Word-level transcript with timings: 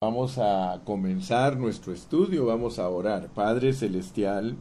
Vamos 0.00 0.38
a 0.38 0.80
comenzar 0.84 1.56
nuestro 1.56 1.92
estudio, 1.92 2.46
vamos 2.46 2.78
a 2.78 2.88
orar. 2.88 3.30
Padre 3.34 3.72
Celestial, 3.72 4.54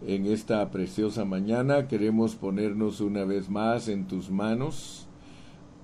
en 0.00 0.24
esta 0.24 0.70
preciosa 0.70 1.26
mañana 1.26 1.88
queremos 1.88 2.34
ponernos 2.34 3.02
una 3.02 3.26
vez 3.26 3.50
más 3.50 3.86
en 3.86 4.06
tus 4.06 4.30
manos 4.30 5.06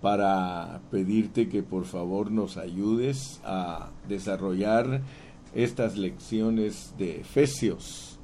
para 0.01 0.81
pedirte 0.91 1.51
que 1.51 1.63
por 1.63 1.85
favor 1.85 2.31
nos 2.31 2.57
ayudes 2.57 3.43
a 3.45 3.91
desarrollar 4.09 5.03
estas 5.55 5.99
lecciones 5.99 6.95
de 6.97 7.21
Efesios. 7.21 8.19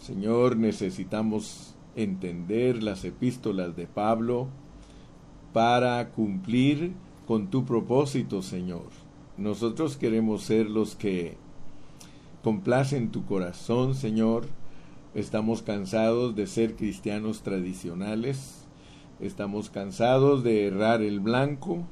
Señor, 0.00 0.56
necesitamos 0.56 1.74
entender 1.96 2.82
las 2.82 3.04
epístolas 3.04 3.76
de 3.76 3.86
Pablo 3.86 4.48
para 5.52 6.12
cumplir 6.12 6.94
con 7.26 7.48
tu 7.48 7.66
propósito, 7.66 8.40
Señor 8.40 9.07
nosotros 9.38 9.96
queremos 9.96 10.42
ser 10.42 10.68
los 10.68 10.96
que 10.96 11.36
complacen 12.42 13.12
tu 13.12 13.24
corazón, 13.24 13.94
Señor. 13.94 14.46
Estamos 15.14 15.62
cansados 15.62 16.34
de 16.34 16.48
ser 16.48 16.74
cristianos 16.74 17.42
tradicionales. 17.42 18.66
Estamos 19.20 19.70
cansados 19.70 20.42
de 20.42 20.66
errar 20.66 21.02
el 21.02 21.20
blanco. 21.20 21.86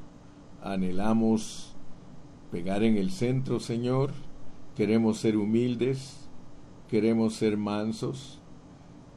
Anhelamos 0.60 1.76
pegar 2.50 2.82
en 2.82 2.96
el 2.96 3.12
centro, 3.12 3.60
Señor. 3.60 4.10
Queremos 4.74 5.18
ser 5.18 5.36
humildes. 5.36 6.28
Queremos 6.88 7.34
ser 7.34 7.56
mansos. 7.56 8.40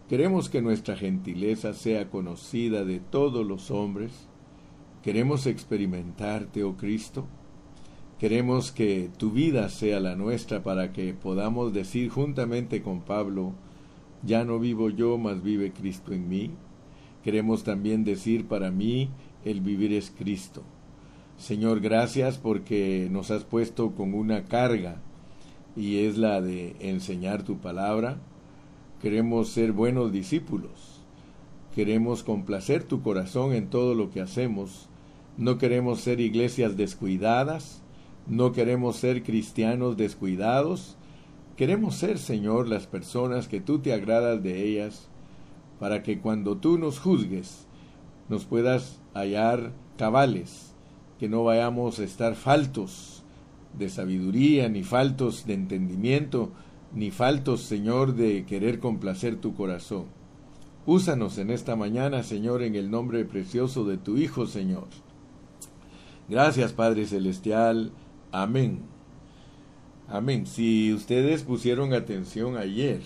Queremos 0.07 0.49
que 0.49 0.61
nuestra 0.61 0.95
gentileza 0.95 1.73
sea 1.73 2.11
conocida 2.11 2.85
de 2.85 2.99
todos 2.99 3.43
los 3.43 3.71
hombres. 3.71 4.11
Queremos 5.01 5.47
experimentarte, 5.47 6.63
oh 6.63 6.77
Cristo. 6.77 7.25
Queremos 8.19 8.73
que 8.73 9.09
tu 9.17 9.31
vida 9.31 9.69
sea 9.69 10.01
la 10.01 10.17
nuestra 10.17 10.61
para 10.61 10.91
que 10.91 11.13
podamos 11.13 11.71
decir 11.71 12.09
juntamente 12.09 12.81
con 12.81 12.99
Pablo, 12.99 13.53
ya 14.23 14.43
no 14.43 14.59
vivo 14.59 14.89
yo, 14.89 15.17
mas 15.17 15.41
vive 15.41 15.71
Cristo 15.71 16.11
en 16.11 16.27
mí. 16.27 16.51
Queremos 17.23 17.63
también 17.63 18.03
decir 18.03 18.45
para 18.45 18.71
mí, 18.71 19.09
el 19.45 19.61
vivir 19.61 19.93
es 19.93 20.11
Cristo. 20.11 20.63
Señor, 21.37 21.79
gracias 21.79 22.37
porque 22.37 23.07
nos 23.09 23.31
has 23.31 23.45
puesto 23.45 23.91
con 23.91 24.13
una 24.13 24.43
carga 24.43 24.97
y 25.77 25.99
es 25.99 26.17
la 26.17 26.41
de 26.41 26.75
enseñar 26.81 27.43
tu 27.43 27.59
palabra. 27.59 28.17
Queremos 29.01 29.47
ser 29.47 29.71
buenos 29.71 30.11
discípulos. 30.11 30.99
Queremos 31.73 32.23
complacer 32.23 32.83
tu 32.83 33.01
corazón 33.01 33.53
en 33.53 33.69
todo 33.69 33.95
lo 33.95 34.09
que 34.09 34.19
hacemos. 34.19 34.89
No 35.37 35.57
queremos 35.57 36.01
ser 36.01 36.19
iglesias 36.19 36.75
descuidadas 36.75 37.81
no 38.27 38.51
queremos 38.51 38.97
ser 38.97 39.23
cristianos 39.23 39.97
descuidados. 39.97 40.97
Queremos 41.55 41.95
ser, 41.95 42.17
Señor, 42.17 42.67
las 42.67 42.87
personas 42.87 43.47
que 43.47 43.59
tú 43.59 43.79
te 43.79 43.93
agradas 43.93 44.41
de 44.43 44.63
ellas, 44.67 45.09
para 45.79 46.03
que 46.03 46.19
cuando 46.19 46.57
tú 46.57 46.77
nos 46.77 46.99
juzgues, 46.99 47.67
nos 48.29 48.45
puedas 48.45 49.01
hallar 49.13 49.71
cabales, 49.97 50.73
que 51.19 51.27
no 51.27 51.43
vayamos 51.43 51.99
a 51.99 52.03
estar 52.03 52.35
faltos 52.35 53.23
de 53.77 53.89
sabiduría, 53.89 54.69
ni 54.69 54.83
faltos 54.83 55.45
de 55.45 55.53
entendimiento, 55.53 56.51
ni 56.93 57.11
faltos, 57.11 57.61
Señor, 57.61 58.15
de 58.15 58.45
querer 58.45 58.79
complacer 58.79 59.35
tu 59.35 59.53
corazón. 59.53 60.05
Úsanos 60.85 61.37
en 61.37 61.51
esta 61.51 61.75
mañana, 61.75 62.23
Señor, 62.23 62.63
en 62.63 62.75
el 62.75 62.89
nombre 62.89 63.25
precioso 63.25 63.83
de 63.83 63.97
tu 63.97 64.17
Hijo, 64.17 64.47
Señor. 64.47 64.87
Gracias, 66.29 66.73
Padre 66.73 67.05
Celestial. 67.05 67.91
Amén. 68.31 68.81
Amén. 70.07 70.45
Si 70.45 70.93
ustedes 70.93 71.43
pusieron 71.43 71.93
atención 71.93 72.57
ayer, 72.57 73.01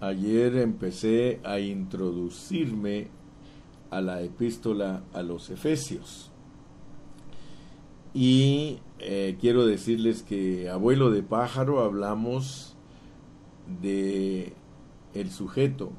ayer 0.00 0.56
empecé 0.56 1.40
a 1.44 1.60
introducirme 1.60 3.08
a 3.90 4.00
la 4.00 4.20
epístola 4.22 5.02
a 5.14 5.22
los 5.22 5.48
Efesios. 5.50 6.30
Y 8.12 8.80
eh, 8.98 9.36
quiero 9.40 9.66
decirles 9.66 10.22
que 10.22 10.68
abuelo 10.68 11.10
de 11.10 11.22
pájaro 11.22 11.82
hablamos 11.82 12.76
de 13.80 14.52
el 15.14 15.30
sujeto, 15.30 15.90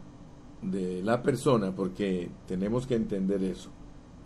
de 0.61 1.01
la 1.03 1.23
persona, 1.23 1.75
porque 1.75 2.29
tenemos 2.47 2.85
que 2.85 2.95
entender 2.95 3.43
eso. 3.43 3.69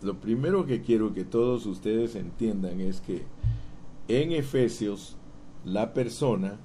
Lo 0.02 0.18
primero 0.18 0.64
que 0.64 0.80
quiero 0.80 1.12
que 1.12 1.24
todos 1.24 1.66
ustedes 1.66 2.14
entiendan 2.14 2.80
es 2.80 3.00
que 3.00 3.24
en 4.08 4.32
Efesios 4.32 5.16
la 5.64 5.92
persona 5.92 6.58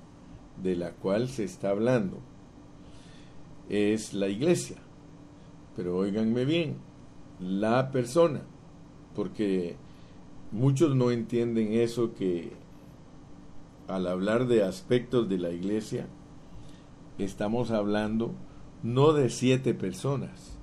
de 0.61 0.75
la 0.75 0.91
cual 0.91 1.27
se 1.27 1.43
está 1.43 1.69
hablando 1.69 2.19
es 3.69 4.13
la 4.13 4.29
iglesia. 4.29 4.77
Pero 5.75 5.97
óiganme 5.97 6.45
bien, 6.45 6.77
la 7.39 7.91
persona, 7.91 8.41
porque 9.15 9.75
muchos 10.51 10.95
no 10.95 11.11
entienden 11.11 11.73
eso 11.73 12.13
que 12.13 12.53
al 13.87 14.07
hablar 14.07 14.47
de 14.47 14.63
aspectos 14.63 15.29
de 15.29 15.37
la 15.37 15.51
iglesia, 15.51 16.07
estamos 17.17 17.71
hablando 17.71 18.33
no 18.81 19.13
de 19.13 19.29
siete 19.29 19.73
personas, 19.73 20.54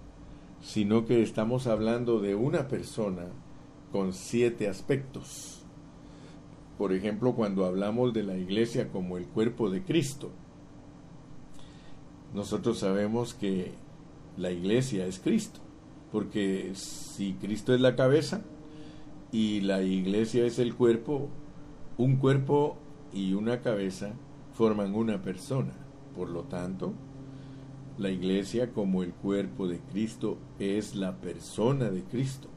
sino 0.63 1.05
que 1.05 1.23
estamos 1.23 1.67
hablando 1.67 2.21
de 2.21 2.35
una 2.35 2.69
persona 2.69 3.27
con 3.91 4.13
siete 4.13 4.69
aspectos. 4.69 5.65
Por 6.79 6.93
ejemplo, 6.93 7.35
cuando 7.35 7.67
hablamos 7.67 8.15
de 8.15 8.23
la 8.23 8.37
iglesia 8.37 8.89
como 8.89 9.19
el 9.19 9.27
cuerpo 9.27 9.69
de 9.71 9.83
Cristo, 9.83 10.31
nosotros 12.33 12.79
sabemos 12.79 13.35
que 13.35 13.73
la 14.39 14.51
iglesia 14.51 15.07
es 15.07 15.19
Cristo, 15.19 15.61
porque 16.11 16.71
si 16.75 17.35
Cristo 17.35 17.75
es 17.75 17.81
la 17.81 17.97
cabeza 17.97 18.43
y 19.33 19.61
la 19.61 19.83
iglesia 19.83 20.47
es 20.47 20.59
el 20.59 20.75
cuerpo, 20.75 21.29
un 21.99 22.17
cuerpo 22.17 22.79
y 23.13 23.35
una 23.35 23.61
cabeza 23.61 24.13
forman 24.55 24.95
una 24.95 25.21
persona. 25.21 25.75
Por 26.17 26.31
lo 26.31 26.45
tanto, 26.45 26.95
la 28.03 28.11
iglesia 28.11 28.73
como 28.73 29.05
el 29.05 29.13
cuerpo 29.13 29.69
de 29.69 29.79
Cristo 29.79 30.37
es 30.59 30.97
la 30.97 31.21
persona 31.21 31.89
de 31.89 32.03
Cristo. 32.03 32.49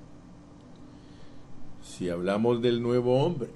Si 1.84 2.10
hablamos 2.10 2.64
del 2.64 2.82
nuevo 2.82 3.24
hombre, 3.24 3.50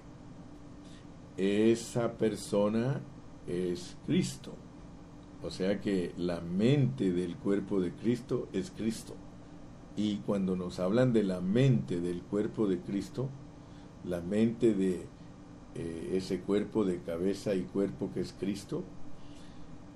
esa 1.36 2.14
persona 2.14 3.02
es 3.48 3.98
Cristo. 4.06 4.54
O 5.42 5.50
sea 5.50 5.82
que 5.82 6.14
la 6.16 6.42
mente 6.42 7.12
del 7.12 7.36
cuerpo 7.36 7.82
de 7.82 7.92
Cristo 7.92 8.48
es 8.54 8.70
Cristo. 8.70 9.16
Y 9.98 10.18
cuando 10.18 10.56
nos 10.56 10.80
hablan 10.80 11.12
de 11.12 11.24
la 11.24 11.42
mente 11.42 12.00
del 12.00 12.22
cuerpo 12.22 12.68
de 12.68 12.80
Cristo, 12.80 13.30
la 14.06 14.22
mente 14.22 14.76
de 14.76 15.08
eh, 15.74 16.12
ese 16.14 16.42
cuerpo 16.42 16.86
de 16.86 17.00
cabeza 17.02 17.56
y 17.56 17.64
cuerpo 17.64 18.12
que 18.14 18.22
es 18.22 18.36
Cristo, 18.40 18.84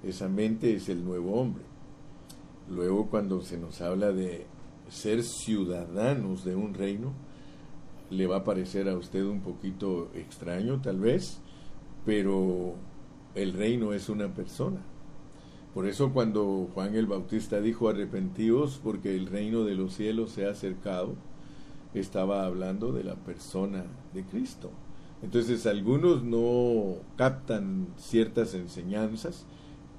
esa 0.03 0.27
mente 0.27 0.73
es 0.73 0.89
el 0.89 1.05
nuevo 1.05 1.39
hombre. 1.39 1.72
Luego 2.69 3.09
cuando 3.09 3.41
se 3.41 3.57
nos 3.57 3.81
habla 3.81 4.11
de 4.11 4.45
ser 4.89 5.23
ciudadanos 5.23 6.43
de 6.43 6.55
un 6.55 6.73
reino, 6.73 7.13
le 8.09 8.27
va 8.27 8.37
a 8.37 8.43
parecer 8.43 8.89
a 8.89 8.97
usted 8.97 9.23
un 9.23 9.41
poquito 9.41 10.09
extraño 10.13 10.81
tal 10.81 10.99
vez, 10.99 11.39
pero 12.05 12.75
el 13.35 13.53
reino 13.53 13.93
es 13.93 14.09
una 14.09 14.33
persona. 14.33 14.81
Por 15.73 15.87
eso 15.87 16.13
cuando 16.13 16.69
Juan 16.73 16.95
el 16.95 17.07
Bautista 17.07 17.59
dijo 17.59 17.89
arrepentidos 17.89 18.79
porque 18.83 19.15
el 19.15 19.25
reino 19.25 19.63
de 19.63 19.73
los 19.73 19.95
cielos 19.95 20.31
se 20.31 20.45
ha 20.45 20.51
acercado, 20.51 21.15
estaba 21.95 22.45
hablando 22.45 22.91
de 22.91 23.03
la 23.03 23.15
persona 23.15 23.85
de 24.13 24.23
Cristo. 24.23 24.69
Entonces 25.23 25.65
algunos 25.65 26.23
no 26.23 26.97
captan 27.15 27.87
ciertas 27.97 28.53
enseñanzas 28.53 29.45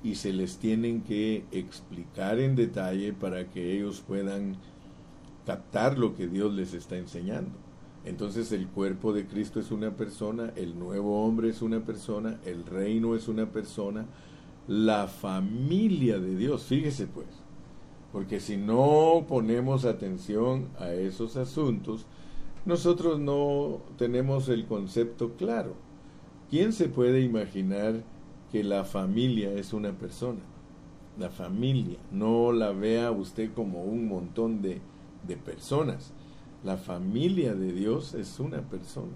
y 0.05 0.17
se 0.17 0.35
les 0.35 0.59
tienen 0.59 1.01
que 1.01 1.45
explicar 1.51 2.39
en 2.39 2.55
detalle 2.55 3.15
para 3.15 3.49
que 3.49 3.75
ellos 3.75 4.05
puedan 4.07 4.59
captar 5.47 5.99
lo 5.99 6.15
que 6.15 6.29
Dios 6.29 6.53
les 6.53 6.75
está 6.75 6.99
enseñando. 6.99 7.53
Entonces 8.05 8.53
el 8.53 8.69
cuerpo 8.69 9.15
de 9.15 9.27
Cristo 9.27 9.59
es 9.59 9.71
una 9.71 9.97
persona, 9.97 10.53
el 10.57 10.79
nuevo 10.79 11.25
hombre 11.25 11.49
es 11.49 11.63
una 11.63 11.81
persona, 11.81 12.39
el 12.45 12.67
reino 12.67 13.17
es 13.17 13.29
una 13.29 13.47
persona, 13.51 14.05
la 14.69 15.09
familia 15.09 16.19
de 16.19 16.37
Dios, 16.37 16.65
fíjese 16.65 17.07
pues, 17.07 17.29
porque 18.13 18.41
si 18.41 18.59
no 18.59 19.25
ponemos 19.27 19.87
atención 19.87 20.69
a 20.79 20.93
esos 20.93 21.37
asuntos, 21.39 22.05
nosotros 22.67 23.19
no 23.21 23.81
tenemos 23.97 24.51
el 24.51 24.67
concepto 24.67 25.33
claro. 25.37 25.75
¿Quién 26.51 26.75
se 26.75 26.89
puede 26.89 27.23
imaginar 27.23 28.03
que 28.55 28.63
la 28.63 28.85
familia 28.85 29.53
es 29.53 29.73
una 29.73 29.91
persona. 29.99 30.39
La 31.19 31.29
familia, 31.29 31.99
no 32.13 32.53
la 32.53 32.71
vea 32.71 33.11
usted 33.11 33.53
como 33.53 33.83
un 33.83 34.07
montón 34.07 34.63
de, 34.63 34.81
de 35.27 35.37
personas. 35.37 36.13
La 36.63 36.77
familia 36.77 37.57
de 37.57 37.73
Dios 37.73 38.15
es 38.15 38.39
una 38.39 38.61
persona. 38.61 39.11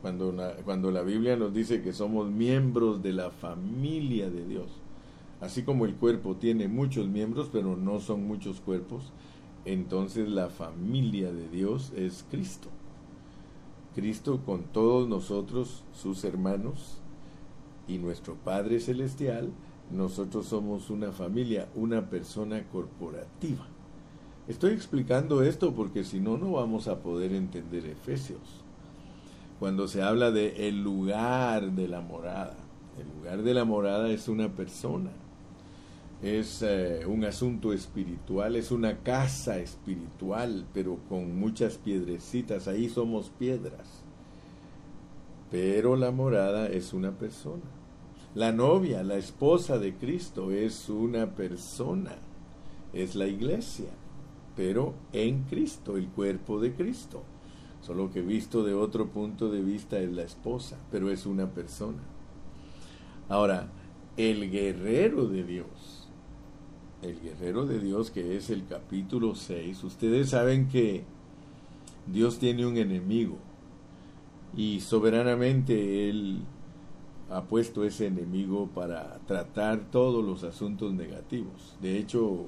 Cuando 0.00 0.32
cuando 0.64 0.92
la 0.92 1.02
Biblia 1.02 1.34
nos 1.34 1.52
dice 1.52 1.82
que 1.82 1.92
somos 1.92 2.30
miembros 2.30 3.02
de 3.02 3.14
la 3.14 3.32
familia 3.32 4.30
de 4.30 4.46
Dios. 4.46 4.68
Así 5.40 5.64
como 5.64 5.86
el 5.86 5.96
cuerpo 5.96 6.36
tiene 6.36 6.68
muchos 6.68 7.08
miembros, 7.08 7.48
pero 7.52 7.74
no 7.74 7.98
son 7.98 8.28
muchos 8.28 8.60
cuerpos, 8.60 9.12
entonces 9.64 10.28
la 10.28 10.50
familia 10.50 11.32
de 11.32 11.48
Dios 11.48 11.92
es 11.96 12.24
Cristo. 12.30 12.68
Cristo 13.96 14.42
con 14.46 14.62
todos 14.62 15.08
nosotros, 15.08 15.82
sus 15.92 16.22
hermanos, 16.22 17.00
y 17.86 17.98
nuestro 17.98 18.34
Padre 18.34 18.80
Celestial, 18.80 19.50
nosotros 19.90 20.46
somos 20.46 20.90
una 20.90 21.12
familia, 21.12 21.68
una 21.74 22.08
persona 22.08 22.64
corporativa. 22.68 23.66
Estoy 24.48 24.72
explicando 24.72 25.42
esto 25.42 25.74
porque 25.74 26.04
si 26.04 26.20
no, 26.20 26.36
no 26.36 26.52
vamos 26.52 26.88
a 26.88 27.00
poder 27.00 27.32
entender 27.32 27.86
Efesios. 27.86 28.62
Cuando 29.58 29.88
se 29.88 30.02
habla 30.02 30.30
de 30.30 30.68
el 30.68 30.82
lugar 30.82 31.72
de 31.72 31.88
la 31.88 32.00
morada, 32.00 32.56
el 32.98 33.18
lugar 33.18 33.42
de 33.42 33.54
la 33.54 33.64
morada 33.64 34.10
es 34.10 34.28
una 34.28 34.48
persona, 34.52 35.10
es 36.22 36.62
eh, 36.62 37.04
un 37.06 37.24
asunto 37.24 37.72
espiritual, 37.72 38.56
es 38.56 38.70
una 38.70 38.98
casa 38.98 39.58
espiritual, 39.58 40.66
pero 40.72 40.98
con 41.08 41.38
muchas 41.38 41.78
piedrecitas, 41.78 42.68
ahí 42.68 42.88
somos 42.88 43.30
piedras. 43.30 44.03
Pero 45.54 45.94
la 45.94 46.10
morada 46.10 46.66
es 46.66 46.92
una 46.92 47.12
persona. 47.12 47.62
La 48.34 48.50
novia, 48.50 49.04
la 49.04 49.14
esposa 49.14 49.78
de 49.78 49.94
Cristo 49.94 50.50
es 50.50 50.88
una 50.88 51.36
persona, 51.36 52.16
es 52.92 53.14
la 53.14 53.28
iglesia, 53.28 53.90
pero 54.56 54.94
en 55.12 55.44
Cristo, 55.44 55.96
el 55.96 56.08
cuerpo 56.08 56.58
de 56.58 56.74
Cristo. 56.74 57.22
Solo 57.82 58.10
que 58.10 58.20
visto 58.20 58.64
de 58.64 58.74
otro 58.74 59.10
punto 59.10 59.48
de 59.48 59.62
vista 59.62 60.00
es 60.00 60.10
la 60.10 60.24
esposa, 60.24 60.76
pero 60.90 61.08
es 61.08 61.24
una 61.24 61.48
persona. 61.48 62.02
Ahora, 63.28 63.68
el 64.16 64.50
guerrero 64.50 65.28
de 65.28 65.44
Dios, 65.44 66.08
el 67.00 67.20
guerrero 67.20 67.64
de 67.64 67.78
Dios 67.78 68.10
que 68.10 68.36
es 68.36 68.50
el 68.50 68.66
capítulo 68.66 69.36
6, 69.36 69.84
ustedes 69.84 70.30
saben 70.30 70.66
que 70.66 71.04
Dios 72.08 72.40
tiene 72.40 72.66
un 72.66 72.76
enemigo 72.76 73.38
y 74.56 74.80
soberanamente 74.80 76.08
Él 76.08 76.42
ha 77.30 77.44
puesto 77.44 77.84
ese 77.84 78.06
enemigo 78.06 78.68
para 78.74 79.18
tratar 79.26 79.90
todos 79.90 80.24
los 80.24 80.44
asuntos 80.44 80.92
negativos. 80.92 81.76
De 81.80 81.98
hecho, 81.98 82.46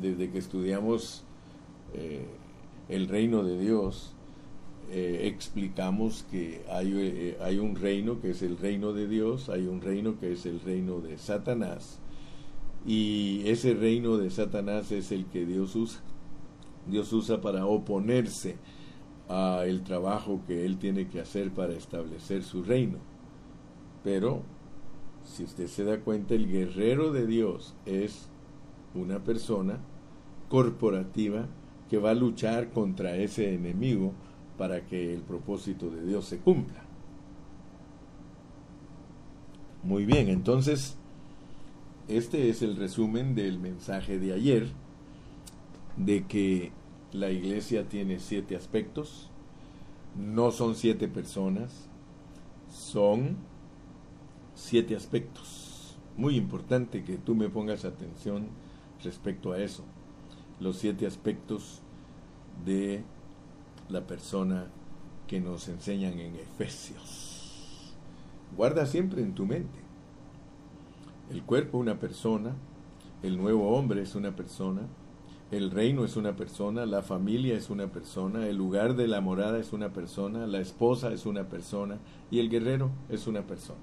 desde 0.00 0.30
que 0.30 0.38
estudiamos 0.38 1.24
eh, 1.94 2.26
el 2.88 3.08
reino 3.08 3.44
de 3.44 3.58
Dios, 3.58 4.14
eh, 4.90 5.22
explicamos 5.24 6.24
que 6.30 6.64
hay, 6.70 6.92
eh, 6.94 7.38
hay 7.40 7.58
un 7.58 7.76
reino 7.76 8.20
que 8.20 8.30
es 8.30 8.42
el 8.42 8.58
reino 8.58 8.92
de 8.92 9.06
Dios, 9.06 9.48
hay 9.48 9.66
un 9.66 9.80
reino 9.80 10.18
que 10.18 10.32
es 10.32 10.46
el 10.46 10.60
reino 10.60 11.00
de 11.00 11.18
Satanás, 11.18 12.00
y 12.84 13.42
ese 13.46 13.74
reino 13.74 14.16
de 14.16 14.30
Satanás 14.30 14.90
es 14.90 15.12
el 15.12 15.26
que 15.26 15.46
Dios 15.46 15.76
usa. 15.76 16.00
Dios 16.88 17.12
usa 17.12 17.40
para 17.40 17.64
oponerse 17.66 18.56
a 19.28 19.64
el 19.66 19.82
trabajo 19.82 20.40
que 20.46 20.64
él 20.64 20.78
tiene 20.78 21.08
que 21.08 21.20
hacer 21.20 21.50
para 21.52 21.72
establecer 21.72 22.42
su 22.42 22.62
reino. 22.62 22.98
Pero, 24.04 24.42
si 25.24 25.44
usted 25.44 25.68
se 25.68 25.84
da 25.84 26.00
cuenta, 26.00 26.34
el 26.34 26.50
guerrero 26.50 27.12
de 27.12 27.26
Dios 27.26 27.74
es 27.86 28.28
una 28.94 29.20
persona 29.20 29.78
corporativa 30.48 31.46
que 31.88 31.98
va 31.98 32.10
a 32.10 32.14
luchar 32.14 32.70
contra 32.70 33.16
ese 33.16 33.54
enemigo 33.54 34.12
para 34.58 34.86
que 34.86 35.14
el 35.14 35.22
propósito 35.22 35.90
de 35.90 36.04
Dios 36.04 36.26
se 36.26 36.38
cumpla. 36.38 36.82
Muy 39.82 40.04
bien, 40.04 40.28
entonces, 40.28 40.96
este 42.08 42.48
es 42.48 42.62
el 42.62 42.76
resumen 42.76 43.34
del 43.34 43.58
mensaje 43.58 44.18
de 44.18 44.32
ayer, 44.32 44.68
de 45.96 46.24
que 46.26 46.72
la 47.12 47.30
iglesia 47.30 47.88
tiene 47.88 48.18
siete 48.18 48.56
aspectos, 48.56 49.28
no 50.16 50.50
son 50.50 50.74
siete 50.74 51.08
personas, 51.08 51.88
son 52.70 53.36
siete 54.54 54.96
aspectos. 54.96 55.96
Muy 56.16 56.36
importante 56.36 57.04
que 57.04 57.16
tú 57.16 57.34
me 57.34 57.48
pongas 57.48 57.84
atención 57.84 58.48
respecto 59.02 59.52
a 59.52 59.58
eso. 59.58 59.84
Los 60.60 60.76
siete 60.76 61.06
aspectos 61.06 61.80
de 62.64 63.02
la 63.88 64.06
persona 64.06 64.68
que 65.26 65.40
nos 65.40 65.68
enseñan 65.68 66.18
en 66.18 66.36
Efesios. 66.36 67.94
Guarda 68.56 68.86
siempre 68.86 69.22
en 69.22 69.34
tu 69.34 69.46
mente. 69.46 69.78
El 71.30 71.42
cuerpo 71.42 71.78
una 71.78 71.98
persona, 71.98 72.54
el 73.22 73.38
nuevo 73.38 73.76
hombre 73.76 74.02
es 74.02 74.14
una 74.14 74.36
persona, 74.36 74.82
el 75.52 75.70
reino 75.70 76.06
es 76.06 76.16
una 76.16 76.34
persona, 76.34 76.86
la 76.86 77.02
familia 77.02 77.54
es 77.54 77.68
una 77.68 77.86
persona, 77.88 78.48
el 78.48 78.56
lugar 78.56 78.96
de 78.96 79.06
la 79.06 79.20
morada 79.20 79.58
es 79.58 79.74
una 79.74 79.92
persona, 79.92 80.46
la 80.46 80.60
esposa 80.60 81.12
es 81.12 81.26
una 81.26 81.44
persona 81.44 81.98
y 82.30 82.38
el 82.38 82.48
guerrero 82.48 82.90
es 83.10 83.26
una 83.26 83.42
persona. 83.42 83.78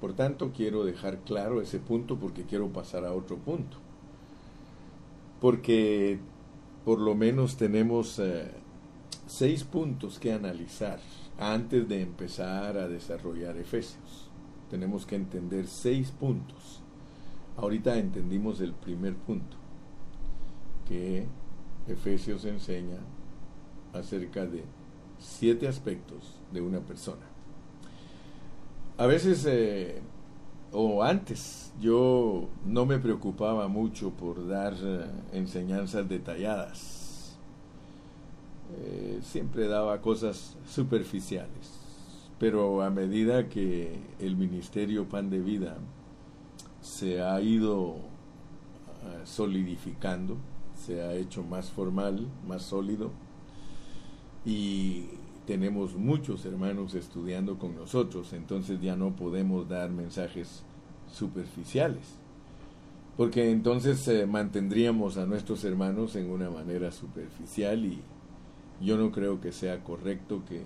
Por 0.00 0.14
tanto, 0.14 0.50
quiero 0.50 0.82
dejar 0.82 1.18
claro 1.18 1.60
ese 1.60 1.78
punto 1.78 2.18
porque 2.18 2.44
quiero 2.44 2.68
pasar 2.72 3.04
a 3.04 3.12
otro 3.12 3.36
punto. 3.36 3.76
Porque 5.42 6.18
por 6.86 7.00
lo 7.00 7.14
menos 7.14 7.58
tenemos 7.58 8.18
eh, 8.18 8.50
seis 9.26 9.64
puntos 9.64 10.18
que 10.18 10.32
analizar 10.32 11.00
antes 11.38 11.86
de 11.86 12.00
empezar 12.00 12.78
a 12.78 12.88
desarrollar 12.88 13.58
Efesios. 13.58 14.30
Tenemos 14.70 15.04
que 15.04 15.16
entender 15.16 15.66
seis 15.66 16.10
puntos. 16.12 16.80
Ahorita 17.58 17.98
entendimos 17.98 18.62
el 18.62 18.72
primer 18.72 19.14
punto, 19.14 19.58
que 20.86 21.26
Efesios 21.88 22.44
enseña 22.44 22.98
acerca 23.92 24.46
de 24.46 24.64
siete 25.18 25.68
aspectos 25.68 26.34
de 26.52 26.60
una 26.60 26.80
persona. 26.80 27.22
A 28.98 29.06
veces, 29.06 29.46
eh, 29.48 30.00
o 30.72 31.02
antes, 31.02 31.72
yo 31.80 32.48
no 32.66 32.86
me 32.86 32.98
preocupaba 32.98 33.68
mucho 33.68 34.10
por 34.10 34.46
dar 34.46 34.74
eh, 34.80 35.06
enseñanzas 35.32 36.08
detalladas. 36.08 37.36
Eh, 38.78 39.20
siempre 39.22 39.66
daba 39.66 40.00
cosas 40.00 40.56
superficiales. 40.66 41.78
Pero 42.38 42.82
a 42.82 42.90
medida 42.90 43.48
que 43.48 43.98
el 44.18 44.36
ministerio 44.36 45.08
Pan 45.08 45.30
de 45.30 45.40
Vida 45.40 45.76
se 46.80 47.22
ha 47.22 47.40
ido 47.40 47.96
solidificando, 49.24 50.36
se 50.82 51.02
ha 51.02 51.14
hecho 51.14 51.42
más 51.44 51.70
formal, 51.70 52.26
más 52.46 52.62
sólido, 52.62 53.10
y 54.44 55.04
tenemos 55.46 55.94
muchos 55.94 56.44
hermanos 56.44 56.94
estudiando 56.94 57.58
con 57.58 57.76
nosotros, 57.76 58.32
entonces 58.32 58.80
ya 58.80 58.96
no 58.96 59.14
podemos 59.14 59.68
dar 59.68 59.90
mensajes 59.90 60.64
superficiales, 61.12 62.02
porque 63.16 63.50
entonces 63.50 64.06
eh, 64.08 64.26
mantendríamos 64.26 65.16
a 65.18 65.26
nuestros 65.26 65.64
hermanos 65.64 66.16
en 66.16 66.30
una 66.30 66.50
manera 66.50 66.90
superficial 66.90 67.84
y 67.84 68.00
yo 68.80 68.96
no 68.96 69.12
creo 69.12 69.40
que 69.40 69.52
sea 69.52 69.84
correcto 69.84 70.42
que 70.48 70.64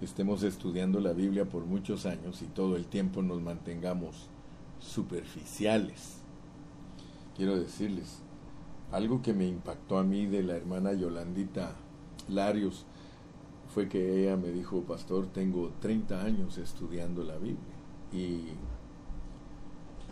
estemos 0.00 0.42
estudiando 0.42 1.00
la 1.00 1.12
Biblia 1.12 1.44
por 1.44 1.66
muchos 1.66 2.06
años 2.06 2.42
y 2.42 2.46
todo 2.46 2.76
el 2.76 2.86
tiempo 2.86 3.22
nos 3.22 3.40
mantengamos 3.40 4.28
superficiales. 4.80 6.16
Quiero 7.36 7.58
decirles, 7.58 8.22
algo 8.92 9.22
que 9.22 9.32
me 9.32 9.46
impactó 9.46 9.98
a 9.98 10.04
mí 10.04 10.26
de 10.26 10.42
la 10.42 10.56
hermana 10.56 10.92
Yolandita 10.92 11.74
Larios, 12.28 12.86
fue 13.72 13.88
que 13.88 14.22
ella 14.22 14.36
me 14.36 14.50
dijo, 14.50 14.82
pastor, 14.82 15.26
tengo 15.26 15.70
30 15.80 16.22
años 16.22 16.58
estudiando 16.58 17.22
la 17.22 17.36
Biblia. 17.36 17.58
Y 18.12 18.48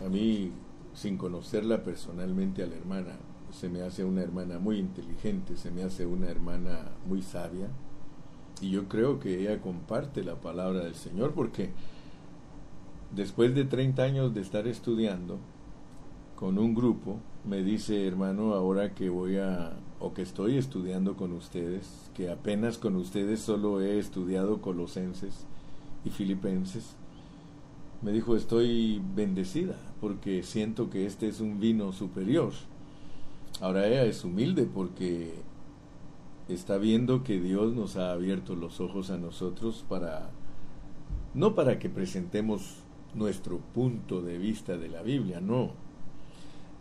a 0.03 0.07
mí, 0.07 0.51
sin 0.93 1.17
conocerla 1.17 1.83
personalmente 1.83 2.63
a 2.63 2.67
la 2.67 2.75
hermana, 2.75 3.17
se 3.51 3.67
me 3.67 3.81
hace 3.81 4.05
una 4.05 4.21
hermana 4.21 4.59
muy 4.59 4.77
inteligente, 4.77 5.57
se 5.57 5.71
me 5.71 5.83
hace 5.83 6.05
una 6.05 6.29
hermana 6.29 6.91
muy 7.05 7.21
sabia. 7.21 7.67
Y 8.61 8.71
yo 8.71 8.87
creo 8.87 9.19
que 9.19 9.41
ella 9.41 9.61
comparte 9.61 10.23
la 10.23 10.35
palabra 10.35 10.83
del 10.83 10.95
Señor 10.95 11.33
porque 11.33 11.71
después 13.13 13.55
de 13.55 13.65
30 13.65 14.03
años 14.03 14.33
de 14.33 14.41
estar 14.41 14.67
estudiando 14.67 15.37
con 16.35 16.57
un 16.57 16.73
grupo, 16.73 17.19
me 17.45 17.63
dice, 17.63 18.05
hermano, 18.07 18.53
ahora 18.53 18.93
que 18.93 19.09
voy 19.09 19.37
a 19.37 19.73
o 19.99 20.13
que 20.13 20.21
estoy 20.21 20.57
estudiando 20.57 21.15
con 21.17 21.33
ustedes, 21.33 22.09
que 22.15 22.29
apenas 22.29 22.77
con 22.77 22.95
ustedes 22.95 23.41
solo 23.41 23.81
he 23.81 23.99
estudiado 23.99 24.61
colosenses 24.61 25.45
y 26.05 26.09
filipenses, 26.09 26.95
me 28.01 28.13
dijo, 28.13 28.35
estoy 28.35 29.01
bendecida 29.13 29.75
porque 29.99 30.43
siento 30.43 30.89
que 30.89 31.05
este 31.05 31.27
es 31.27 31.41
un 31.41 31.59
vino 31.59 31.91
superior. 31.91 32.53
Ahora 33.59 33.87
ella 33.87 34.05
es 34.05 34.23
humilde 34.23 34.65
porque 34.73 35.33
está 36.47 36.77
viendo 36.77 37.23
que 37.23 37.41
Dios 37.41 37.73
nos 37.73 37.97
ha 37.97 38.13
abierto 38.13 38.55
los 38.55 38.79
ojos 38.79 39.09
a 39.09 39.17
nosotros 39.17 39.83
para, 39.89 40.29
no 41.33 41.55
para 41.55 41.77
que 41.77 41.89
presentemos 41.89 42.77
nuestro 43.13 43.57
punto 43.57 44.21
de 44.21 44.37
vista 44.37 44.77
de 44.77 44.87
la 44.87 45.01
Biblia, 45.01 45.41
no, 45.41 45.71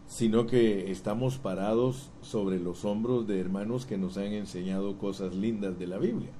sino 0.09 0.47
que 0.47 0.91
estamos 0.91 1.37
parados 1.37 2.11
sobre 2.23 2.59
los 2.59 2.87
hombros 2.87 3.29
de 3.29 3.39
hermanos 3.39 3.85
que 3.85 3.99
nos 3.99 4.17
han 4.17 4.33
enseñado 4.33 4.97
cosas 4.97 5.35
lindas 5.37 5.79
de 5.79 5.87
la 5.87 5.99
Biblia. 5.99 6.31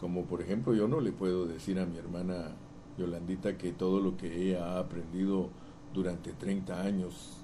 Como 0.00 0.24
por 0.24 0.40
ejemplo, 0.40 0.74
yo 0.74 0.88
no 0.88 1.00
le 1.00 1.12
puedo 1.12 1.46
decir 1.46 1.78
a 1.78 1.86
mi 1.86 1.98
hermana 1.98 2.56
Yolandita 2.96 3.58
que 3.58 3.72
todo 3.72 4.00
lo 4.00 4.16
que 4.16 4.42
ella 4.42 4.72
ha 4.72 4.78
aprendido 4.78 5.50
durante 5.92 6.32
30 6.32 6.80
años 6.80 7.36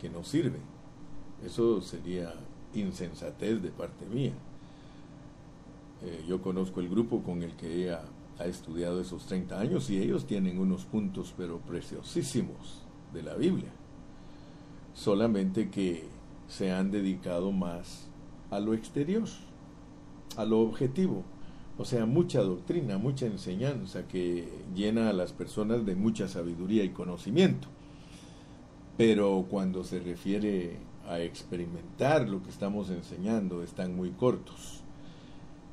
que 0.00 0.08
no 0.08 0.22
sirve. 0.22 0.60
Eso 1.44 1.80
sería 1.80 2.32
insensatez 2.72 3.60
de 3.60 3.70
parte 3.70 4.06
mía. 4.06 4.34
Eh, 6.02 6.24
yo 6.28 6.40
conozco 6.40 6.78
el 6.78 6.88
grupo 6.88 7.24
con 7.24 7.42
el 7.42 7.56
que 7.56 7.74
ella 7.74 8.02
ha 8.38 8.46
estudiado 8.46 9.00
esos 9.00 9.26
30 9.26 9.58
años 9.58 9.90
y 9.90 10.00
ellos 10.00 10.26
tienen 10.26 10.60
unos 10.60 10.84
puntos 10.84 11.34
pero 11.36 11.58
preciosísimos 11.58 12.84
de 13.12 13.22
la 13.24 13.34
Biblia. 13.34 13.70
Solamente 14.94 15.70
que 15.70 16.04
se 16.48 16.72
han 16.72 16.90
dedicado 16.90 17.52
más 17.52 18.08
a 18.50 18.60
lo 18.60 18.74
exterior, 18.74 19.28
a 20.36 20.44
lo 20.44 20.60
objetivo. 20.60 21.24
O 21.78 21.84
sea, 21.84 22.04
mucha 22.04 22.42
doctrina, 22.42 22.98
mucha 22.98 23.26
enseñanza 23.26 24.06
que 24.06 24.48
llena 24.74 25.08
a 25.08 25.14
las 25.14 25.32
personas 25.32 25.86
de 25.86 25.94
mucha 25.94 26.28
sabiduría 26.28 26.84
y 26.84 26.90
conocimiento. 26.90 27.68
Pero 28.98 29.46
cuando 29.48 29.82
se 29.84 30.00
refiere 30.00 30.76
a 31.08 31.20
experimentar 31.20 32.28
lo 32.28 32.42
que 32.42 32.50
estamos 32.50 32.90
enseñando, 32.90 33.62
están 33.62 33.96
muy 33.96 34.10
cortos. 34.10 34.82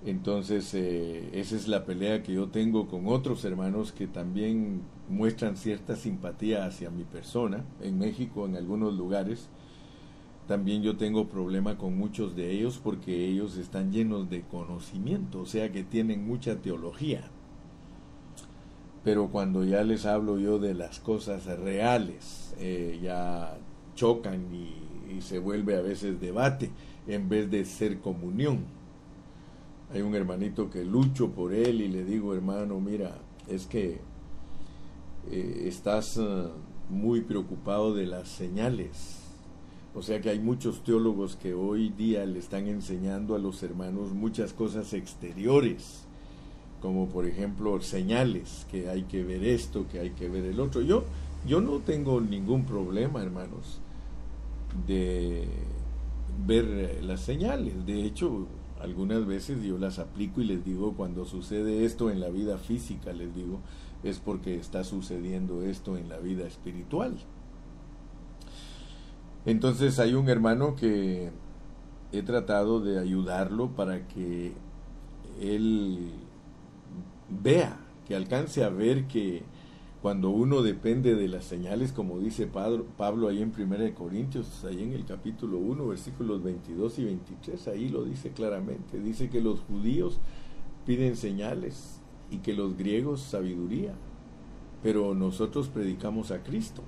Entonces, 0.05 0.73
eh, 0.73 1.29
esa 1.33 1.55
es 1.55 1.67
la 1.67 1.85
pelea 1.85 2.23
que 2.23 2.33
yo 2.33 2.47
tengo 2.47 2.87
con 2.87 3.07
otros 3.07 3.43
hermanos 3.43 3.91
que 3.91 4.07
también 4.07 4.81
muestran 5.09 5.57
cierta 5.57 5.95
simpatía 5.95 6.65
hacia 6.65 6.89
mi 6.89 7.03
persona, 7.03 7.63
en 7.81 7.97
México, 7.97 8.45
en 8.45 8.55
algunos 8.55 8.93
lugares, 8.93 9.49
también 10.47 10.81
yo 10.81 10.95
tengo 10.95 11.27
problema 11.27 11.77
con 11.77 11.97
muchos 11.97 12.35
de 12.35 12.51
ellos 12.51 12.79
porque 12.81 13.27
ellos 13.27 13.57
están 13.57 13.91
llenos 13.91 14.29
de 14.29 14.43
conocimiento, 14.43 15.41
o 15.41 15.45
sea 15.45 15.71
que 15.71 15.83
tienen 15.83 16.25
mucha 16.25 16.61
teología. 16.61 17.29
Pero 19.03 19.27
cuando 19.27 19.63
ya 19.65 19.83
les 19.83 20.05
hablo 20.05 20.39
yo 20.39 20.57
de 20.59 20.73
las 20.73 20.99
cosas 20.99 21.45
reales, 21.45 22.53
eh, 22.59 22.99
ya 23.01 23.57
chocan 23.95 24.53
y, 24.53 25.13
y 25.17 25.21
se 25.21 25.39
vuelve 25.39 25.75
a 25.75 25.81
veces 25.81 26.19
debate 26.19 26.71
en 27.07 27.27
vez 27.29 27.49
de 27.51 27.65
ser 27.65 27.99
comunión. 27.99 28.65
Hay 29.93 30.01
un 30.01 30.15
hermanito 30.15 30.69
que 30.69 30.83
lucho 30.83 31.31
por 31.31 31.53
él 31.53 31.81
y 31.81 31.87
le 31.87 32.03
digo, 32.03 32.33
hermano, 32.33 32.79
mira, 32.79 33.17
es 33.47 33.65
que 33.67 33.99
eh, 35.31 35.63
estás 35.67 36.17
uh, 36.17 36.49
muy 36.89 37.21
preocupado 37.21 37.93
de 37.93 38.05
las 38.05 38.27
señales 38.27 39.27
o 39.97 40.03
sea 40.03 40.21
que 40.21 40.29
hay 40.29 40.37
muchos 40.37 40.83
teólogos 40.83 41.35
que 41.37 41.55
hoy 41.55 41.89
día 41.89 42.23
le 42.27 42.37
están 42.37 42.67
enseñando 42.67 43.33
a 43.33 43.39
los 43.39 43.63
hermanos 43.63 44.11
muchas 44.11 44.53
cosas 44.53 44.93
exteriores, 44.93 46.05
como 46.83 47.07
por 47.07 47.25
ejemplo 47.25 47.81
señales, 47.81 48.67
que 48.69 48.89
hay 48.89 49.05
que 49.05 49.23
ver 49.23 49.43
esto, 49.43 49.87
que 49.91 49.99
hay 49.99 50.11
que 50.11 50.29
ver 50.29 50.45
el 50.45 50.59
otro. 50.59 50.81
Yo, 50.83 51.03
yo 51.47 51.61
no 51.61 51.79
tengo 51.79 52.21
ningún 52.21 52.63
problema, 52.65 53.23
hermanos, 53.23 53.79
de 54.85 55.47
ver 56.45 57.03
las 57.03 57.21
señales. 57.21 57.83
De 57.87 58.03
hecho, 58.03 58.45
algunas 58.79 59.25
veces 59.25 59.63
yo 59.63 59.79
las 59.79 59.97
aplico 59.97 60.41
y 60.41 60.45
les 60.45 60.63
digo, 60.63 60.93
cuando 60.93 61.25
sucede 61.25 61.85
esto 61.85 62.11
en 62.11 62.19
la 62.19 62.29
vida 62.29 62.59
física, 62.59 63.13
les 63.13 63.33
digo, 63.33 63.61
es 64.03 64.19
porque 64.19 64.55
está 64.55 64.83
sucediendo 64.83 65.63
esto 65.63 65.97
en 65.97 66.09
la 66.09 66.17
vida 66.17 66.45
espiritual. 66.45 67.17
Entonces 69.45 69.99
hay 69.99 70.13
un 70.13 70.29
hermano 70.29 70.75
que 70.75 71.31
he 72.11 72.21
tratado 72.21 72.79
de 72.79 72.99
ayudarlo 72.99 73.69
para 73.75 74.07
que 74.07 74.53
él 75.41 76.11
vea, 77.29 77.77
que 78.07 78.15
alcance 78.15 78.63
a 78.63 78.69
ver 78.69 79.07
que 79.07 79.43
cuando 80.01 80.29
uno 80.29 80.61
depende 80.61 81.15
de 81.15 81.27
las 81.27 81.43
señales, 81.43 81.91
como 81.91 82.19
dice 82.19 82.47
Pablo, 82.47 83.27
ahí 83.27 83.41
en 83.41 83.51
1 83.57 83.95
Corintios, 83.95 84.63
ahí 84.63 84.83
en 84.83 84.93
el 84.93 85.05
capítulo 85.05 85.57
1, 85.57 85.87
versículos 85.87 86.43
22 86.43 86.99
y 86.99 87.05
23, 87.05 87.67
ahí 87.67 87.89
lo 87.89 88.03
dice 88.03 88.31
claramente, 88.31 88.99
dice 88.99 89.29
que 89.29 89.41
los 89.41 89.61
judíos 89.61 90.19
piden 90.85 91.15
señales 91.17 91.96
y 92.29 92.37
que 92.37 92.53
los 92.53 92.77
griegos 92.77 93.21
sabiduría, 93.21 93.93
pero 94.83 95.13
nosotros 95.15 95.67
predicamos 95.67 96.31
a 96.31 96.43
Cristo 96.43 96.83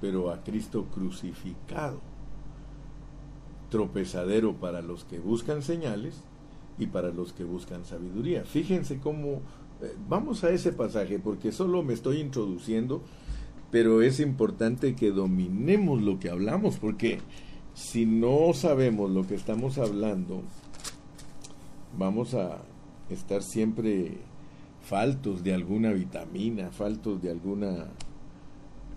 pero 0.00 0.30
a 0.30 0.42
Cristo 0.42 0.86
crucificado. 0.92 2.00
Tropezadero 3.70 4.54
para 4.54 4.82
los 4.82 5.04
que 5.04 5.18
buscan 5.18 5.62
señales 5.62 6.22
y 6.78 6.86
para 6.86 7.10
los 7.10 7.32
que 7.32 7.44
buscan 7.44 7.84
sabiduría. 7.84 8.44
Fíjense 8.44 8.98
cómo... 8.98 9.42
Eh, 9.82 9.94
vamos 10.08 10.42
a 10.42 10.50
ese 10.50 10.72
pasaje 10.72 11.18
porque 11.18 11.52
solo 11.52 11.82
me 11.82 11.94
estoy 11.94 12.18
introduciendo, 12.18 13.02
pero 13.70 14.02
es 14.02 14.18
importante 14.18 14.96
que 14.96 15.10
dominemos 15.10 16.02
lo 16.02 16.18
que 16.18 16.30
hablamos 16.30 16.78
porque 16.78 17.20
si 17.74 18.06
no 18.06 18.52
sabemos 18.54 19.10
lo 19.10 19.26
que 19.26 19.36
estamos 19.36 19.78
hablando, 19.78 20.42
vamos 21.96 22.34
a 22.34 22.58
estar 23.10 23.42
siempre 23.42 24.18
faltos 24.82 25.42
de 25.42 25.54
alguna 25.54 25.92
vitamina, 25.92 26.70
faltos 26.70 27.20
de 27.22 27.30
alguna 27.30 27.88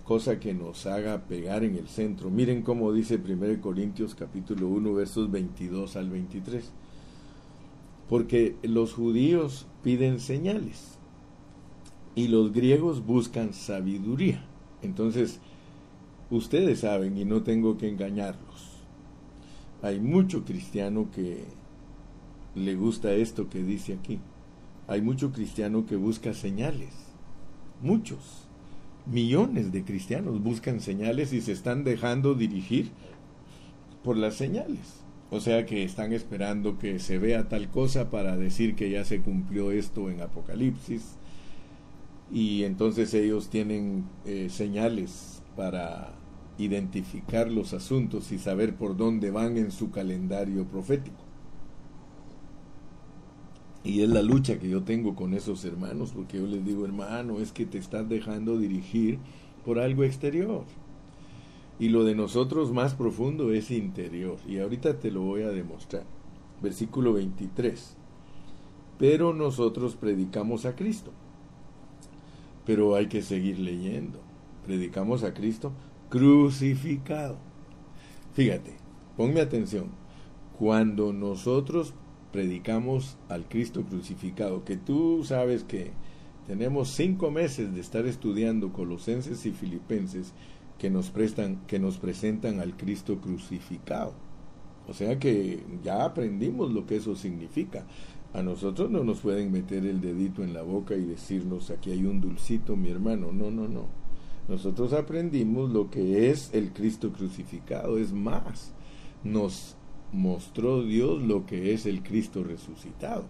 cosa 0.04 0.38
que 0.38 0.54
nos 0.54 0.86
haga 0.86 1.22
pegar 1.22 1.64
en 1.64 1.76
el 1.76 1.88
centro. 1.88 2.30
Miren 2.30 2.62
cómo 2.62 2.92
dice 2.92 3.16
1 3.16 3.60
Corintios 3.60 4.14
capítulo 4.14 4.68
1 4.68 4.94
versos 4.94 5.30
22 5.30 5.96
al 5.96 6.10
23. 6.10 6.70
Porque 8.08 8.56
los 8.62 8.92
judíos 8.92 9.66
piden 9.82 10.20
señales 10.20 10.98
y 12.14 12.28
los 12.28 12.52
griegos 12.52 13.04
buscan 13.04 13.54
sabiduría. 13.54 14.44
Entonces, 14.82 15.40
ustedes 16.30 16.80
saben 16.80 17.16
y 17.16 17.24
no 17.24 17.42
tengo 17.42 17.78
que 17.78 17.88
engañarlos. 17.88 18.82
Hay 19.82 20.00
mucho 20.00 20.44
cristiano 20.44 21.08
que 21.14 21.44
le 22.54 22.74
gusta 22.76 23.12
esto 23.12 23.48
que 23.48 23.62
dice 23.62 23.94
aquí. 23.94 24.20
Hay 24.86 25.00
mucho 25.02 25.32
cristiano 25.32 25.86
que 25.86 25.96
busca 25.96 26.34
señales. 26.34 26.90
Muchos 27.82 28.48
millones 29.06 29.72
de 29.72 29.84
cristianos 29.84 30.42
buscan 30.42 30.80
señales 30.80 31.32
y 31.32 31.40
se 31.40 31.52
están 31.52 31.84
dejando 31.84 32.34
dirigir 32.34 32.90
por 34.02 34.16
las 34.16 34.34
señales. 34.34 35.04
O 35.30 35.40
sea 35.40 35.66
que 35.66 35.82
están 35.82 36.12
esperando 36.12 36.78
que 36.78 36.98
se 36.98 37.18
vea 37.18 37.48
tal 37.48 37.68
cosa 37.70 38.10
para 38.10 38.36
decir 38.36 38.76
que 38.76 38.90
ya 38.90 39.04
se 39.04 39.20
cumplió 39.20 39.70
esto 39.72 40.10
en 40.10 40.20
Apocalipsis. 40.20 41.16
Y 42.32 42.64
entonces 42.64 43.12
ellos 43.14 43.48
tienen 43.48 44.04
eh, 44.24 44.48
señales 44.50 45.42
para 45.56 46.12
identificar 46.58 47.50
los 47.50 47.72
asuntos 47.72 48.30
y 48.32 48.38
saber 48.38 48.76
por 48.76 48.96
dónde 48.96 49.30
van 49.30 49.56
en 49.56 49.72
su 49.72 49.90
calendario 49.90 50.64
profético. 50.66 51.23
Y 53.84 54.00
es 54.00 54.08
la 54.08 54.22
lucha 54.22 54.58
que 54.58 54.70
yo 54.70 54.82
tengo 54.82 55.14
con 55.14 55.34
esos 55.34 55.62
hermanos, 55.66 56.12
porque 56.14 56.38
yo 56.38 56.46
les 56.46 56.64
digo, 56.64 56.86
hermano, 56.86 57.38
es 57.40 57.52
que 57.52 57.66
te 57.66 57.76
estás 57.76 58.08
dejando 58.08 58.56
dirigir 58.56 59.18
por 59.64 59.78
algo 59.78 60.04
exterior. 60.04 60.64
Y 61.78 61.90
lo 61.90 62.04
de 62.04 62.14
nosotros 62.14 62.72
más 62.72 62.94
profundo 62.94 63.52
es 63.52 63.70
interior. 63.70 64.38
Y 64.48 64.58
ahorita 64.58 64.98
te 64.98 65.10
lo 65.10 65.20
voy 65.22 65.42
a 65.42 65.48
demostrar. 65.48 66.04
Versículo 66.62 67.12
23. 67.12 67.96
Pero 68.98 69.34
nosotros 69.34 69.96
predicamos 69.96 70.64
a 70.64 70.76
Cristo. 70.76 71.10
Pero 72.64 72.94
hay 72.94 73.08
que 73.08 73.20
seguir 73.20 73.58
leyendo. 73.58 74.20
Predicamos 74.64 75.24
a 75.24 75.34
Cristo 75.34 75.72
crucificado. 76.08 77.36
Fíjate, 78.32 78.76
ponme 79.16 79.40
atención. 79.40 79.88
Cuando 80.58 81.12
nosotros 81.12 81.92
predicamos 82.34 83.16
al 83.28 83.44
Cristo 83.48 83.84
crucificado, 83.84 84.64
que 84.64 84.76
tú 84.76 85.22
sabes 85.22 85.62
que 85.62 85.92
tenemos 86.48 86.88
cinco 86.88 87.30
meses 87.30 87.72
de 87.72 87.80
estar 87.80 88.06
estudiando 88.06 88.72
Colosenses 88.72 89.46
y 89.46 89.52
Filipenses 89.52 90.32
que 90.76 90.90
nos 90.90 91.10
prestan, 91.10 91.60
que 91.68 91.78
nos 91.78 91.98
presentan 91.98 92.58
al 92.58 92.76
Cristo 92.76 93.20
crucificado. 93.20 94.14
O 94.88 94.94
sea 94.94 95.16
que 95.20 95.62
ya 95.84 96.04
aprendimos 96.04 96.72
lo 96.72 96.86
que 96.86 96.96
eso 96.96 97.14
significa. 97.14 97.86
A 98.32 98.42
nosotros 98.42 98.90
no 98.90 99.04
nos 99.04 99.20
pueden 99.20 99.52
meter 99.52 99.86
el 99.86 100.00
dedito 100.00 100.42
en 100.42 100.54
la 100.54 100.62
boca 100.62 100.96
y 100.96 101.04
decirnos 101.04 101.70
aquí 101.70 101.92
hay 101.92 102.04
un 102.04 102.20
dulcito, 102.20 102.74
mi 102.74 102.90
hermano. 102.90 103.30
No, 103.30 103.52
no, 103.52 103.68
no. 103.68 103.86
Nosotros 104.48 104.92
aprendimos 104.92 105.70
lo 105.70 105.88
que 105.88 106.30
es 106.30 106.50
el 106.52 106.72
Cristo 106.72 107.12
crucificado. 107.12 107.96
Es 107.96 108.12
más, 108.12 108.72
nos 109.22 109.76
mostró 110.14 110.82
Dios 110.82 111.20
lo 111.22 111.44
que 111.44 111.74
es 111.74 111.86
el 111.86 112.02
Cristo 112.02 112.44
resucitado. 112.44 113.24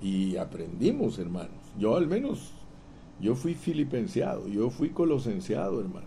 Y 0.00 0.36
aprendimos, 0.36 1.18
hermanos. 1.18 1.52
Yo 1.78 1.96
al 1.96 2.08
menos, 2.08 2.52
yo 3.20 3.34
fui 3.34 3.54
filipenseado, 3.54 4.48
yo 4.48 4.70
fui 4.70 4.90
colosenseado, 4.90 5.80
hermano. 5.80 6.06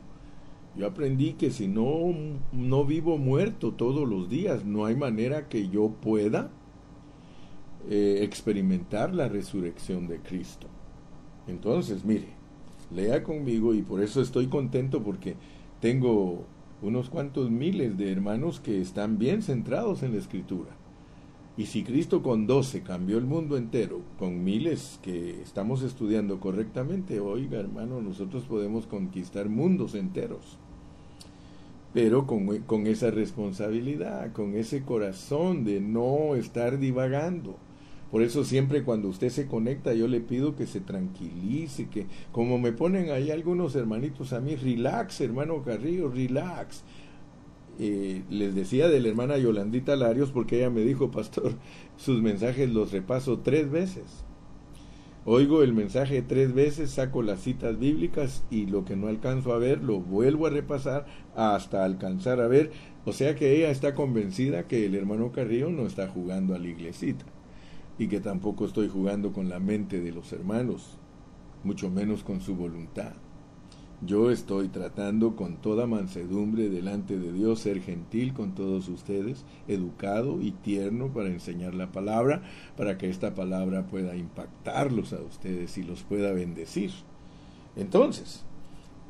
Yo 0.76 0.86
aprendí 0.86 1.34
que 1.34 1.50
si 1.50 1.68
no, 1.68 2.14
no 2.52 2.86
vivo 2.86 3.18
muerto 3.18 3.72
todos 3.74 4.08
los 4.08 4.30
días, 4.30 4.66
no 4.66 4.86
hay 4.86 4.96
manera 4.96 5.48
que 5.48 5.70
yo 5.70 5.90
pueda 5.90 6.52
eh, 7.90 8.20
experimentar 8.22 9.14
la 9.16 9.28
resurrección 9.28 10.08
de 10.08 10.20
Cristo. 10.20 10.68
Entonces, 11.48 12.06
mire, 12.06 12.28
lea 12.94 13.24
conmigo 13.24 13.74
y 13.74 13.82
por 13.82 14.04
eso 14.04 14.22
estoy 14.22 14.48
contento 14.48 15.02
porque 15.04 15.36
tengo 15.80 16.46
unos 16.82 17.10
cuantos 17.10 17.50
miles 17.50 17.98
de 17.98 18.12
hermanos 18.12 18.60
que 18.60 18.82
están 18.82 19.18
bien 19.18 19.42
centrados 19.42 20.04
en 20.04 20.14
la 20.14 20.20
escritura. 20.20 20.72
Y 21.58 21.66
si 21.66 21.84
Cristo 21.84 22.22
con 22.22 22.46
doce 22.46 22.84
cambió 22.84 23.18
el 23.18 23.26
mundo 23.26 23.58
entero, 23.58 24.02
con 24.20 24.44
miles 24.44 25.00
que 25.02 25.42
estamos 25.42 25.82
estudiando 25.82 26.40
correctamente, 26.40 27.20
oiga 27.20 27.60
hermano, 27.60 28.02
nosotros 28.02 28.44
podemos 28.44 28.86
conquistar 28.86 29.50
mundos 29.50 29.96
enteros. 29.96 30.60
Pero 31.96 32.28
con, 32.28 32.60
con 32.60 32.86
esa 32.86 33.10
responsabilidad, 33.10 34.32
con 34.34 34.54
ese 34.54 34.84
corazón 34.84 35.64
de 35.64 35.82
no 35.82 36.36
estar 36.36 36.78
divagando 36.78 37.58
por 38.12 38.22
eso 38.22 38.46
siempre 38.46 38.84
cuando 38.84 39.10
usted 39.10 39.30
se 39.30 39.48
conecta 39.48 39.94
yo 39.94 40.08
le 40.08 40.22
pido 40.22 40.56
que 40.56 40.66
se 40.66 40.80
tranquilice, 40.80 41.90
que 41.90 42.06
como 42.32 42.58
me 42.58 42.72
ponen 42.72 43.12
ahí 43.12 43.32
algunos 43.32 43.76
hermanitos 43.76 44.32
a 44.34 44.40
mí, 44.40 44.56
relax 44.56 45.22
hermano 45.22 45.64
Carrillo, 45.64 46.10
relax. 46.10 46.84
Eh, 47.80 48.24
les 48.32 48.56
decía 48.56 48.88
de 48.88 49.00
la 49.00 49.10
hermana 49.10 49.38
Yolandita 49.38 49.96
Larios 49.96 50.32
porque 50.32 50.58
ella 50.58 50.70
me 50.72 50.82
dijo, 50.82 51.12
pastor, 51.12 51.54
sus 51.98 52.22
mensajes 52.22 52.70
los 52.70 52.92
repaso 52.92 53.40
tres 53.40 53.70
veces. 53.70 54.24
Oigo 55.26 55.62
el 55.62 55.74
mensaje 55.74 56.22
tres 56.22 56.54
veces, 56.54 56.92
saco 56.92 57.22
las 57.22 57.42
citas 57.42 57.78
bíblicas 57.78 58.46
y 58.50 58.66
lo 58.66 58.86
que 58.86 58.96
no 58.96 59.08
alcanzo 59.08 59.52
a 59.52 59.58
ver 59.58 59.84
lo 59.84 60.00
vuelvo 60.00 60.48
a 60.48 60.50
repasar 60.50 61.06
hasta 61.36 61.84
alcanzar 61.84 62.40
a 62.40 62.48
ver. 62.48 62.72
O 63.04 63.12
sea 63.12 63.36
que 63.36 63.58
ella 63.58 63.70
está 63.70 63.94
convencida 63.94 64.68
que 64.68 64.86
el 64.86 64.96
hermano 64.96 65.34
Carrillo 65.34 65.70
no 65.70 65.86
está 65.86 66.08
jugando 66.08 66.56
a 66.56 66.60
la 66.60 66.70
iglesita 66.70 67.26
y 68.00 68.08
que 68.08 68.20
tampoco 68.20 68.66
estoy 68.66 68.90
jugando 68.90 69.34
con 69.34 69.50
la 69.50 69.60
mente 69.60 70.00
de 70.02 70.12
los 70.12 70.32
hermanos, 70.32 70.98
mucho 71.64 71.90
menos 71.90 72.24
con 72.24 72.42
su 72.42 72.56
voluntad. 72.56 73.14
Yo 74.06 74.30
estoy 74.30 74.68
tratando 74.68 75.36
con 75.36 75.58
toda 75.58 75.88
mansedumbre 75.88 76.70
delante 76.70 77.18
de 77.18 77.34
Dios 77.34 77.62
ser 77.62 77.82
gentil 77.82 78.34
con 78.34 78.54
todos 78.54 78.90
ustedes, 78.90 79.44
educado 79.68 80.40
y 80.40 80.52
tierno 80.52 81.08
para 81.08 81.30
enseñar 81.30 81.74
la 81.74 81.92
palabra, 81.92 82.44
para 82.76 83.00
que 83.00 83.10
esta 83.10 83.34
palabra 83.34 83.88
pueda 83.88 84.16
impactarlos 84.16 85.14
a 85.14 85.22
ustedes 85.22 85.80
y 85.80 85.84
los 85.84 86.04
pueda 86.04 86.32
bendecir. 86.32 86.92
Entonces, 87.76 88.46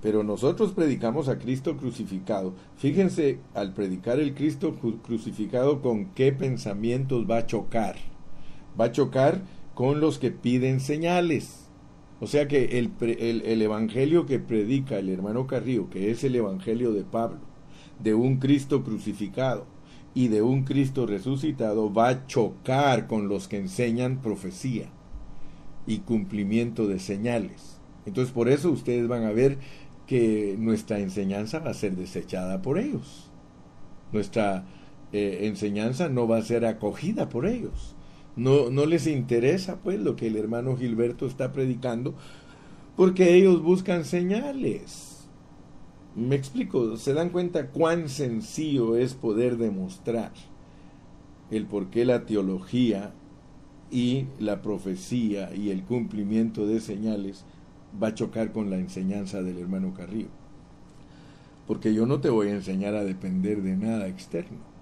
pero 0.02 0.24
nosotros 0.24 0.72
predicamos 0.72 1.28
a 1.28 1.38
Cristo 1.38 1.76
crucificado. 1.76 2.54
Fíjense 2.78 3.40
al 3.56 3.74
predicar 3.74 4.22
el 4.22 4.34
Cristo 4.36 4.78
crucificado 5.04 5.82
con 5.82 6.14
qué 6.14 6.32
pensamientos 6.32 7.30
va 7.30 7.40
a 7.40 7.46
chocar 7.46 7.98
va 8.80 8.86
a 8.86 8.92
chocar 8.92 9.42
con 9.74 10.00
los 10.00 10.18
que 10.20 10.32
piden 10.32 10.80
señales. 10.80 11.68
O 12.20 12.26
sea 12.26 12.48
que 12.48 12.80
el, 12.80 12.94
el, 13.00 13.62
evangelio 13.62 14.26
que 14.26 14.40
predica 14.40 14.98
el 14.98 15.10
hermano 15.10 15.46
Carrillo, 15.46 15.90
que 15.90 16.10
es 16.10 16.24
el 16.24 16.36
evangelio 16.36 16.92
de 16.92 17.04
Pablo, 17.04 17.40
de 18.00 18.16
un 18.16 18.38
Cristo 18.38 18.84
crucificado 18.84 19.68
y 20.16 20.30
de 20.30 20.42
un 20.42 20.64
Cristo 20.64 21.06
resucitado, 21.06 21.94
va 21.94 22.10
a 22.10 22.26
chocar 22.26 23.06
con 23.06 23.28
los 23.28 23.48
que 23.48 23.58
enseñan 23.58 24.20
profecía 24.22 24.90
y 25.86 26.00
cumplimiento 26.00 26.88
de 26.88 27.00
señales. 27.00 27.80
Entonces 28.08 28.34
por 28.34 28.50
eso 28.50 28.72
ustedes 28.72 29.08
van 29.08 29.26
a 29.26 29.32
ver 29.32 29.60
que 30.08 30.56
nuestra 30.58 31.00
enseñanza 31.00 31.60
va 31.60 31.72
a 31.72 31.76
ser 31.76 31.96
desechada 31.96 32.64
por 32.64 32.80
ellos. 32.80 33.30
Nuestra 34.12 34.66
eh, 35.12 35.42
enseñanza 35.44 36.10
no 36.10 36.28
va 36.28 36.38
a 36.38 36.42
ser 36.42 36.66
acogida 36.66 37.30
por 37.30 37.46
ellos 37.46 37.97
no, 38.38 38.70
no 38.70 38.86
les 38.86 39.08
interesa 39.08 39.80
pues 39.82 40.00
lo 40.00 40.16
que 40.16 40.28
el 40.28 40.38
hermano 40.38 40.78
Gilberto 40.78 41.26
está 41.26 41.52
predicando, 41.52 42.14
porque 42.96 43.36
ellos 43.36 43.62
buscan 43.62 44.06
señales. 44.06 45.28
Me 46.16 46.36
explico, 46.36 46.98
se 46.98 47.14
dan 47.14 47.30
cuenta 47.30 47.68
cuán 47.68 48.10
sencillo 48.10 48.96
es 48.96 49.14
poder 49.14 49.58
demostrar 49.58 50.32
el 51.52 51.66
por 51.66 51.90
qué 51.90 52.06
la 52.06 52.26
teología 52.26 53.14
y 53.92 54.26
la 54.40 54.62
profecía 54.62 55.54
y 55.56 55.70
el 55.70 55.84
cumplimiento 55.84 56.68
de 56.68 56.80
señales 56.80 57.46
va 58.02 58.10
a 58.10 58.16
chocar 58.16 58.52
con 58.52 58.70
la 58.70 58.78
enseñanza 58.78 59.42
del 59.42 59.60
hermano 59.60 59.94
Carrillo. 59.94 60.30
Porque 61.66 61.94
yo 61.94 62.06
no 62.06 62.20
te 62.20 62.30
voy 62.30 62.48
a 62.48 62.56
enseñar 62.56 62.96
a 62.96 63.04
depender 63.04 63.62
de 63.62 63.76
nada 63.76 64.08
externo. 64.08 64.77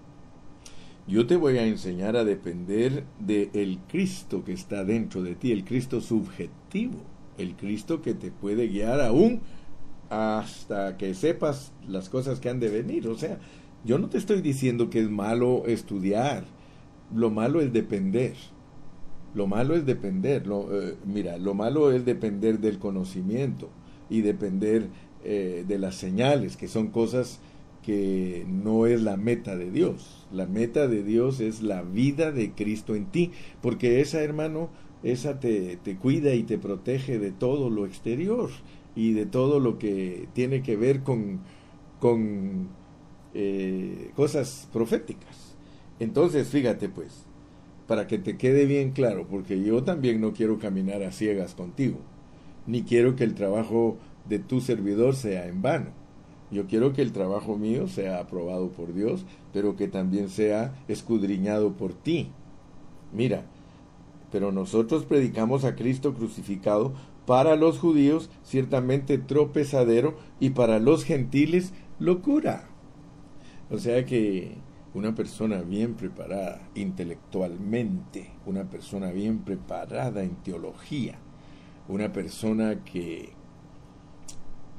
Yo 1.08 1.28
te 1.28 1.36
voy 1.36 1.60
a 1.60 1.68
enseñar 1.68 2.16
a 2.16 2.24
depender 2.24 3.04
del 3.20 3.52
el 3.54 3.78
Cristo 3.88 4.44
que 4.44 4.54
está 4.54 4.84
dentro 4.84 5.22
de 5.22 5.36
ti, 5.36 5.52
el 5.52 5.64
Cristo 5.64 6.02
subjetivo, 6.02 6.98
el 7.38 7.56
Cristo 7.56 8.02
que 8.02 8.16
te 8.16 8.32
puede 8.32 8.68
guiar 8.68 9.02
aún 9.02 9.42
hasta 10.10 10.98
que 10.98 11.14
sepas 11.14 11.74
las 11.88 12.10
cosas 12.10 12.40
que 12.40 12.50
han 12.50 12.60
de 12.60 12.70
venir. 12.70 13.08
O 13.08 13.16
sea, 13.16 13.40
yo 13.84 14.00
no 14.00 14.10
te 14.10 14.18
estoy 14.18 14.42
diciendo 14.42 14.90
que 14.90 15.00
es 15.00 15.10
malo 15.10 15.68
estudiar, 15.68 16.44
lo 17.14 17.30
malo 17.30 17.62
es 17.62 17.72
depender. 17.72 18.34
Lo 19.36 19.46
malo 19.46 19.76
es 19.76 19.86
depender. 19.86 20.48
Lo, 20.48 20.82
eh, 20.82 20.96
mira, 21.06 21.38
lo 21.38 21.54
malo 21.54 21.92
es 21.92 22.04
depender 22.06 22.60
del 22.60 22.80
conocimiento 22.80 23.70
y 24.10 24.22
depender 24.22 24.88
eh, 25.24 25.66
de 25.68 25.78
las 25.78 25.96
señales, 25.96 26.58
que 26.58 26.68
son 26.68 26.88
cosas 26.88 27.42
que 27.86 28.46
no 28.48 28.88
es 28.88 29.02
la 29.04 29.16
meta 29.16 29.56
de 29.56 29.70
Dios. 29.70 30.26
La 30.32 30.48
meta 30.48 30.88
de 30.88 31.04
Dios 31.04 31.40
es 31.40 31.62
la 31.62 31.84
vida 31.84 32.32
de 32.32 32.52
Cristo 32.52 32.96
en 32.96 33.06
ti, 33.06 33.32
porque 33.62 34.02
esa, 34.02 34.24
hermano, 34.24 34.70
esa 35.04 35.40
te, 35.40 35.78
te 35.78 35.96
cuida 35.96 36.34
y 36.34 36.44
te 36.44 36.58
protege 36.58 37.20
de 37.20 37.32
todo 37.32 37.70
lo 37.70 37.86
exterior 37.86 38.50
y 38.96 39.14
de 39.14 39.28
todo 39.28 39.60
lo 39.60 39.78
que 39.78 40.28
tiene 40.34 40.64
que 40.64 40.76
ver 40.76 41.04
con, 41.04 41.42
con 42.00 42.70
eh, 43.36 44.10
cosas 44.16 44.68
proféticas. 44.74 45.56
Entonces, 46.00 46.48
fíjate 46.48 46.90
pues, 46.90 47.26
para 47.86 48.08
que 48.08 48.18
te 48.18 48.36
quede 48.36 48.66
bien 48.66 48.92
claro, 48.92 49.28
porque 49.30 49.62
yo 49.62 49.84
también 49.84 50.22
no 50.22 50.34
quiero 50.34 50.58
caminar 50.58 51.04
a 51.04 51.12
ciegas 51.12 51.54
contigo, 51.54 52.00
ni 52.66 52.82
quiero 52.82 53.16
que 53.16 53.26
el 53.26 53.36
trabajo 53.36 53.98
de 54.28 54.40
tu 54.40 54.60
servidor 54.60 55.16
sea 55.16 55.48
en 55.48 55.62
vano 55.62 56.05
yo 56.52 56.68
quiero 56.68 56.94
que 56.94 57.02
el 57.02 57.12
trabajo 57.12 57.58
mío 57.58 57.88
sea 57.88 58.20
aprobado 58.20 58.70
por 58.70 58.94
Dios, 58.94 59.26
pero 59.54 59.76
que 59.76 59.88
también 59.88 60.30
sea 60.30 60.76
escudriñado 60.88 61.74
por 61.74 61.94
ti. 61.94 62.30
Mira, 63.12 63.46
pero 64.32 64.52
nosotros 64.52 65.06
predicamos 65.06 65.64
a 65.66 65.76
Cristo 65.76 66.14
crucificado 66.14 66.94
para 67.26 67.56
los 67.56 67.80
judíos 67.80 68.30
ciertamente 68.44 69.18
tropezadero 69.18 70.16
y 70.40 70.52
para 70.52 70.80
los 70.80 71.04
gentiles 71.04 71.74
locura. 72.00 72.68
O 73.72 73.80
sea 73.80 74.06
que 74.06 74.58
una 74.94 75.16
persona 75.16 75.62
bien 75.62 75.96
preparada 75.96 76.62
intelectualmente, 76.76 78.30
una 78.46 78.70
persona 78.70 79.12
bien 79.12 79.40
preparada 79.40 80.24
en 80.24 80.36
teología, 80.36 81.16
una 81.88 82.14
persona 82.14 82.84
que 82.84 83.34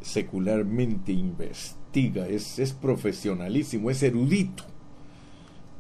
secularmente 0.07 1.13
investiga, 1.13 2.29
es, 2.29 2.61
es 2.61 2.73
profesionalísimo, 2.73 3.91
es 3.91 4.03
erudito, 4.05 4.63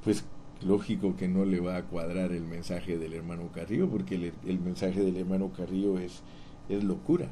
pues 0.02 0.24
lógico 0.66 1.14
que 1.14 1.28
no 1.28 1.44
le 1.44 1.60
va 1.60 1.76
a 1.76 1.84
cuadrar 1.84 2.32
el 2.32 2.42
mensaje 2.42 2.98
del 2.98 3.12
hermano 3.12 3.50
Carrillo, 3.54 3.88
porque 3.88 4.32
el, 4.44 4.58
mensaje 4.58 5.04
del 5.04 5.16
hermano 5.16 5.52
Carrillo 5.56 5.98
es, 6.00 6.22
es 6.68 6.82
locura, 6.82 7.28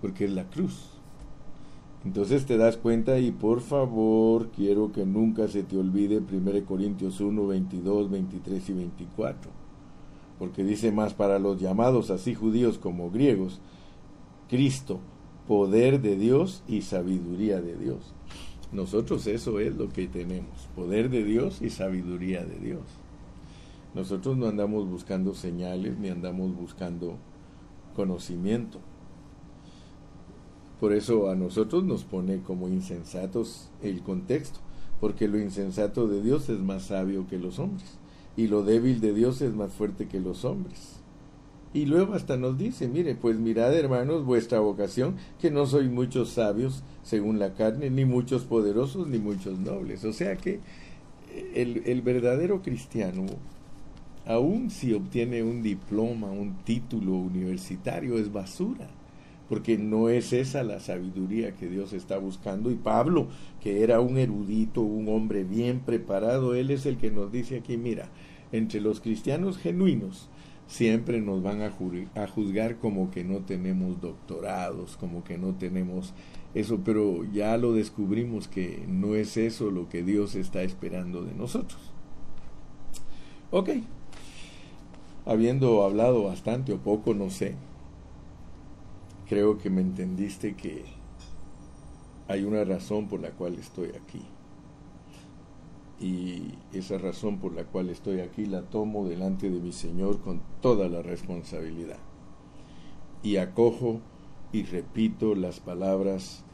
porque 0.00 0.24
es 0.24 0.32
la 0.32 0.50
cruz. 0.50 0.90
Entonces 2.04 2.44
te 2.44 2.56
das 2.56 2.76
cuenta 2.76 3.20
y 3.20 3.30
por 3.30 3.60
favor 3.60 4.50
quiero 4.50 4.90
que 4.90 5.06
nunca 5.06 5.46
se 5.46 5.62
te 5.62 5.76
olvide 5.76 6.18
1 6.18 6.64
Corintios 6.66 7.20
1, 7.20 7.46
22, 7.46 8.10
23 8.10 8.68
y 8.68 8.72
24, 8.72 9.50
porque 10.40 10.64
dice 10.64 10.90
más 10.90 11.14
para 11.14 11.38
los 11.38 11.60
llamados 11.60 12.10
así 12.10 12.34
judíos 12.34 12.78
como 12.78 13.10
griegos, 13.10 13.60
Cristo 14.48 15.00
poder 15.48 16.02
de 16.02 16.16
Dios 16.16 16.62
y 16.68 16.82
sabiduría 16.82 17.60
de 17.60 17.74
Dios. 17.74 18.14
Nosotros 18.70 19.26
eso 19.26 19.60
es 19.60 19.74
lo 19.76 19.88
que 19.88 20.06
tenemos, 20.06 20.68
poder 20.76 21.08
de 21.08 21.24
Dios 21.24 21.62
y 21.62 21.70
sabiduría 21.70 22.44
de 22.44 22.58
Dios. 22.58 22.82
Nosotros 23.94 24.36
no 24.36 24.46
andamos 24.46 24.86
buscando 24.86 25.34
señales 25.34 25.98
ni 25.98 26.10
andamos 26.10 26.54
buscando 26.54 27.16
conocimiento. 27.96 28.78
Por 30.78 30.92
eso 30.92 31.30
a 31.30 31.34
nosotros 31.34 31.82
nos 31.82 32.04
pone 32.04 32.42
como 32.42 32.68
insensatos 32.68 33.70
el 33.82 34.02
contexto. 34.02 34.60
porque 35.00 35.28
lo 35.28 35.38
insensato 35.38 36.08
de 36.08 36.20
Dios 36.22 36.48
es 36.48 36.58
más 36.58 36.84
sabio 36.84 37.28
que 37.28 37.38
los 37.38 37.60
hombres, 37.60 37.98
y 38.36 38.48
lo 38.48 38.64
débil 38.64 39.00
de 39.00 39.14
Dios 39.14 39.40
es 39.42 39.54
más 39.54 39.72
fuerte 39.72 40.08
que 40.08 40.18
los 40.18 40.44
hombres. 40.44 41.00
Y 41.74 41.84
luego 41.84 42.14
hasta 42.14 42.36
nos 42.36 42.56
dice, 42.56 42.88
mire, 42.88 43.14
pues 43.14 43.38
mirad 43.38 43.76
hermanos 43.76 44.24
vuestra 44.24 44.60
vocación, 44.60 45.16
que 45.40 45.50
no 45.50 45.66
sois 45.66 45.90
muchos 45.90 46.30
sabios 46.30 46.82
según 47.02 47.38
la 47.38 47.54
carne, 47.54 47.90
ni 47.90 48.04
muchos 48.04 48.44
poderosos, 48.44 49.06
ni 49.06 49.18
muchos 49.18 49.58
nobles. 49.58 50.04
O 50.04 50.12
sea 50.12 50.36
que 50.36 50.60
el, 51.54 51.82
el 51.84 52.00
verdadero 52.00 52.62
cristiano, 52.62 53.26
aun 54.26 54.70
si 54.70 54.94
obtiene 54.94 55.42
un 55.42 55.62
diploma, 55.62 56.30
un 56.30 56.56
título 56.64 57.12
universitario, 57.12 58.18
es 58.18 58.32
basura 58.32 58.88
porque 59.48 59.78
no 59.78 60.10
es 60.10 60.32
esa 60.32 60.62
la 60.62 60.78
sabiduría 60.78 61.52
que 61.52 61.68
Dios 61.68 61.92
está 61.92 62.18
buscando. 62.18 62.70
Y 62.70 62.74
Pablo, 62.74 63.28
que 63.62 63.82
era 63.82 64.00
un 64.00 64.18
erudito, 64.18 64.82
un 64.82 65.08
hombre 65.08 65.42
bien 65.42 65.80
preparado, 65.80 66.54
él 66.54 66.70
es 66.70 66.84
el 66.84 66.98
que 66.98 67.10
nos 67.10 67.32
dice 67.32 67.56
aquí, 67.56 67.76
mira, 67.78 68.10
entre 68.52 68.80
los 68.80 69.00
cristianos 69.00 69.56
genuinos 69.58 70.28
siempre 70.68 71.20
nos 71.20 71.42
van 71.42 71.62
a, 71.62 71.70
juzgar 72.28 72.76
como 72.76 73.10
que 73.10 73.24
no 73.24 73.38
tenemos 73.38 74.00
doctorados, 74.00 74.96
como 74.96 75.24
que 75.24 75.38
no 75.38 75.54
tenemos 75.54 76.12
eso, 76.54 76.80
pero 76.84 77.24
ya 77.32 77.56
lo 77.56 77.72
descubrimos 77.72 78.46
que 78.46 78.84
no 78.86 79.14
es 79.16 79.36
eso 79.36 79.70
lo 79.70 79.88
que 79.88 80.04
Dios 80.04 80.34
está 80.34 80.62
esperando 80.62 81.24
de 81.24 81.34
nosotros. 81.34 81.80
Ok, 83.50 83.70
habiendo 85.24 85.82
hablado 85.82 86.24
bastante 86.24 86.74
o 86.74 86.78
poco, 86.78 87.14
no 87.14 87.30
sé, 87.30 87.54
creo 89.26 89.56
que 89.58 89.70
me 89.70 89.80
entendiste 89.80 90.54
que 90.54 90.84
hay 92.28 92.44
una 92.44 92.62
razón 92.64 93.08
por 93.08 93.20
la 93.20 93.30
cual 93.30 93.54
estoy 93.54 93.88
aquí. 93.88 94.22
Y 96.00 96.54
esa 96.72 96.98
razón 96.98 97.38
por 97.38 97.54
la 97.54 97.64
cual 97.64 97.88
estoy 97.88 98.20
aquí 98.20 98.46
la 98.46 98.62
tomo 98.62 99.08
delante 99.08 99.50
de 99.50 99.58
mi 99.58 99.72
Señor 99.72 100.20
con 100.20 100.40
toda 100.60 100.88
la 100.88 101.02
responsabilidad. 101.02 101.98
Y 103.22 103.36
acojo 103.38 104.00
y 104.52 104.62
repito 104.62 105.34
las 105.34 105.60
palabras 105.60 106.44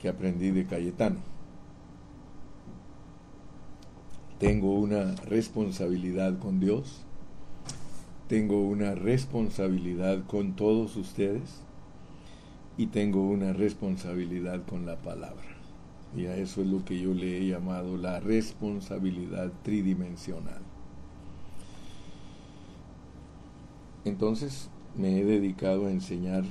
que 0.00 0.08
aprendí 0.08 0.50
de 0.50 0.66
Cayetano. 0.66 1.20
Tengo 4.38 4.74
una 4.74 5.14
responsabilidad 5.14 6.40
con 6.40 6.58
Dios, 6.58 7.02
tengo 8.26 8.60
una 8.60 8.96
responsabilidad 8.96 10.24
con 10.26 10.56
todos 10.56 10.96
ustedes 10.96 11.60
y 12.76 12.86
tengo 12.86 13.22
una 13.22 13.52
responsabilidad 13.52 14.64
con 14.66 14.86
la 14.86 14.96
palabra. 14.96 15.51
Y 16.16 16.26
a 16.26 16.36
eso 16.36 16.60
es 16.60 16.66
lo 16.68 16.84
que 16.84 17.00
yo 17.00 17.14
le 17.14 17.38
he 17.38 17.46
llamado 17.48 17.96
la 17.96 18.20
responsabilidad 18.20 19.50
tridimensional. 19.62 20.60
Entonces 24.04 24.68
me 24.96 25.20
he 25.20 25.24
dedicado 25.24 25.86
a 25.86 25.90
enseñar 25.90 26.44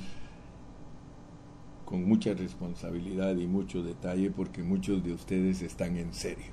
con 1.84 2.04
mucha 2.04 2.34
responsabilidad 2.34 3.36
y 3.36 3.46
mucho 3.46 3.82
detalle 3.82 4.30
porque 4.30 4.62
muchos 4.62 5.04
de 5.04 5.12
ustedes 5.12 5.62
están 5.62 5.96
en 5.96 6.12
serio. 6.12 6.52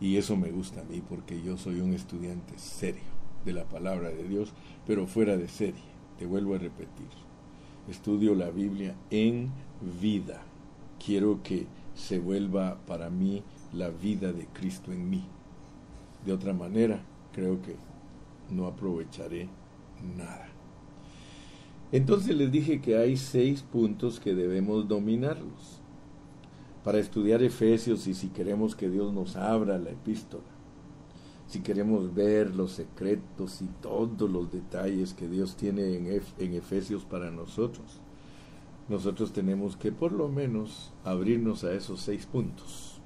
Y 0.00 0.16
eso 0.16 0.36
me 0.36 0.50
gusta 0.50 0.80
a 0.80 0.84
mí 0.84 1.02
porque 1.06 1.42
yo 1.42 1.56
soy 1.56 1.80
un 1.80 1.92
estudiante 1.92 2.58
serio 2.58 3.02
de 3.44 3.52
la 3.52 3.64
palabra 3.64 4.08
de 4.10 4.26
Dios, 4.28 4.52
pero 4.86 5.06
fuera 5.06 5.36
de 5.36 5.48
serie. 5.48 5.94
Te 6.18 6.26
vuelvo 6.26 6.54
a 6.54 6.58
repetir 6.58 7.08
estudio 7.88 8.34
la 8.34 8.50
Biblia 8.50 8.94
en 9.10 9.50
vida. 10.00 10.42
Quiero 11.04 11.42
que 11.42 11.66
se 11.94 12.18
vuelva 12.18 12.78
para 12.86 13.10
mí 13.10 13.42
la 13.72 13.90
vida 13.90 14.32
de 14.32 14.46
Cristo 14.46 14.92
en 14.92 15.10
mí. 15.10 15.24
De 16.24 16.32
otra 16.32 16.52
manera, 16.52 17.04
creo 17.32 17.60
que 17.60 17.76
no 18.50 18.66
aprovecharé 18.66 19.48
nada. 20.16 20.48
Entonces 21.92 22.34
les 22.36 22.50
dije 22.50 22.80
que 22.80 22.96
hay 22.96 23.16
seis 23.16 23.62
puntos 23.62 24.18
que 24.18 24.34
debemos 24.34 24.88
dominarlos 24.88 25.80
para 26.82 26.98
estudiar 26.98 27.42
Efesios 27.42 28.06
y 28.06 28.14
si 28.14 28.28
queremos 28.28 28.74
que 28.74 28.90
Dios 28.90 29.12
nos 29.12 29.36
abra 29.36 29.78
la 29.78 29.90
epístola 29.90 30.54
si 31.46 31.60
queremos 31.60 32.14
ver 32.14 32.54
los 32.54 32.72
secretos 32.72 33.62
y 33.62 33.66
todos 33.80 34.30
los 34.30 34.50
detalles 34.50 35.14
que 35.14 35.28
Dios 35.28 35.56
tiene 35.56 35.96
en, 35.96 36.54
Efesios 36.54 37.04
para 37.04 37.30
nosotros, 37.30 38.00
nosotros 38.88 39.32
tenemos 39.32 39.76
que 39.76 39.92
por 39.92 40.12
lo 40.12 40.28
menos 40.28 40.92
abrirnos 41.04 41.64
a 41.64 41.72
esos 41.72 42.00
seis 42.00 42.26
puntos. 42.26 43.00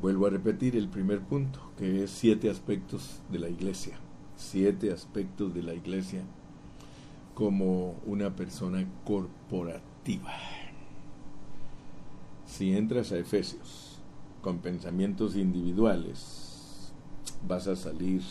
Vuelvo 0.00 0.26
a 0.26 0.30
repetir 0.30 0.76
el 0.76 0.88
primer 0.88 1.20
punto, 1.20 1.60
que 1.76 2.04
es 2.04 2.10
siete 2.10 2.50
aspectos 2.50 3.20
de 3.30 3.38
la 3.38 3.48
iglesia. 3.48 3.98
Siete 4.36 4.92
aspectos 4.92 5.54
de 5.54 5.62
la 5.62 5.74
iglesia 5.74 6.22
como 7.34 7.96
una 8.06 8.34
persona 8.36 8.86
corporativa. 9.04 10.32
Si 12.46 12.76
entras 12.76 13.12
a 13.12 13.18
Efesios 13.18 13.98
con 14.40 14.58
pensamientos 14.58 15.36
individuales, 15.36 16.92
vas 17.46 17.66
a 17.66 17.76
salir 17.76 18.22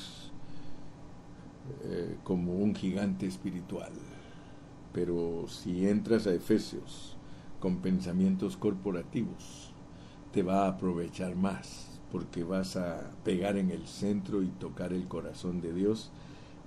eh, 1.84 2.18
como 2.24 2.56
un 2.56 2.74
gigante 2.76 3.28
espiritual. 3.28 3.92
Pero 4.96 5.44
si 5.50 5.90
entras 5.90 6.26
a 6.26 6.34
Efesios 6.34 7.18
con 7.60 7.80
pensamientos 7.80 8.56
corporativos, 8.56 9.74
te 10.32 10.42
va 10.42 10.64
a 10.64 10.70
aprovechar 10.70 11.36
más, 11.36 12.00
porque 12.14 12.46
vas 12.46 12.78
a 12.78 13.12
pegar 13.26 13.58
en 13.58 13.72
el 13.72 13.88
centro 13.88 14.42
y 14.42 14.48
tocar 14.48 14.94
el 14.94 15.10
corazón 15.10 15.60
de 15.60 15.74
Dios, 15.74 16.12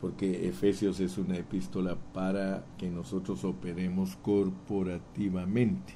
porque 0.03 0.47
Efesios 0.47 1.01
es 1.01 1.17
una 1.17 1.39
epístola 1.39 1.97
para 2.13 2.67
que 2.77 2.91
nosotros 2.91 3.45
operemos 3.45 4.17
corporativamente. 4.17 5.95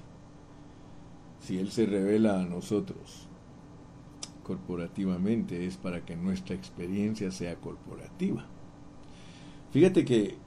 Si 1.40 1.59
Él 1.59 1.71
se 1.71 1.85
revela 1.85 2.40
a 2.40 2.47
nosotros 2.47 3.29
corporativamente, 4.42 5.66
es 5.66 5.77
para 5.77 6.07
que 6.07 6.16
nuestra 6.16 6.57
experiencia 6.57 7.31
sea 7.31 7.57
corporativa. 7.57 8.47
Fíjate 9.71 10.07
que 10.07 10.41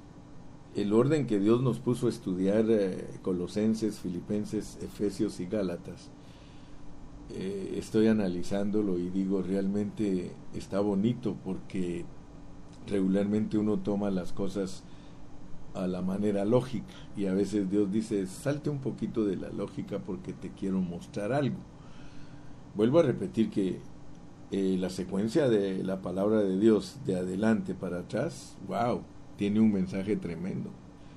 el 0.75 0.91
orden 0.91 1.25
que 1.25 1.39
Dios 1.39 1.61
nos 1.61 1.79
puso 1.79 2.07
a 2.07 2.09
estudiar 2.09 2.65
eh, 2.69 3.07
Colosenses, 3.21 3.99
Filipenses, 3.99 4.77
Efesios 4.81 5.39
y 5.39 5.45
Gálatas, 5.45 6.09
eh, 7.29 7.75
estoy 7.77 8.07
analizándolo 8.07 8.99
y 8.99 9.09
digo, 9.09 9.41
realmente 9.41 10.31
está 10.53 10.81
bonito 10.81 11.35
porque 11.43 12.05
regularmente 12.87 13.57
uno 13.57 13.79
toma 13.79 14.11
las 14.11 14.33
cosas 14.33 14.83
a 15.73 15.87
la 15.87 16.01
manera 16.01 16.45
lógica 16.45 16.93
y 17.15 17.25
a 17.25 17.33
veces 17.33 17.69
Dios 17.71 17.91
dice, 17.91 18.27
salte 18.27 18.69
un 18.69 18.79
poquito 18.79 19.25
de 19.25 19.37
la 19.37 19.49
lógica 19.49 19.99
porque 19.99 20.33
te 20.33 20.51
quiero 20.51 20.81
mostrar 20.81 21.31
algo. 21.31 21.57
Vuelvo 22.75 22.99
a 22.99 23.03
repetir 23.03 23.49
que 23.49 23.79
eh, 24.51 24.75
la 24.77 24.89
secuencia 24.89 25.47
de 25.49 25.83
la 25.83 26.01
palabra 26.01 26.41
de 26.41 26.59
Dios 26.59 26.97
de 27.05 27.15
adelante 27.15 27.73
para 27.73 27.99
atrás, 27.99 28.57
wow, 28.67 29.01
tiene 29.37 29.59
un 29.59 29.71
mensaje 29.71 30.15
tremendo. 30.15 30.69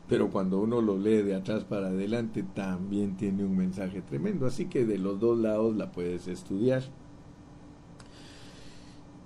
Pero 0.09 0.31
cuando 0.31 0.59
uno 0.61 0.81
lo 0.81 0.97
lee 0.99 1.23
de 1.23 1.35
atrás 1.35 1.65
para 1.65 1.89
adelante, 1.89 2.43
también 2.55 3.17
tiene 3.17 3.45
un 3.45 3.57
mensaje 3.57 4.01
tremendo. 4.01 4.47
Así 4.47 4.67
que 4.67 4.87
de 4.87 4.99
los 4.99 5.21
dos 5.21 5.39
lados 5.39 5.77
la 5.77 5.93
puedes 5.93 6.29
estudiar. 6.29 6.83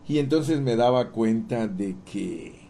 Y 0.08 0.18
entonces 0.18 0.60
me 0.60 0.74
daba 0.74 1.10
cuenta 1.10 1.68
de 1.68 1.96
que 2.04 2.60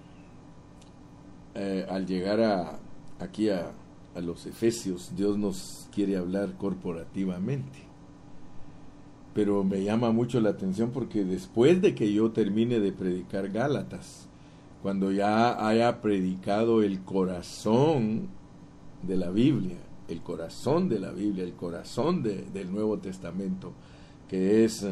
eh, 1.55 1.87
al 1.89 2.07
llegar 2.07 2.41
a, 2.41 2.79
aquí 3.19 3.49
a, 3.49 3.73
a 4.15 4.21
los 4.21 4.45
Efesios, 4.45 5.15
Dios 5.17 5.39
nos 5.39 5.89
quiere 5.93 6.17
hablar 6.17 6.57
corporativamente 6.59 7.93
pero 9.35 9.65
me 9.65 9.83
llama 9.83 10.13
mucho 10.13 10.41
la 10.41 10.51
atención 10.51 10.91
porque 10.91 11.25
después 11.25 11.81
de 11.81 11.95
que 11.95 12.13
yo 12.13 12.33
termine 12.33 12.81
de 12.81 12.93
predicar 12.93 13.49
Gálatas, 13.51 14.29
cuando 14.83 15.13
ya 15.13 15.67
haya 15.67 16.01
predicado 16.01 16.83
el 16.83 17.03
corazón 17.03 18.29
de 19.03 19.17
la 19.17 19.31
Biblia, 19.31 19.79
el 20.09 20.23
corazón 20.23 20.89
de 20.89 20.99
la 20.99 21.13
Biblia, 21.13 21.45
el 21.45 21.55
corazón 21.55 22.23
del 22.25 22.73
Nuevo 22.73 22.99
Testamento, 22.99 23.73
que 24.29 24.65
es 24.65 24.85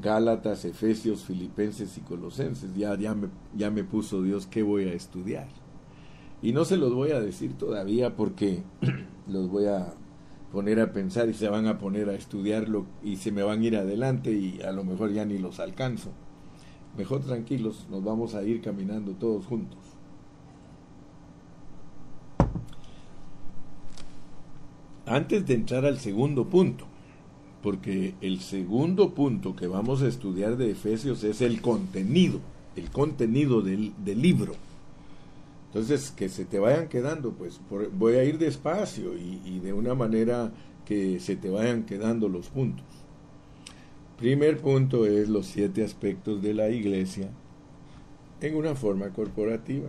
Gálatas, 0.00 0.64
Efesios, 0.64 1.24
Filipenses 1.24 1.98
y 1.98 2.02
Colosenses, 2.02 2.72
ya, 2.76 2.96
ya, 2.96 3.14
me, 3.14 3.28
ya 3.56 3.70
me 3.70 3.82
puso 3.82 4.22
Dios 4.22 4.46
qué 4.46 4.62
voy 4.62 4.84
a 4.84 4.92
estudiar. 4.92 5.48
Y 6.40 6.52
no 6.52 6.64
se 6.64 6.76
los 6.76 6.94
voy 6.94 7.10
a 7.10 7.20
decir 7.20 7.54
todavía 7.54 8.14
porque 8.14 8.62
los 9.28 9.48
voy 9.48 9.66
a 9.66 9.92
poner 10.52 10.78
a 10.80 10.92
pensar 10.92 11.28
y 11.28 11.34
se 11.34 11.48
van 11.48 11.66
a 11.66 11.78
poner 11.78 12.08
a 12.10 12.14
estudiarlo 12.14 12.86
y 13.02 13.16
se 13.16 13.32
me 13.32 13.42
van 13.42 13.62
a 13.62 13.64
ir 13.64 13.76
adelante 13.76 14.32
y 14.32 14.60
a 14.62 14.70
lo 14.70 14.84
mejor 14.84 15.12
ya 15.12 15.24
ni 15.24 15.38
los 15.38 15.58
alcanzo. 15.58 16.12
Mejor 16.96 17.22
tranquilos, 17.22 17.86
nos 17.90 18.04
vamos 18.04 18.34
a 18.34 18.42
ir 18.42 18.60
caminando 18.60 19.12
todos 19.12 19.46
juntos. 19.46 19.78
Antes 25.06 25.46
de 25.46 25.54
entrar 25.54 25.86
al 25.86 25.98
segundo 25.98 26.46
punto, 26.46 26.86
porque 27.62 28.14
el 28.20 28.40
segundo 28.40 29.14
punto 29.14 29.56
que 29.56 29.66
vamos 29.66 30.02
a 30.02 30.08
estudiar 30.08 30.56
de 30.56 30.70
Efesios 30.70 31.24
es 31.24 31.40
el 31.40 31.62
contenido, 31.62 32.40
el 32.76 32.90
contenido 32.90 33.62
del, 33.62 33.94
libro. 34.04 34.54
Entonces, 35.68 36.10
que 36.10 36.28
se 36.28 36.44
te 36.44 36.58
vayan 36.58 36.88
quedando, 36.88 37.32
pues 37.32 37.58
voy 37.98 38.14
a 38.14 38.24
ir 38.24 38.36
despacio 38.36 39.16
y, 39.16 39.40
y 39.46 39.60
de 39.60 39.72
una 39.72 39.94
manera 39.94 40.52
que 40.84 41.20
se 41.20 41.36
te 41.36 41.48
vayan 41.48 41.84
quedando 41.84 42.28
los 42.28 42.48
puntos. 42.48 42.84
Primer 44.22 44.58
punto 44.58 45.04
es 45.04 45.28
los 45.28 45.46
siete 45.46 45.82
aspectos 45.82 46.40
de 46.42 46.54
la 46.54 46.70
iglesia 46.70 47.28
en 48.40 48.54
una 48.54 48.76
forma 48.76 49.08
corporativa. 49.08 49.88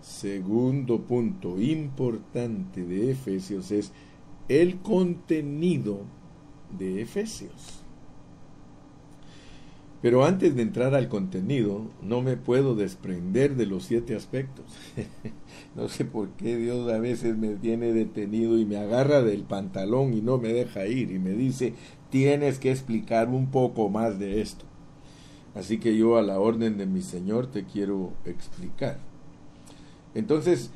Segundo 0.00 1.02
punto 1.02 1.60
importante 1.60 2.82
de 2.86 3.10
Efesios 3.10 3.70
es 3.70 3.92
el 4.48 4.78
contenido 4.78 6.06
de 6.78 7.02
Efesios. 7.02 7.84
Pero 10.00 10.24
antes 10.24 10.54
de 10.54 10.62
entrar 10.62 10.94
al 10.94 11.08
contenido, 11.08 11.90
no 12.02 12.20
me 12.22 12.38
puedo 12.38 12.74
desprender 12.74 13.56
de 13.56 13.66
los 13.66 13.84
siete 13.84 14.14
aspectos. 14.14 14.64
no 15.74 15.88
sé 15.88 16.06
por 16.06 16.28
qué 16.30 16.56
Dios 16.56 16.90
a 16.90 16.98
veces 16.98 17.36
me 17.36 17.56
tiene 17.56 17.92
detenido 17.92 18.58
y 18.58 18.64
me 18.64 18.76
agarra 18.76 19.22
del 19.22 19.44
pantalón 19.44 20.14
y 20.14 20.22
no 20.22 20.38
me 20.38 20.52
deja 20.52 20.86
ir 20.86 21.10
y 21.10 21.18
me 21.18 21.30
dice, 21.30 21.72
tienes 22.14 22.60
que 22.60 22.70
explicar 22.70 23.28
un 23.28 23.48
poco 23.48 23.88
más 23.88 24.20
de 24.20 24.40
esto. 24.40 24.64
Así 25.52 25.78
que 25.78 25.96
yo 25.96 26.16
a 26.16 26.22
la 26.22 26.38
orden 26.38 26.78
de 26.78 26.86
mi 26.86 27.02
Señor 27.02 27.48
te 27.48 27.64
quiero 27.64 28.12
explicar. 28.24 29.00
Entonces, 30.14 30.70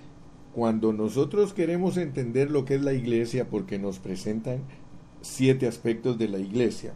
cuando 0.52 0.92
nosotros 0.92 1.52
queremos 1.52 1.96
entender 1.96 2.50
lo 2.50 2.64
que 2.64 2.74
es 2.74 2.82
la 2.82 2.92
iglesia, 2.92 3.48
porque 3.48 3.78
nos 3.78 4.00
presentan 4.00 4.62
siete 5.20 5.68
aspectos 5.68 6.18
de 6.18 6.26
la 6.26 6.40
iglesia, 6.40 6.92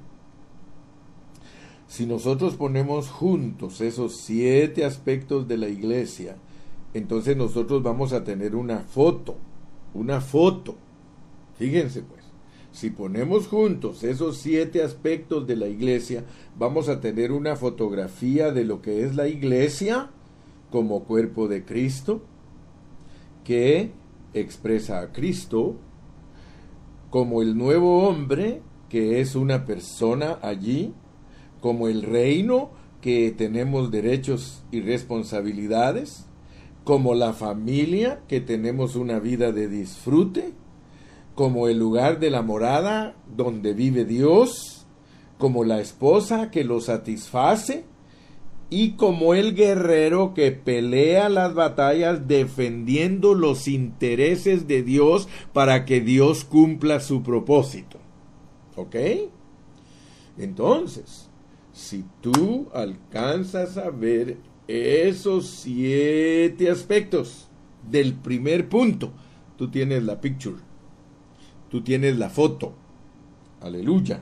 si 1.87 2.05
nosotros 2.05 2.57
ponemos 2.57 3.11
juntos 3.11 3.81
esos 3.81 4.16
siete 4.16 4.85
aspectos 4.85 5.46
de 5.46 5.57
la 5.57 5.68
iglesia, 5.68 6.35
entonces 6.94 7.37
nosotros 7.37 7.85
vamos 7.85 8.12
a 8.12 8.24
tener 8.24 8.57
una 8.57 8.81
foto, 8.81 9.37
una 9.94 10.20
foto. 10.20 10.74
Fíjense 11.57 12.02
pues, 12.02 12.21
si 12.72 12.90
ponemos 12.90 13.48
juntos 13.48 14.02
esos 14.02 14.38
siete 14.38 14.82
aspectos 14.82 15.46
de 15.46 15.56
la 15.56 15.68
iglesia, 15.68 16.24
vamos 16.58 16.88
a 16.88 17.00
tener 17.00 17.30
una 17.30 17.54
fotografía 17.54 18.50
de 18.50 18.64
lo 18.64 18.80
que 18.80 19.04
es 19.04 19.14
la 19.14 19.28
iglesia 19.28 20.11
como 20.70 21.04
cuerpo 21.04 21.48
de 21.48 21.64
Cristo, 21.64 22.22
que 23.44 23.92
expresa 24.32 25.00
a 25.00 25.12
Cristo, 25.12 25.76
como 27.11 27.42
el 27.42 27.58
nuevo 27.58 28.08
hombre, 28.08 28.62
que 28.88 29.20
es 29.20 29.37
una 29.37 29.66
persona 29.66 30.38
allí, 30.40 30.94
como 31.61 31.88
el 31.88 32.02
reino, 32.02 32.70
que 33.02 33.32
tenemos 33.32 33.90
derechos 33.90 34.64
y 34.70 34.80
responsabilidades, 34.80 36.26
como 36.85 37.14
la 37.14 37.35
familia, 37.35 38.22
que 38.28 38.40
tenemos 38.40 38.96
una 38.96 39.18
vida 39.18 39.52
de 39.52 39.68
disfrute, 39.68 40.54
como 41.35 41.68
el 41.68 41.79
lugar 41.79 42.21
de 42.21 42.31
la 42.31 42.42
morada 42.42 43.14
donde 43.35 43.75
vive 43.75 44.05
Dios, 44.05 44.87
como 45.38 45.64
la 45.64 45.81
esposa 45.81 46.51
que 46.51 46.64
lo 46.64 46.81
satisface, 46.81 47.85
y 48.73 48.92
como 48.92 49.35
el 49.35 49.55
guerrero 49.55 50.33
que 50.33 50.51
pelea 50.51 51.29
las 51.29 51.53
batallas 51.53 52.27
defendiendo 52.27 53.35
los 53.35 53.68
intereses 53.68 54.66
de 54.66 54.83
Dios 54.83 55.29
para 55.53 55.85
que 55.85 56.01
Dios 56.01 56.45
cumpla 56.45 56.99
su 57.01 57.23
propósito. 57.23 57.99
¿Ok? 58.77 58.97
Entonces, 60.38 61.29
si 61.73 62.07
tú 62.23 62.68
alcanzas 62.73 63.77
a 63.77 63.90
ver 63.90 64.38
esos 64.66 65.51
siete 65.51 66.71
aspectos 66.71 67.49
del 67.90 68.14
primer 68.14 68.71
punto, 68.71 69.12
tú 69.59 69.71
tienes 69.71 70.03
la 70.03 70.18
picture, 70.18 70.57
tú 71.72 71.82
tienes 71.82 72.16
la 72.18 72.30
foto. 72.30 72.72
Aleluya. 73.61 74.20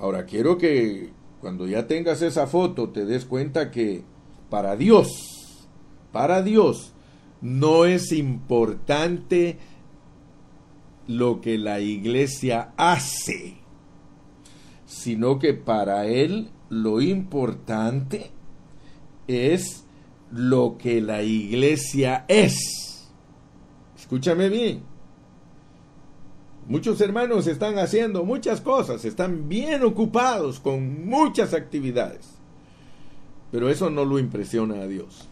Ahora 0.00 0.26
quiero 0.26 0.58
que 0.58 1.10
cuando 1.40 1.68
ya 1.68 1.86
tengas 1.86 2.20
esa 2.20 2.48
foto 2.48 2.88
te 2.88 3.04
des 3.04 3.24
cuenta 3.24 3.70
que 3.70 4.02
para 4.50 4.74
Dios, 4.74 5.68
para 6.10 6.42
Dios, 6.42 6.94
no 7.40 7.84
es 7.84 8.10
importante 8.10 9.58
lo 11.06 11.40
que 11.40 11.58
la 11.58 11.78
iglesia 11.78 12.72
hace 12.76 13.62
sino 14.94 15.38
que 15.38 15.54
para 15.54 16.06
él 16.06 16.50
lo 16.70 17.00
importante 17.00 18.30
es 19.26 19.84
lo 20.30 20.78
que 20.78 21.00
la 21.00 21.22
iglesia 21.22 22.24
es. 22.28 23.10
Escúchame 23.96 24.48
bien. 24.48 24.93
Muchos 26.66 27.00
hermanos 27.00 27.46
están 27.46 27.78
haciendo 27.78 28.24
muchas 28.24 28.60
cosas, 28.60 29.04
están 29.04 29.48
bien 29.48 29.84
ocupados 29.84 30.60
con 30.60 31.06
muchas 31.06 31.52
actividades, 31.52 32.30
pero 33.52 33.68
eso 33.68 33.90
no 33.90 34.04
lo 34.04 34.18
impresiona 34.18 34.76
a 34.76 34.86
Dios. 34.86 35.28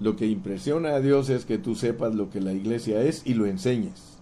Lo 0.00 0.16
que 0.16 0.26
impresiona 0.26 0.90
a 0.90 1.00
Dios 1.00 1.28
es 1.28 1.44
que 1.44 1.58
tú 1.58 1.74
sepas 1.74 2.14
lo 2.14 2.30
que 2.30 2.40
la 2.40 2.52
iglesia 2.52 3.02
es 3.02 3.22
y 3.24 3.34
lo 3.34 3.46
enseñes. 3.46 4.18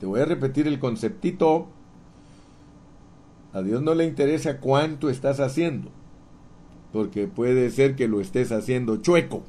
Te 0.00 0.06
voy 0.06 0.20
a 0.20 0.24
repetir 0.26 0.66
el 0.66 0.78
conceptito 0.78 1.68
a 3.56 3.62
Dios 3.62 3.80
no 3.80 3.94
le 3.94 4.04
interesa 4.04 4.60
cuánto 4.60 5.08
estás 5.08 5.40
haciendo, 5.40 5.90
porque 6.92 7.26
puede 7.26 7.70
ser 7.70 7.96
que 7.96 8.06
lo 8.06 8.20
estés 8.20 8.52
haciendo 8.52 8.98
chueco. 8.98 9.44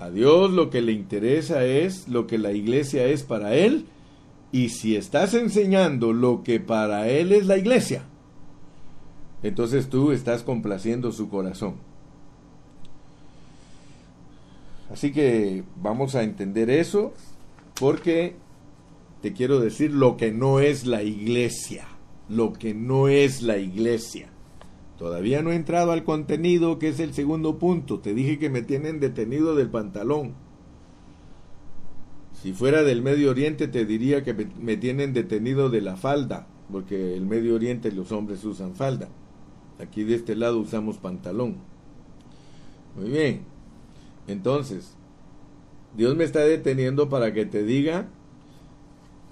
A 0.00 0.08
Dios 0.08 0.50
lo 0.50 0.70
que 0.70 0.80
le 0.80 0.92
interesa 0.92 1.64
es 1.64 2.08
lo 2.08 2.26
que 2.26 2.38
la 2.38 2.52
iglesia 2.52 3.04
es 3.04 3.22
para 3.22 3.54
Él, 3.54 3.84
y 4.50 4.70
si 4.70 4.96
estás 4.96 5.34
enseñando 5.34 6.14
lo 6.14 6.42
que 6.42 6.58
para 6.58 7.06
Él 7.08 7.32
es 7.32 7.46
la 7.46 7.58
iglesia, 7.58 8.04
entonces 9.42 9.90
tú 9.90 10.10
estás 10.10 10.42
complaciendo 10.42 11.12
su 11.12 11.28
corazón. 11.28 11.74
Así 14.90 15.12
que 15.12 15.64
vamos 15.76 16.14
a 16.14 16.22
entender 16.22 16.70
eso, 16.70 17.12
porque 17.78 18.36
te 19.20 19.34
quiero 19.34 19.60
decir 19.60 19.92
lo 19.92 20.16
que 20.16 20.32
no 20.32 20.60
es 20.60 20.86
la 20.86 21.02
iglesia, 21.02 21.86
lo 22.30 22.54
que 22.54 22.72
no 22.72 23.08
es 23.08 23.42
la 23.42 23.58
iglesia. 23.58 24.29
Todavía 25.00 25.40
no 25.40 25.50
he 25.50 25.54
entrado 25.54 25.92
al 25.92 26.04
contenido, 26.04 26.78
que 26.78 26.88
es 26.88 27.00
el 27.00 27.14
segundo 27.14 27.58
punto. 27.58 28.00
Te 28.00 28.12
dije 28.12 28.38
que 28.38 28.50
me 28.50 28.60
tienen 28.60 29.00
detenido 29.00 29.54
del 29.54 29.70
pantalón. 29.70 30.34
Si 32.34 32.52
fuera 32.52 32.82
del 32.82 33.00
Medio 33.00 33.30
Oriente 33.30 33.66
te 33.66 33.86
diría 33.86 34.22
que 34.22 34.34
me 34.34 34.76
tienen 34.76 35.14
detenido 35.14 35.70
de 35.70 35.80
la 35.80 35.96
falda, 35.96 36.48
porque 36.70 37.16
el 37.16 37.24
Medio 37.24 37.54
Oriente 37.54 37.90
los 37.92 38.12
hombres 38.12 38.44
usan 38.44 38.74
falda. 38.74 39.08
Aquí 39.78 40.04
de 40.04 40.16
este 40.16 40.36
lado 40.36 40.58
usamos 40.58 40.98
pantalón. 40.98 41.56
Muy 42.94 43.08
bien. 43.08 43.40
Entonces, 44.28 44.98
Dios 45.96 46.14
me 46.14 46.24
está 46.24 46.40
deteniendo 46.40 47.08
para 47.08 47.32
que 47.32 47.46
te 47.46 47.64
diga 47.64 48.10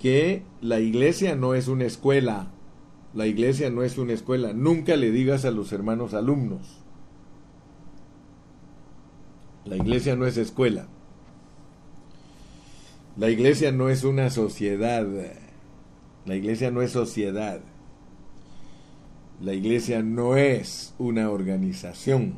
que 0.01 0.45
la 0.63 0.81
iglesia 0.81 1.37
no 1.37 1.53
es 1.55 1.69
una 1.69 1.85
escuela. 1.85 2.53
La 3.19 3.27
iglesia 3.27 3.69
no 3.69 3.83
es 3.83 3.99
una 3.99 4.13
escuela. 4.13 4.53
Nunca 4.53 4.95
le 4.95 5.11
digas 5.11 5.45
a 5.45 5.51
los 5.51 5.73
hermanos 5.73 6.15
alumnos. 6.15 6.79
La 9.65 9.75
iglesia 9.75 10.15
no 10.15 10.25
es 10.25 10.37
escuela. 10.37 10.87
La 13.17 13.29
iglesia 13.29 13.73
no 13.73 13.89
es 13.89 14.05
una 14.05 14.31
sociedad. 14.31 15.05
La 16.27 16.37
iglesia 16.37 16.71
no 16.71 16.81
es 16.81 16.93
sociedad. 16.93 17.59
La 19.41 19.53
iglesia 19.53 20.01
no 20.01 20.37
es 20.37 20.95
una 21.01 21.29
organización. 21.29 22.35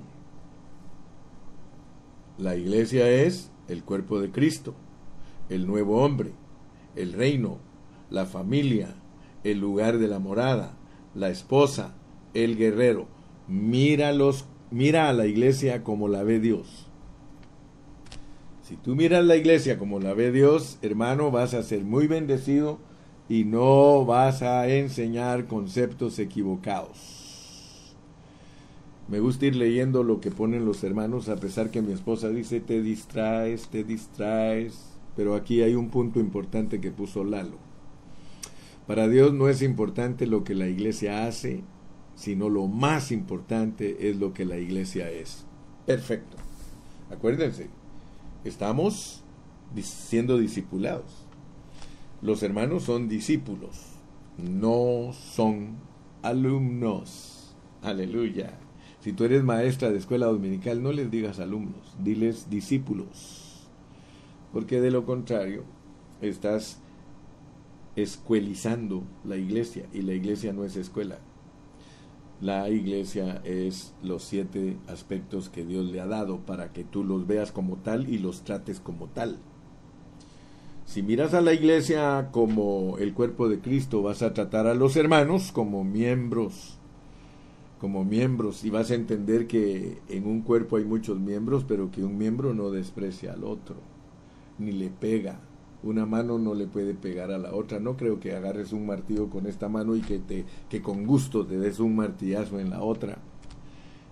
La 2.39 2.57
iglesia 2.57 3.07
es 3.07 3.51
el 3.69 3.85
cuerpo 3.85 4.19
de 4.19 4.31
Cristo, 4.31 4.75
el 5.51 5.67
nuevo 5.67 6.03
hombre 6.03 6.33
el 6.97 7.13
reino, 7.13 7.59
la 8.11 8.27
familia, 8.27 8.95
el 9.45 9.61
lugar 9.61 9.99
de 9.99 10.09
la 10.09 10.19
morada, 10.19 10.77
la 11.15 11.31
esposa, 11.31 11.95
el 12.35 12.57
guerrero. 12.57 13.07
Míralos, 13.49 14.45
mira 14.71 15.09
a 15.09 15.13
la 15.13 15.27
iglesia 15.27 15.83
como 15.83 16.09
la 16.09 16.23
ve 16.23 16.41
Dios. 16.41 16.87
Si 18.63 18.77
tú 18.77 18.95
miras 18.95 19.25
la 19.25 19.37
iglesia 19.37 19.79
como 19.79 19.99
la 19.99 20.15
ve 20.15 20.31
Dios, 20.31 20.79
hermano, 20.83 21.31
vas 21.31 21.55
a 21.55 21.63
ser 21.63 21.83
muy 21.83 22.07
bendecido 22.07 22.79
y 23.29 23.45
no 23.45 24.05
vas 24.05 24.43
a 24.43 24.69
enseñar 24.69 25.47
conceptos 25.47 26.19
equivocados. 26.19 27.97
Me 29.09 29.19
gusta 29.19 29.47
ir 29.47 29.57
leyendo 29.57 30.05
lo 30.05 30.21
que 30.21 30.31
ponen 30.31 30.65
los 30.65 30.85
hermanos, 30.85 31.29
a 31.29 31.37
pesar 31.37 31.71
que 31.71 31.83
mi 31.83 31.93
esposa 31.93 32.29
dice, 32.29 32.61
te 32.61 32.81
distraes, 32.81 33.67
te 33.69 33.83
distraes 33.83 34.91
pero 35.17 35.35
aquí 35.35 35.63
hay 35.63 35.75
un 35.75 35.91
punto 35.91 36.21
importante 36.21 36.81
que 36.81 36.91
puso 36.91 37.25
Lalo. 37.25 37.70
Para 38.91 39.07
Dios 39.07 39.33
no 39.33 39.49
es 39.49 39.63
importante 39.63 40.27
lo 40.27 40.43
que 40.43 40.57
la 40.57 40.67
iglesia 40.67 41.25
hace, 41.25 41.63
sino 42.17 42.49
lo 42.49 42.67
más 42.67 43.13
importante 43.13 44.09
es 44.11 44.17
lo 44.17 44.35
que 44.35 44.45
la 44.45 44.59
iglesia 44.59 45.09
es. 45.09 45.47
Perfecto. 45.87 46.37
Acuérdense, 47.09 47.69
estamos 48.43 49.23
siendo 49.81 50.39
discipulados. 50.39 51.25
Los 52.21 52.43
hermanos 52.43 52.83
son 52.83 53.09
discípulos, 53.09 53.79
no 54.39 55.13
son 55.13 55.77
alumnos. 56.23 57.55
Aleluya. 57.83 58.59
Si 58.99 59.13
tú 59.13 59.23
eres 59.23 59.45
maestra 59.45 59.91
de 59.91 59.99
escuela 59.99 60.27
dominical, 60.27 60.83
no 60.83 60.91
les 60.91 61.13
digas 61.13 61.39
alumnos, 61.39 61.95
diles 62.03 62.51
discípulos. 62.51 63.69
Porque 64.53 64.81
de 64.81 64.91
lo 64.91 65.07
contrario, 65.07 65.63
estás 66.21 66.81
escuelizando 67.97 69.03
la 69.25 69.37
iglesia 69.37 69.87
y 69.93 70.03
la 70.03 70.15
iglesia 70.15 70.53
no 70.53 70.65
es 70.65 70.77
escuela. 70.77 71.19
La 72.41 72.71
iglesia 72.71 73.43
es 73.45 73.93
los 74.03 74.23
siete 74.23 74.79
aspectos 74.89 75.51
que 75.51 75.65
Dios 75.65 75.91
le 75.91 76.01
ha 76.01 76.07
dado 76.07 76.39
para 76.39 76.73
que 76.73 76.85
tú 76.85 77.05
los 77.05 77.27
veas 77.27 77.53
como 77.53 77.77
tal 77.77 78.09
y 78.09 78.19
los 78.19 78.43
trates 78.43 78.81
como 78.81 79.09
tal. 79.09 79.39
Si 80.87 81.03
miras 81.03 81.35
a 81.35 81.41
la 81.41 81.53
iglesia 81.53 82.31
como 82.33 82.97
el 82.99 83.13
cuerpo 83.13 83.49
de 83.49 83.61
Cristo, 83.61 84.03
vas 84.03 84.23
a 84.23 84.33
tratar 84.33 84.67
a 84.67 84.75
los 84.75 84.97
hermanos 84.97 85.53
como 85.53 85.85
miembros 85.85 86.81
como 87.81 88.05
miembros 88.05 88.63
y 88.65 88.71
vas 88.71 88.91
a 88.91 88.95
entender 88.95 89.47
que 89.47 89.99
en 90.09 90.27
un 90.27 90.43
cuerpo 90.43 90.77
hay 90.77 90.85
muchos 90.85 91.19
miembros, 91.19 91.65
pero 91.67 91.91
que 91.91 92.05
un 92.05 92.19
miembro 92.19 92.53
no 92.53 92.71
desprecia 92.71 93.33
al 93.33 93.43
otro, 93.43 93.77
ni 94.59 94.71
le 94.73 94.91
pega. 94.91 95.41
Una 95.83 96.05
mano 96.05 96.39
no 96.39 96.55
le 96.55 96.67
puede 96.67 96.95
pegar 96.95 97.31
a 97.31 97.39
la 97.39 97.55
otra. 97.55 97.81
No 97.81 97.97
creo 97.97 98.21
que 98.21 98.35
agarres 98.35 98.73
un 98.73 98.87
martillo 98.87 99.31
con 99.31 99.47
esta 99.47 99.69
mano 99.69 99.97
y 99.97 100.01
que 100.01 100.19
te 100.19 100.45
que 100.69 100.83
con 100.83 101.07
gusto 101.07 101.47
te 101.47 101.59
des 101.59 101.81
un 101.81 101.97
martillazo 101.97 102.59
en 102.61 102.71
la 102.71 102.83
otra. 102.83 103.19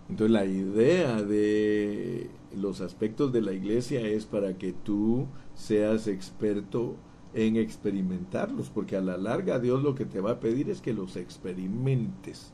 Entonces 0.09 0.33
la 0.33 0.47
idea 0.47 1.23
de 1.23 2.31
los 2.57 2.81
aspectos 2.81 3.33
de 3.33 3.43
la 3.43 3.53
iglesia 3.53 4.01
es 4.01 4.25
para 4.25 4.57
que 4.57 4.73
tú 4.73 5.27
seas 5.55 6.07
experto 6.07 6.97
en 7.35 7.57
experimentarlos, 7.57 8.71
porque 8.71 8.97
a 8.97 9.03
la 9.03 9.19
larga 9.19 9.59
Dios 9.59 9.83
lo 9.83 9.95
que 9.95 10.07
te 10.07 10.21
va 10.21 10.33
a 10.33 10.41
pedir 10.41 10.71
es 10.71 10.81
que 10.81 10.95
los 10.95 11.17
experimentes 11.17 12.53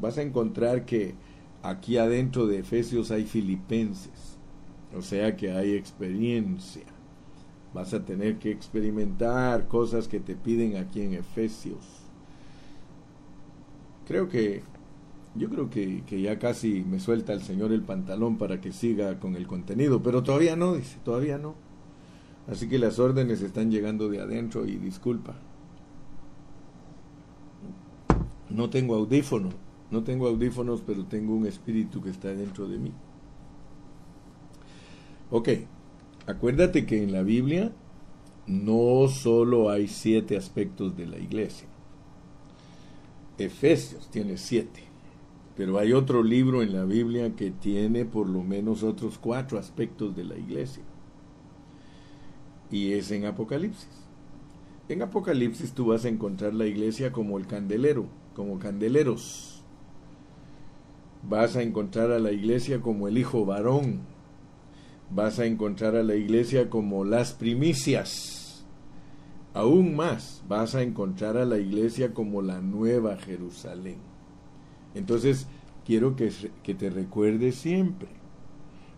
vas 0.00 0.18
a 0.18 0.22
encontrar 0.22 0.84
que 0.84 1.14
aquí 1.62 1.96
adentro 1.96 2.46
de 2.46 2.58
Efesios 2.60 3.10
hay 3.10 3.24
filipenses, 3.24 4.38
o 4.96 5.02
sea 5.02 5.34
que 5.34 5.50
hay 5.50 5.72
experiencia. 5.72 6.93
Vas 7.74 7.92
a 7.92 8.04
tener 8.04 8.38
que 8.38 8.52
experimentar 8.52 9.66
cosas 9.66 10.06
que 10.06 10.20
te 10.20 10.36
piden 10.36 10.76
aquí 10.76 11.02
en 11.02 11.14
Efesios. 11.14 11.84
Creo 14.06 14.28
que, 14.28 14.62
yo 15.34 15.50
creo 15.50 15.68
que, 15.68 16.04
que 16.06 16.22
ya 16.22 16.38
casi 16.38 16.84
me 16.84 17.00
suelta 17.00 17.32
el 17.32 17.42
Señor 17.42 17.72
el 17.72 17.82
pantalón 17.82 18.38
para 18.38 18.60
que 18.60 18.72
siga 18.72 19.18
con 19.18 19.34
el 19.34 19.48
contenido, 19.48 20.02
pero 20.02 20.22
todavía 20.22 20.54
no, 20.54 20.74
dice, 20.74 20.98
todavía 21.04 21.36
no. 21.36 21.56
Así 22.46 22.68
que 22.68 22.78
las 22.78 22.98
órdenes 23.00 23.42
están 23.42 23.70
llegando 23.70 24.08
de 24.08 24.20
adentro 24.20 24.66
y 24.66 24.76
disculpa. 24.76 25.34
No 28.50 28.70
tengo 28.70 28.94
audífono. 28.94 29.50
No 29.90 30.04
tengo 30.04 30.28
audífonos, 30.28 30.82
pero 30.86 31.04
tengo 31.06 31.34
un 31.34 31.46
espíritu 31.46 32.00
que 32.02 32.10
está 32.10 32.28
dentro 32.28 32.68
de 32.68 32.78
mí. 32.78 32.92
Ok, 35.30 35.48
acuérdate 36.26 36.86
que 36.86 37.02
en 37.02 37.12
la 37.12 37.22
Biblia 37.22 37.72
no 38.46 39.08
solo 39.08 39.70
hay 39.70 39.88
siete 39.88 40.36
aspectos 40.36 40.96
de 40.96 41.06
la 41.06 41.18
iglesia. 41.18 41.68
Efesios 43.38 44.10
tiene 44.10 44.36
siete, 44.36 44.84
pero 45.56 45.78
hay 45.78 45.92
otro 45.92 46.22
libro 46.22 46.62
en 46.62 46.72
la 46.72 46.84
Biblia 46.84 47.34
que 47.34 47.50
tiene 47.50 48.04
por 48.04 48.28
lo 48.28 48.42
menos 48.42 48.82
otros 48.82 49.18
cuatro 49.18 49.58
aspectos 49.58 50.14
de 50.14 50.24
la 50.24 50.36
iglesia. 50.36 50.84
Y 52.70 52.92
es 52.92 53.10
en 53.10 53.26
Apocalipsis. 53.26 53.88
En 54.88 55.02
Apocalipsis 55.02 55.72
tú 55.72 55.86
vas 55.86 56.04
a 56.04 56.08
encontrar 56.08 56.54
la 56.54 56.66
iglesia 56.66 57.12
como 57.12 57.38
el 57.38 57.46
candelero, 57.46 58.06
como 58.34 58.58
candeleros 58.58 59.54
Vas 61.28 61.56
a 61.56 61.62
encontrar 61.62 62.10
a 62.10 62.18
la 62.18 62.32
iglesia 62.32 62.82
como 62.82 63.08
el 63.08 63.16
hijo 63.16 63.46
varón. 63.46 64.00
Vas 65.10 65.38
a 65.38 65.46
encontrar 65.46 65.96
a 65.96 66.02
la 66.02 66.14
iglesia 66.14 66.70
como 66.70 67.04
las 67.04 67.32
primicias. 67.32 68.64
Aún 69.52 69.94
más, 69.94 70.42
vas 70.48 70.74
a 70.74 70.82
encontrar 70.82 71.36
a 71.36 71.44
la 71.44 71.58
iglesia 71.58 72.12
como 72.12 72.42
la 72.42 72.60
nueva 72.60 73.16
Jerusalén. 73.16 73.98
Entonces, 74.94 75.46
quiero 75.84 76.16
que, 76.16 76.32
que 76.62 76.74
te 76.74 76.90
recuerdes 76.90 77.56
siempre, 77.56 78.08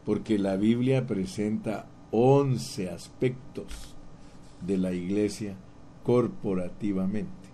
porque 0.04 0.38
la 0.38 0.56
Biblia 0.56 1.06
presenta 1.06 1.88
11 2.10 2.90
aspectos 2.90 3.94
de 4.66 4.78
la 4.78 4.92
iglesia 4.92 5.56
corporativamente. 6.02 7.46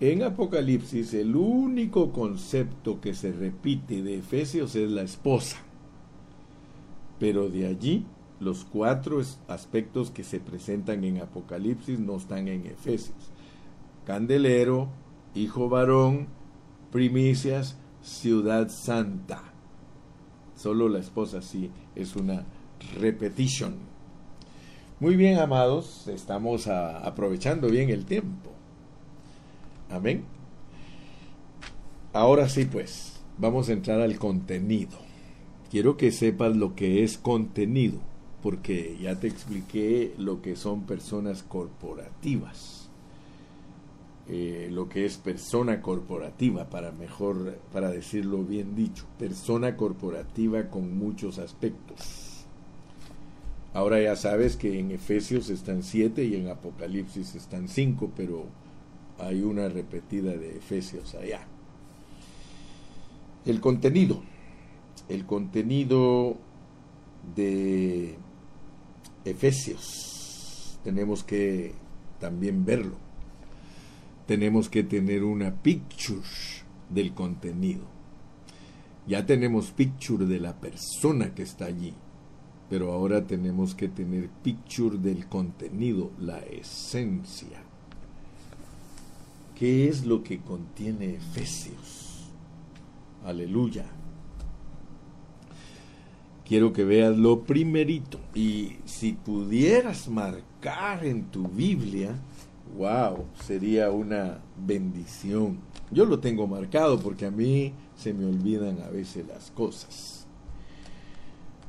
En 0.00 0.22
Apocalipsis 0.22 1.14
el 1.14 1.36
único 1.36 2.12
concepto 2.12 3.00
que 3.00 3.14
se 3.14 3.32
repite 3.32 4.02
de 4.02 4.18
Efesios 4.18 4.74
es 4.74 4.90
la 4.90 5.02
esposa. 5.02 5.63
Pero 7.18 7.48
de 7.48 7.66
allí 7.66 8.06
los 8.40 8.64
cuatro 8.64 9.20
aspectos 9.48 10.10
que 10.10 10.24
se 10.24 10.40
presentan 10.40 11.04
en 11.04 11.20
Apocalipsis 11.20 11.98
no 11.98 12.16
están 12.16 12.48
en 12.48 12.66
Efesios. 12.66 13.30
Candelero, 14.04 14.88
hijo 15.34 15.68
varón, 15.68 16.28
primicias, 16.90 17.78
ciudad 18.02 18.68
santa. 18.68 19.42
Solo 20.56 20.88
la 20.88 20.98
esposa 20.98 21.42
sí 21.42 21.70
es 21.94 22.16
una 22.16 22.44
repetición. 22.98 23.76
Muy 25.00 25.16
bien, 25.16 25.38
amados, 25.38 26.06
estamos 26.08 26.66
aprovechando 26.68 27.68
bien 27.68 27.90
el 27.90 28.04
tiempo. 28.04 28.50
Amén. 29.90 30.24
Ahora 32.12 32.48
sí, 32.48 32.64
pues, 32.64 33.20
vamos 33.38 33.68
a 33.68 33.72
entrar 33.72 34.00
al 34.00 34.18
contenido. 34.18 34.96
Quiero 35.74 35.96
que 35.96 36.12
sepas 36.12 36.56
lo 36.56 36.76
que 36.76 37.02
es 37.02 37.18
contenido, 37.18 37.98
porque 38.44 38.96
ya 39.02 39.18
te 39.18 39.26
expliqué 39.26 40.14
lo 40.18 40.40
que 40.40 40.54
son 40.54 40.82
personas 40.82 41.42
corporativas. 41.42 42.88
Eh, 44.28 44.68
lo 44.70 44.88
que 44.88 45.04
es 45.04 45.16
persona 45.16 45.82
corporativa, 45.82 46.70
para 46.70 46.92
mejor, 46.92 47.58
para 47.72 47.90
decirlo 47.90 48.44
bien 48.44 48.76
dicho, 48.76 49.04
persona 49.18 49.76
corporativa 49.76 50.70
con 50.70 50.96
muchos 50.96 51.40
aspectos. 51.40 52.46
Ahora 53.72 54.00
ya 54.00 54.14
sabes 54.14 54.56
que 54.56 54.78
en 54.78 54.92
Efesios 54.92 55.50
están 55.50 55.82
siete 55.82 56.24
y 56.24 56.36
en 56.36 56.50
Apocalipsis 56.50 57.34
están 57.34 57.66
cinco, 57.66 58.12
pero 58.16 58.44
hay 59.18 59.42
una 59.42 59.68
repetida 59.68 60.34
de 60.34 60.56
Efesios 60.56 61.16
allá. 61.16 61.40
El 63.44 63.60
contenido, 63.60 64.22
el 65.08 65.26
contenido 65.26 66.36
de 67.34 68.16
Efesios, 69.24 70.78
tenemos 70.82 71.24
que 71.24 71.74
también 72.20 72.64
verlo. 72.64 72.96
Tenemos 74.26 74.68
que 74.68 74.82
tener 74.82 75.24
una 75.24 75.54
picture 75.54 76.22
del 76.88 77.12
contenido. 77.12 77.82
Ya 79.06 79.26
tenemos 79.26 79.70
picture 79.70 80.24
de 80.24 80.40
la 80.40 80.58
persona 80.58 81.34
que 81.34 81.42
está 81.42 81.66
allí, 81.66 81.92
pero 82.70 82.92
ahora 82.92 83.26
tenemos 83.26 83.74
que 83.74 83.88
tener 83.88 84.30
picture 84.42 84.96
del 84.96 85.26
contenido, 85.26 86.10
la 86.18 86.38
esencia. 86.38 87.62
¿Qué 89.54 89.88
es 89.88 90.06
lo 90.06 90.22
que 90.22 90.40
contiene 90.40 91.16
Efesios? 91.16 92.30
Aleluya. 93.24 93.84
Quiero 96.46 96.72
que 96.72 96.84
veas 96.84 97.16
lo 97.16 97.44
primerito. 97.44 98.20
Y 98.34 98.76
si 98.84 99.12
pudieras 99.12 100.08
marcar 100.08 101.04
en 101.04 101.24
tu 101.24 101.48
Biblia, 101.48 102.14
wow, 102.76 103.24
sería 103.46 103.90
una 103.90 104.40
bendición. 104.56 105.58
Yo 105.90 106.04
lo 106.04 106.18
tengo 106.20 106.46
marcado 106.46 107.00
porque 107.00 107.26
a 107.26 107.30
mí 107.30 107.72
se 107.96 108.12
me 108.12 108.26
olvidan 108.26 108.80
a 108.82 108.88
veces 108.88 109.26
las 109.26 109.50
cosas. 109.52 110.26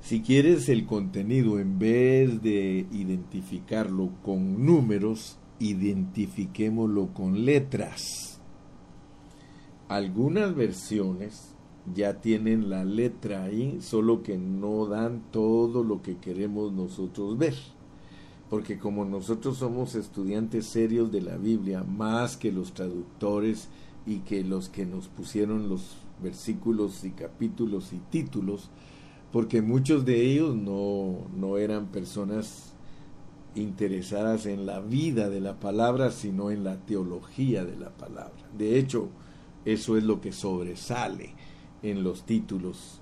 Si 0.01 0.21
quieres 0.21 0.69
el 0.69 0.86
contenido, 0.86 1.57
en 1.57 1.80
vez 1.80 2.41
de 2.43 2.86
identificarlo 2.91 4.11
con 4.23 4.65
números, 4.65 5.38
identifiquémoslo 5.59 7.07
con 7.13 7.45
letras. 7.45 8.39
Algunas 9.88 10.53
versiones 10.53 11.55
ya 11.93 12.21
tienen 12.21 12.69
la 12.69 12.83
letra 12.83 13.43
ahí, 13.43 13.77
solo 13.81 14.23
que 14.23 14.38
no 14.38 14.88
dan 14.88 15.21
todo 15.31 15.83
lo 15.83 16.01
que 16.01 16.17
queremos 16.17 16.71
nosotros 16.73 17.38
ver. 17.38 17.55
porque 18.49 18.77
como 18.77 19.05
nosotros 19.05 19.57
somos 19.57 19.95
estudiantes 19.95 20.67
serios 20.67 21.11
de 21.11 21.19
la 21.19 21.36
Biblia, 21.36 21.83
más 21.83 22.38
que 22.38 22.51
los 22.51 22.73
traductores 22.73 23.69
y 24.05 24.19
que 24.19 24.43
los 24.43 24.69
que 24.69 24.86
nos 24.86 25.07
pusieron 25.07 25.67
los 25.67 25.97
versículos 26.21 27.03
y 27.03 27.09
capítulos 27.09 27.91
y 27.91 27.97
títulos, 28.11 28.69
porque 29.31 29.63
muchos 29.63 30.05
de 30.05 30.21
ellos 30.31 30.55
no, 30.55 31.27
no 31.36 31.57
eran 31.57 31.88
personas 31.88 32.73
interesadas 33.55 34.45
en 34.45 34.67
la 34.67 34.79
vida 34.79 35.29
de 35.29 35.41
la 35.41 35.59
palabra, 35.59 36.11
sino 36.11 36.51
en 36.51 36.63
la 36.63 36.77
teología 36.86 37.65
de 37.65 37.77
la 37.77 37.89
palabra. 37.89 38.47
De 38.55 38.77
hecho, 38.77 39.09
eso 39.65 39.97
es 39.97 40.03
lo 40.03 40.21
que 40.21 40.31
sobresale 40.31 41.33
en 41.86 42.03
los 42.03 42.25
títulos, 42.25 43.01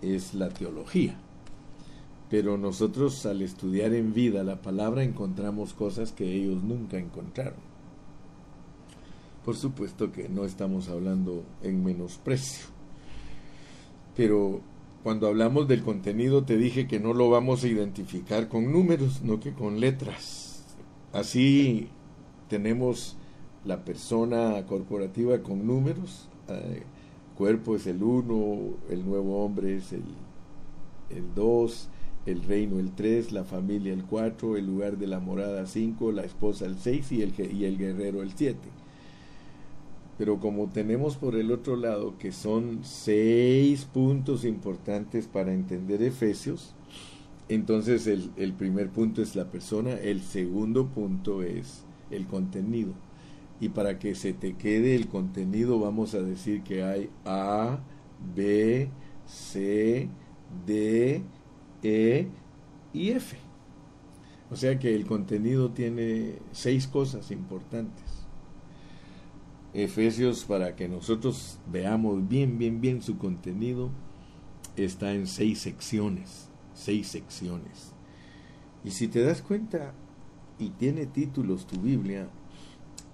es 0.00 0.34
la 0.34 0.48
teología. 0.48 1.16
Pero 2.30 2.56
nosotros 2.56 3.26
al 3.26 3.42
estudiar 3.42 3.92
en 3.92 4.14
vida 4.14 4.42
la 4.42 4.62
palabra 4.62 5.02
encontramos 5.02 5.74
cosas 5.74 6.12
que 6.12 6.32
ellos 6.32 6.62
nunca 6.62 6.98
encontraron. 6.98 7.60
Por 9.44 9.56
supuesto 9.56 10.12
que 10.12 10.28
no 10.28 10.44
estamos 10.44 10.88
hablando 10.88 11.44
en 11.62 11.84
menosprecio. 11.84 12.66
Pero 14.16 14.60
cuando 15.02 15.26
hablamos 15.26 15.66
del 15.68 15.82
contenido 15.82 16.44
te 16.44 16.56
dije 16.56 16.86
que 16.86 17.00
no 17.00 17.12
lo 17.12 17.28
vamos 17.28 17.64
a 17.64 17.68
identificar 17.68 18.48
con 18.48 18.72
números, 18.72 19.22
no 19.22 19.40
que 19.40 19.52
con 19.52 19.80
letras. 19.80 20.64
Así 21.12 21.88
tenemos 22.48 23.16
la 23.64 23.84
persona 23.84 24.64
corporativa 24.66 25.42
con 25.42 25.66
números. 25.66 26.28
Eh, 26.48 26.82
cuerpo 27.42 27.74
es 27.74 27.88
el 27.88 28.00
1, 28.00 28.60
el 28.90 29.04
nuevo 29.04 29.44
hombre 29.44 29.76
es 29.76 29.92
el 29.92 30.04
2, 31.34 31.88
el 32.26 32.40
reino 32.44 32.78
el 32.78 32.92
3, 32.92 33.32
la 33.32 33.42
familia 33.42 33.92
el 33.92 34.04
4, 34.04 34.56
el 34.56 34.64
lugar 34.64 34.96
de 34.96 35.08
la 35.08 35.18
morada 35.18 35.66
5, 35.66 36.12
la 36.12 36.22
esposa 36.22 36.66
el 36.66 36.78
6 36.78 37.10
y 37.10 37.22
el, 37.22 37.34
y 37.52 37.64
el 37.64 37.78
guerrero 37.78 38.22
el 38.22 38.30
7. 38.30 38.56
Pero 40.18 40.38
como 40.38 40.68
tenemos 40.68 41.16
por 41.16 41.34
el 41.34 41.50
otro 41.50 41.74
lado 41.74 42.16
que 42.16 42.30
son 42.30 42.84
seis 42.84 43.86
puntos 43.86 44.44
importantes 44.44 45.26
para 45.26 45.52
entender 45.52 46.00
Efesios, 46.00 46.76
entonces 47.48 48.06
el, 48.06 48.30
el 48.36 48.52
primer 48.52 48.88
punto 48.90 49.20
es 49.20 49.34
la 49.34 49.50
persona, 49.50 49.94
el 49.94 50.20
segundo 50.20 50.86
punto 50.86 51.42
es 51.42 51.82
el 52.12 52.24
contenido. 52.28 52.92
Y 53.62 53.68
para 53.68 54.00
que 54.00 54.16
se 54.16 54.32
te 54.32 54.54
quede 54.54 54.96
el 54.96 55.06
contenido 55.06 55.78
vamos 55.78 56.14
a 56.14 56.20
decir 56.20 56.64
que 56.64 56.82
hay 56.82 57.10
A, 57.24 57.78
B, 58.34 58.88
C, 59.24 60.08
D, 60.66 61.22
e 61.84 62.26
y 62.92 63.10
F. 63.10 63.36
O 64.50 64.56
sea 64.56 64.80
que 64.80 64.92
el 64.92 65.06
contenido 65.06 65.70
tiene 65.70 66.40
seis 66.50 66.88
cosas 66.88 67.30
importantes. 67.30 68.02
Efesios, 69.74 70.44
para 70.44 70.74
que 70.74 70.88
nosotros 70.88 71.60
veamos 71.70 72.28
bien, 72.28 72.58
bien, 72.58 72.80
bien 72.80 73.00
su 73.00 73.16
contenido, 73.16 73.90
está 74.74 75.14
en 75.14 75.28
seis 75.28 75.60
secciones, 75.60 76.48
seis 76.74 77.06
secciones. 77.06 77.92
Y 78.82 78.90
si 78.90 79.06
te 79.06 79.22
das 79.22 79.40
cuenta, 79.40 79.94
y 80.58 80.70
tiene 80.70 81.06
títulos 81.06 81.68
tu 81.68 81.80
Biblia, 81.80 82.28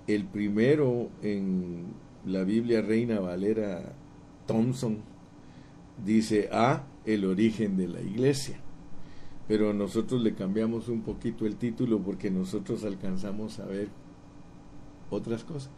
el 0.08 0.24
primero 0.24 1.10
en 1.22 1.84
la 2.24 2.42
Biblia 2.42 2.80
Reina 2.80 3.20
Valera 3.20 3.94
Thompson 4.46 5.02
dice 6.04 6.48
A, 6.50 6.86
el 7.04 7.24
origen 7.24 7.76
de 7.76 7.88
la 7.88 8.00
iglesia. 8.00 8.58
Pero 9.46 9.72
nosotros 9.72 10.22
le 10.22 10.34
cambiamos 10.34 10.88
un 10.88 11.02
poquito 11.02 11.46
el 11.46 11.56
título 11.56 12.00
porque 12.00 12.30
nosotros 12.30 12.84
alcanzamos 12.84 13.60
a 13.60 13.66
ver 13.66 13.88
otras 15.10 15.44
cosas. 15.44 15.72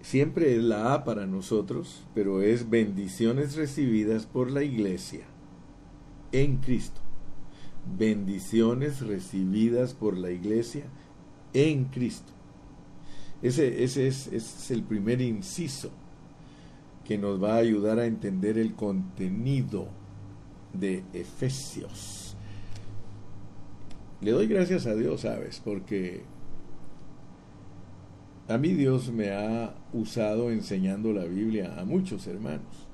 Siempre 0.00 0.56
es 0.56 0.62
la 0.62 0.94
A 0.94 1.04
para 1.04 1.26
nosotros, 1.26 2.04
pero 2.14 2.42
es 2.42 2.70
bendiciones 2.70 3.54
recibidas 3.54 4.26
por 4.26 4.50
la 4.50 4.64
iglesia 4.64 5.26
en 6.32 6.56
Cristo. 6.56 7.00
Bendiciones 7.96 9.00
recibidas 9.00 9.94
por 9.94 10.16
la 10.16 10.32
iglesia 10.32 10.84
en 11.52 11.84
Cristo. 11.84 12.31
Ese, 13.42 13.82
ese 13.82 14.06
es, 14.06 14.28
es 14.28 14.70
el 14.70 14.82
primer 14.82 15.20
inciso 15.20 15.90
que 17.04 17.18
nos 17.18 17.42
va 17.42 17.54
a 17.54 17.58
ayudar 17.58 17.98
a 17.98 18.06
entender 18.06 18.58
el 18.58 18.74
contenido 18.74 19.88
de 20.72 21.04
Efesios. 21.12 22.36
Le 24.20 24.30
doy 24.30 24.46
gracias 24.46 24.86
a 24.86 24.94
Dios, 24.94 25.22
¿sabes? 25.22 25.60
Porque 25.64 26.22
a 28.48 28.58
mí 28.58 28.74
Dios 28.74 29.10
me 29.10 29.30
ha 29.32 29.74
usado 29.92 30.50
enseñando 30.50 31.12
la 31.12 31.24
Biblia 31.24 31.74
a 31.78 31.84
muchos 31.84 32.26
hermanos. 32.26 32.88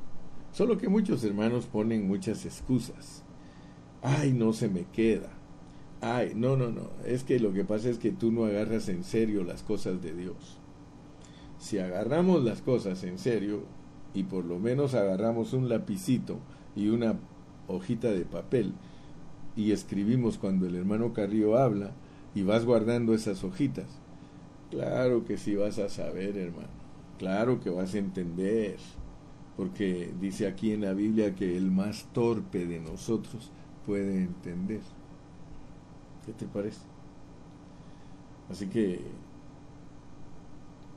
Solo 0.52 0.78
que 0.78 0.88
muchos 0.88 1.22
hermanos 1.24 1.66
ponen 1.66 2.08
muchas 2.08 2.46
excusas. 2.46 3.22
Ay, 4.02 4.32
no 4.32 4.52
se 4.52 4.68
me 4.68 4.84
queda. 4.84 5.37
Ay, 6.00 6.32
no, 6.34 6.56
no, 6.56 6.70
no. 6.70 6.90
Es 7.04 7.24
que 7.24 7.40
lo 7.40 7.52
que 7.52 7.64
pasa 7.64 7.88
es 7.88 7.98
que 7.98 8.12
tú 8.12 8.30
no 8.30 8.44
agarras 8.44 8.88
en 8.88 9.02
serio 9.02 9.42
las 9.42 9.62
cosas 9.62 10.00
de 10.00 10.14
Dios. 10.14 10.58
Si 11.58 11.78
agarramos 11.78 12.44
las 12.44 12.62
cosas 12.62 13.02
en 13.02 13.18
serio 13.18 13.62
y 14.14 14.22
por 14.24 14.44
lo 14.44 14.58
menos 14.58 14.94
agarramos 14.94 15.52
un 15.52 15.68
lapicito 15.68 16.38
y 16.76 16.88
una 16.88 17.16
hojita 17.66 18.10
de 18.10 18.24
papel 18.24 18.74
y 19.56 19.72
escribimos 19.72 20.38
cuando 20.38 20.66
el 20.66 20.76
hermano 20.76 21.12
Carrillo 21.12 21.58
habla 21.58 21.90
y 22.34 22.42
vas 22.42 22.64
guardando 22.64 23.12
esas 23.12 23.42
hojitas. 23.42 23.86
Claro 24.70 25.24
que 25.24 25.36
sí 25.36 25.56
vas 25.56 25.78
a 25.80 25.88
saber, 25.88 26.36
hermano. 26.36 26.68
Claro 27.18 27.58
que 27.58 27.70
vas 27.70 27.94
a 27.94 27.98
entender. 27.98 28.76
Porque 29.56 30.12
dice 30.20 30.46
aquí 30.46 30.70
en 30.70 30.82
la 30.82 30.92
Biblia 30.92 31.34
que 31.34 31.56
el 31.56 31.72
más 31.72 32.06
torpe 32.12 32.66
de 32.66 32.78
nosotros 32.78 33.50
puede 33.84 34.22
entender. 34.22 34.82
¿Qué 36.28 36.34
te 36.34 36.46
parece? 36.46 36.80
Así 38.50 38.66
que 38.66 39.00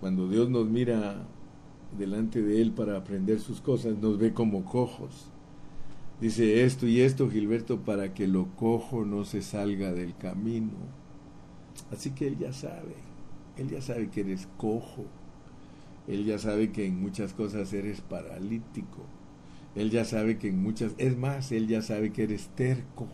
cuando 0.01 0.27
Dios 0.27 0.49
nos 0.49 0.67
mira 0.67 1.25
delante 1.97 2.41
de 2.41 2.61
Él 2.61 2.73
para 2.73 2.97
aprender 2.97 3.39
sus 3.39 3.61
cosas, 3.61 3.97
nos 3.99 4.17
ve 4.17 4.33
como 4.33 4.65
cojos. 4.65 5.29
Dice 6.19 6.65
esto 6.65 6.85
y 6.85 6.99
esto, 6.99 7.29
Gilberto, 7.29 7.79
para 7.79 8.13
que 8.13 8.27
lo 8.27 8.47
cojo 8.57 9.05
no 9.05 9.23
se 9.23 9.41
salga 9.41 9.93
del 9.93 10.17
camino. 10.17 10.73
Así 11.93 12.11
que 12.11 12.27
Él 12.27 12.37
ya 12.37 12.51
sabe, 12.51 12.95
Él 13.55 13.69
ya 13.69 13.81
sabe 13.81 14.09
que 14.09 14.19
eres 14.21 14.49
cojo. 14.57 15.05
Él 16.09 16.25
ya 16.25 16.39
sabe 16.39 16.73
que 16.73 16.85
en 16.85 17.01
muchas 17.01 17.31
cosas 17.31 17.71
eres 17.71 18.01
paralítico. 18.01 19.05
Él 19.75 19.91
ya 19.91 20.03
sabe 20.03 20.37
que 20.37 20.49
en 20.49 20.61
muchas... 20.61 20.91
Es 20.97 21.17
más, 21.17 21.53
Él 21.53 21.69
ya 21.69 21.81
sabe 21.81 22.11
que 22.11 22.23
eres 22.23 22.49
terco. 22.49 23.07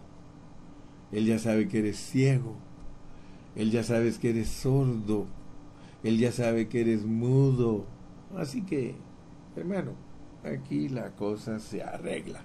Él 1.11 1.25
ya 1.25 1.39
sabe 1.39 1.67
que 1.67 1.79
eres 1.79 1.97
ciego. 1.97 2.55
Él 3.55 3.71
ya 3.71 3.83
sabe 3.83 4.13
que 4.13 4.29
eres 4.29 4.49
sordo. 4.49 5.25
Él 6.03 6.17
ya 6.17 6.31
sabe 6.31 6.67
que 6.67 6.81
eres 6.81 7.05
mudo. 7.05 7.85
Así 8.35 8.61
que, 8.61 8.95
hermano, 9.55 9.93
aquí 10.43 10.89
la 10.89 11.11
cosa 11.15 11.59
se 11.59 11.81
arregla. 11.81 12.41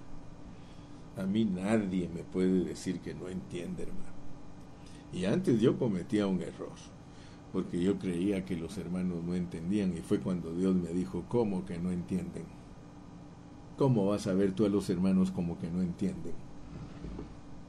A 1.17 1.25
mí 1.25 1.45
nadie 1.45 2.09
me 2.09 2.23
puede 2.23 2.65
decir 2.65 3.01
que 3.01 3.15
no 3.15 3.29
entiende, 3.29 3.83
hermano. 3.83 4.13
Y 5.13 5.27
antes 5.27 5.61
yo 5.61 5.79
cometía 5.79 6.27
un 6.27 6.41
error, 6.41 6.73
porque 7.53 7.83
yo 7.83 7.99
creía 7.99 8.47
que 8.47 8.57
los 8.57 8.79
hermanos 8.79 9.23
no 9.23 9.35
entendían 9.35 9.95
y 9.95 10.01
fue 10.01 10.21
cuando 10.21 10.55
Dios 10.55 10.75
me 10.75 10.89
dijo, 10.89 11.25
¿cómo 11.29 11.67
que 11.67 11.79
no 11.79 11.91
entienden? 11.91 12.45
¿Cómo 13.77 14.07
vas 14.07 14.27
a 14.27 14.33
ver 14.33 14.53
tú 14.53 14.65
a 14.65 14.71
los 14.71 14.89
hermanos 14.89 15.31
como 15.31 15.59
que 15.59 15.71
no 15.71 15.83
entienden? 15.83 16.33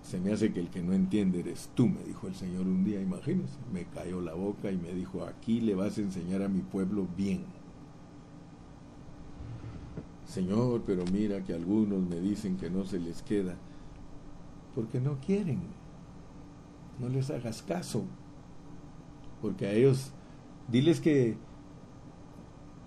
Se 0.03 0.19
me 0.19 0.33
hace 0.33 0.53
que 0.53 0.59
el 0.59 0.69
que 0.69 0.83
no 0.83 0.93
entiende 0.93 1.39
eres 1.39 1.69
tú, 1.73 1.87
me 1.87 2.03
dijo 2.03 2.27
el 2.27 2.35
Señor 2.35 2.67
un 2.67 2.83
día, 2.83 3.01
imagínese. 3.01 3.57
Me 3.71 3.85
cayó 3.85 4.21
la 4.21 4.33
boca 4.33 4.71
y 4.71 4.77
me 4.77 4.93
dijo, 4.93 5.23
aquí 5.23 5.61
le 5.61 5.75
vas 5.75 5.97
a 5.97 6.01
enseñar 6.01 6.43
a 6.43 6.49
mi 6.49 6.61
pueblo 6.61 7.07
bien 7.17 7.45
Señor, 10.33 10.81
pero 10.83 11.03
mira 11.13 11.43
que 11.43 11.53
algunos 11.53 12.01
me 12.01 12.19
dicen 12.19 12.57
que 12.57 12.67
no 12.67 12.85
se 12.85 12.99
les 12.99 13.21
queda, 13.21 13.53
porque 14.73 14.99
no 14.99 15.19
quieren. 15.19 15.61
No 16.99 17.07
les 17.07 17.29
hagas 17.29 17.61
caso, 17.61 18.03
porque 19.43 19.67
a 19.67 19.73
ellos, 19.73 20.11
diles 20.67 21.01
que 21.01 21.37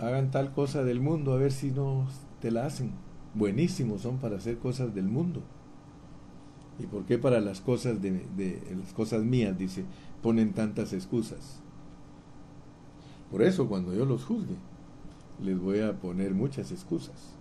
hagan 0.01 0.33
tal 0.33 0.53
cosa 0.55 0.83
del 0.83 1.01
mundo, 1.01 1.33
a 1.33 1.37
ver 1.37 1.53
si 1.53 1.71
no 1.71 2.09
te 2.41 2.51
la 2.51 2.67
hacen. 2.67 2.91
Buenísimos 3.35 4.03
son 4.03 4.19
para 4.19 4.39
hacer 4.39 4.59
cosas 4.59 4.93
del 4.93 5.07
mundo. 5.07 5.43
¿Y 6.79 6.87
por 6.87 7.05
qué 7.05 7.18
para 7.18 7.41
las 7.41 7.61
cosas 7.61 8.03
de, 8.03 8.27
de 8.37 8.62
las 8.79 8.93
cosas 8.93 9.24
mías, 9.24 9.57
dice, 9.57 9.85
ponen 10.22 10.53
tantas 10.53 10.93
excusas? 10.93 11.61
Por 13.31 13.43
eso 13.43 13.68
cuando 13.68 13.95
yo 13.95 14.05
los 14.05 14.24
juzgue, 14.24 14.57
les 15.43 15.59
voy 15.59 15.81
a 15.81 15.99
poner 15.99 16.35
muchas 16.35 16.70
excusas. 16.72 17.37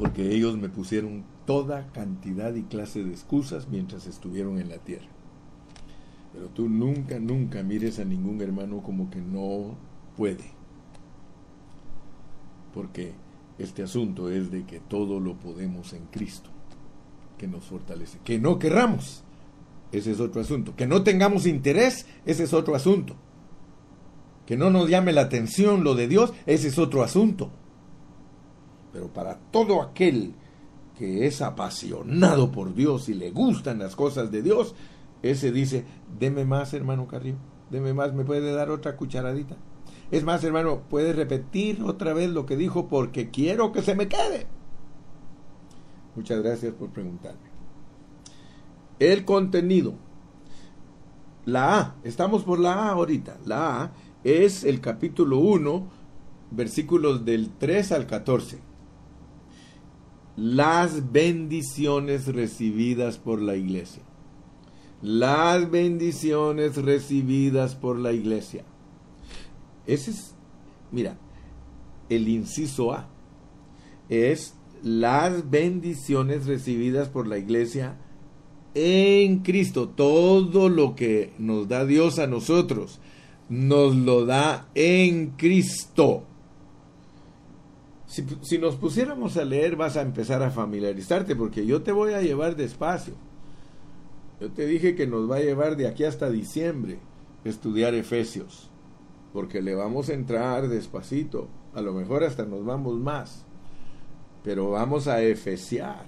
porque 0.00 0.34
ellos 0.34 0.56
me 0.56 0.70
pusieron 0.70 1.24
toda 1.44 1.92
cantidad 1.92 2.54
y 2.54 2.62
clase 2.62 3.04
de 3.04 3.10
excusas 3.10 3.68
mientras 3.68 4.06
estuvieron 4.06 4.58
en 4.58 4.70
la 4.70 4.78
tierra. 4.78 5.06
Pero 6.32 6.46
tú 6.46 6.70
nunca, 6.70 7.20
nunca 7.20 7.62
mires 7.62 7.98
a 7.98 8.06
ningún 8.06 8.40
hermano 8.40 8.82
como 8.82 9.10
que 9.10 9.20
no 9.20 9.74
puede. 10.16 10.52
Porque 12.72 13.12
este 13.60 13.82
asunto 13.82 14.30
es 14.30 14.50
de 14.50 14.64
que 14.64 14.80
todo 14.80 15.20
lo 15.20 15.34
podemos 15.34 15.92
en 15.92 16.06
Cristo, 16.06 16.50
que 17.36 17.46
nos 17.46 17.64
fortalece. 17.64 18.18
Que 18.24 18.38
no 18.38 18.58
querramos, 18.58 19.22
ese 19.92 20.12
es 20.12 20.20
otro 20.20 20.40
asunto. 20.40 20.74
Que 20.74 20.86
no 20.86 21.02
tengamos 21.02 21.46
interés, 21.46 22.06
ese 22.24 22.44
es 22.44 22.52
otro 22.52 22.74
asunto. 22.74 23.16
Que 24.46 24.56
no 24.56 24.70
nos 24.70 24.88
llame 24.88 25.12
la 25.12 25.22
atención 25.22 25.84
lo 25.84 25.94
de 25.94 26.08
Dios, 26.08 26.32
ese 26.46 26.68
es 26.68 26.78
otro 26.78 27.02
asunto. 27.02 27.50
Pero 28.92 29.08
para 29.08 29.36
todo 29.36 29.82
aquel 29.82 30.34
que 30.98 31.26
es 31.26 31.40
apasionado 31.42 32.50
por 32.50 32.74
Dios 32.74 33.08
y 33.08 33.14
le 33.14 33.30
gustan 33.30 33.78
las 33.78 33.94
cosas 33.94 34.30
de 34.30 34.42
Dios, 34.42 34.74
ese 35.22 35.52
dice, 35.52 35.84
deme 36.18 36.44
más, 36.44 36.74
hermano 36.74 37.06
Carrillo, 37.06 37.38
deme 37.70 37.92
más, 37.94 38.12
¿me 38.14 38.24
puede 38.24 38.52
dar 38.52 38.70
otra 38.70 38.96
cucharadita? 38.96 39.56
Es 40.10 40.24
más, 40.24 40.42
hermano, 40.42 40.82
puede 40.88 41.12
repetir 41.12 41.82
otra 41.82 42.12
vez 42.12 42.30
lo 42.30 42.44
que 42.44 42.56
dijo 42.56 42.88
porque 42.88 43.30
quiero 43.30 43.72
que 43.72 43.82
se 43.82 43.94
me 43.94 44.08
quede. 44.08 44.46
Muchas 46.16 46.42
gracias 46.42 46.74
por 46.74 46.90
preguntarme. 46.90 47.48
El 48.98 49.24
contenido. 49.24 49.94
La 51.46 51.78
A, 51.78 51.96
estamos 52.04 52.42
por 52.42 52.58
la 52.58 52.74
A 52.74 52.90
ahorita. 52.90 53.38
La 53.46 53.82
A 53.82 53.92
es 54.24 54.64
el 54.64 54.80
capítulo 54.80 55.38
1, 55.38 55.88
versículos 56.50 57.24
del 57.24 57.50
3 57.58 57.92
al 57.92 58.06
14. 58.06 58.58
Las 60.36 61.12
bendiciones 61.12 62.26
recibidas 62.26 63.18
por 63.18 63.40
la 63.40 63.56
iglesia. 63.56 64.02
Las 65.02 65.70
bendiciones 65.70 66.76
recibidas 66.76 67.74
por 67.74 67.98
la 67.98 68.12
iglesia. 68.12 68.64
Ese 69.86 70.10
es, 70.10 70.34
mira, 70.90 71.16
el 72.08 72.28
inciso 72.28 72.92
A. 72.92 73.08
Es 74.08 74.54
las 74.82 75.50
bendiciones 75.50 76.46
recibidas 76.46 77.08
por 77.08 77.26
la 77.26 77.38
iglesia 77.38 77.96
en 78.74 79.40
Cristo. 79.40 79.88
Todo 79.88 80.68
lo 80.68 80.94
que 80.94 81.32
nos 81.38 81.68
da 81.68 81.84
Dios 81.84 82.18
a 82.18 82.26
nosotros, 82.26 83.00
nos 83.48 83.96
lo 83.96 84.26
da 84.26 84.68
en 84.74 85.30
Cristo. 85.30 86.24
Si, 88.06 88.58
nos 88.58 88.74
pusiéramos 88.74 89.36
a 89.36 89.44
leer, 89.44 89.76
vas 89.76 89.96
a 89.96 90.02
empezar 90.02 90.42
a 90.42 90.50
familiarizarte, 90.50 91.36
porque 91.36 91.64
yo 91.64 91.82
te 91.82 91.92
voy 91.92 92.12
a 92.12 92.22
llevar 92.22 92.56
despacio. 92.56 93.14
Yo 94.40 94.50
te 94.50 94.66
dije 94.66 94.96
que 94.96 95.06
nos 95.06 95.30
va 95.30 95.36
a 95.36 95.40
llevar 95.40 95.76
de 95.76 95.86
aquí 95.86 96.04
hasta 96.04 96.30
diciembre 96.30 96.98
estudiar 97.44 97.94
Efesios, 97.94 98.69
porque 99.32 99.62
le 99.62 99.74
vamos 99.74 100.08
a 100.08 100.14
entrar 100.14 100.68
despacito, 100.68 101.48
a 101.74 101.80
lo 101.80 101.92
mejor 101.92 102.24
hasta 102.24 102.44
nos 102.44 102.64
vamos 102.64 102.98
más, 102.98 103.44
pero 104.42 104.70
vamos 104.70 105.06
a 105.08 105.22
efesiar 105.22 106.06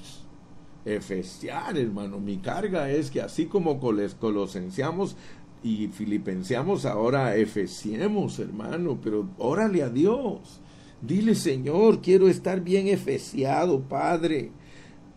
efesiar, 0.84 1.76
hermano. 1.78 2.18
Mi 2.18 2.38
carga 2.38 2.90
es 2.90 3.10
que 3.10 3.20
así 3.20 3.46
como 3.46 3.78
colosenciamos 3.78 5.16
y 5.62 5.88
filipenseamos, 5.88 6.86
ahora 6.86 7.36
efesiemos, 7.36 8.38
hermano. 8.38 8.98
Pero 9.02 9.28
órale 9.38 9.82
a 9.82 9.88
Dios. 9.88 10.60
Dile, 11.00 11.34
Señor, 11.34 12.00
quiero 12.00 12.28
estar 12.28 12.60
bien 12.60 12.88
efesiado, 12.88 13.80
Padre. 13.80 14.50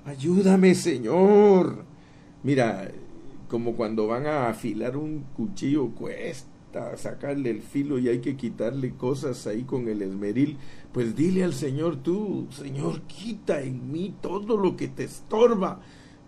Ayúdame, 0.05 0.75
Señor. 0.75 1.85
Mira, 2.43 2.91
como 3.49 3.75
cuando 3.75 4.07
van 4.07 4.27
a 4.27 4.49
afilar 4.49 4.97
un 4.97 5.25
cuchillo, 5.35 5.89
cuesta 5.89 6.54
sacarle 6.97 7.49
el 7.49 7.61
filo 7.61 7.99
y 7.99 8.09
hay 8.09 8.19
que 8.19 8.35
quitarle 8.35 8.95
cosas 8.95 9.47
ahí 9.47 9.63
con 9.63 9.87
el 9.87 10.01
esmeril, 10.01 10.57
pues 10.91 11.15
dile 11.15 11.43
al 11.43 11.53
Señor 11.53 11.97
tú, 11.97 12.47
Señor, 12.51 13.01
quita 13.03 13.61
en 13.61 13.91
mí 13.91 14.15
todo 14.21 14.57
lo 14.57 14.75
que 14.75 14.87
te 14.87 15.03
estorba, 15.05 15.81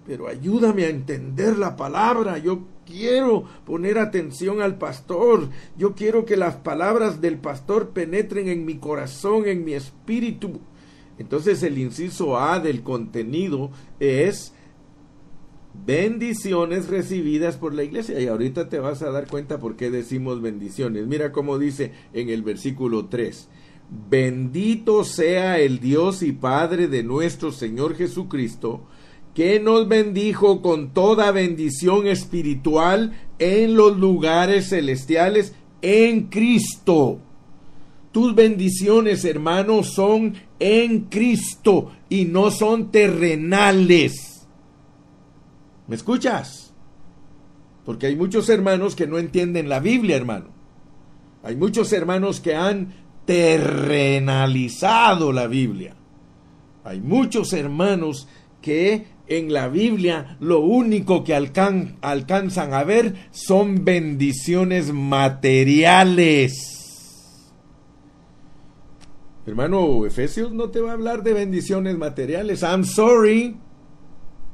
pero 0.06 0.28
ayúdame 0.28 0.86
a 0.86 0.90
entender 0.90 1.58
la 1.58 1.76
palabra. 1.76 2.38
Yo 2.38 2.62
quiero 2.86 3.44
poner 3.66 4.00
atención 4.00 4.62
al 4.62 4.78
pastor. 4.78 5.50
Yo 5.78 5.96
quiero 5.96 6.26
que 6.26 6.38
las 6.38 6.56
palabras 6.56 7.20
del 7.20 7.38
pastor 7.38 7.90
penetren 7.90 8.48
en 8.48 8.66
mi 8.66 8.78
corazón, 8.78 9.46
en 9.48 9.66
mi 9.66 9.74
espíritu. 9.74 10.62
Entonces 11.20 11.62
el 11.64 11.78
inciso 11.78 12.40
A 12.40 12.60
del 12.60 12.84
contenido 12.84 13.72
es 14.00 14.54
bendiciones 15.86 16.88
recibidas 16.88 17.58
por 17.58 17.74
la 17.74 17.84
iglesia. 17.84 18.20
Y 18.20 18.28
ahorita 18.28 18.70
te 18.70 18.80
vas 18.80 19.02
a 19.02 19.12
dar 19.12 19.28
cuenta 19.28 19.60
por 19.60 19.76
qué 19.76 19.90
decimos 19.90 20.42
bendiciones. 20.42 21.08
Mira 21.08 21.32
cómo 21.32 21.58
dice 21.58 21.92
en 22.14 22.30
el 22.30 22.44
versículo 22.44 23.06
3. 23.06 23.48
Bendito 24.10 25.04
sea 25.06 25.60
el 25.60 25.80
Dios 25.80 26.22
y 26.22 26.34
Padre 26.34 26.88
de 26.88 27.04
nuestro 27.04 27.52
Señor 27.52 27.96
Jesucristo, 27.96 28.82
que 29.34 29.60
nos 29.60 29.88
bendijo 29.88 30.62
con 30.62 30.94
toda 30.94 31.32
bendición 31.32 32.08
espiritual 32.08 33.14
en 33.40 33.76
los 33.76 33.98
lugares 33.98 34.70
celestiales 34.70 35.54
en 35.82 36.24
Cristo. 36.24 37.20
Tus 38.12 38.36
bendiciones, 38.36 39.24
hermanos, 39.26 39.94
son 39.94 40.34
en 40.60 41.02
Cristo 41.02 41.92
y 42.10 42.26
no 42.26 42.52
son 42.52 42.92
terrenales. 42.92 44.27
¿Me 45.88 45.96
escuchas? 45.96 46.74
Porque 47.86 48.08
hay 48.08 48.16
muchos 48.16 48.50
hermanos 48.50 48.96
que 48.96 49.08
no 49.08 49.18
entienden 49.18 49.70
la 49.70 49.80
Biblia, 49.80 50.18
hermano. 50.18 50.48
Hay 51.44 51.56
muchos 51.56 51.94
hermanos 51.94 52.42
que 52.42 52.56
han 52.56 52.94
terrenalizado 53.26 55.32
la 55.32 55.48
Biblia. 55.48 55.96
Hay 56.84 57.00
muchos 57.00 57.54
hermanos 57.54 58.28
que 58.62 59.06
en 59.28 59.54
la 59.54 59.70
Biblia 59.70 60.38
lo 60.40 60.62
único 60.62 61.24
que 61.24 61.36
alcanzan 61.36 62.74
a 62.74 62.84
ver 62.84 63.14
son 63.32 63.86
bendiciones 63.86 64.92
materiales. 64.92 66.54
Hermano, 69.46 70.06
Efesios 70.06 70.52
no 70.52 70.70
te 70.70 70.82
va 70.82 70.92
a 70.92 70.94
hablar 70.94 71.24
de 71.24 71.34
bendiciones 71.34 71.98
materiales. 71.98 72.64
I'm 72.64 72.84
sorry. 72.84 73.58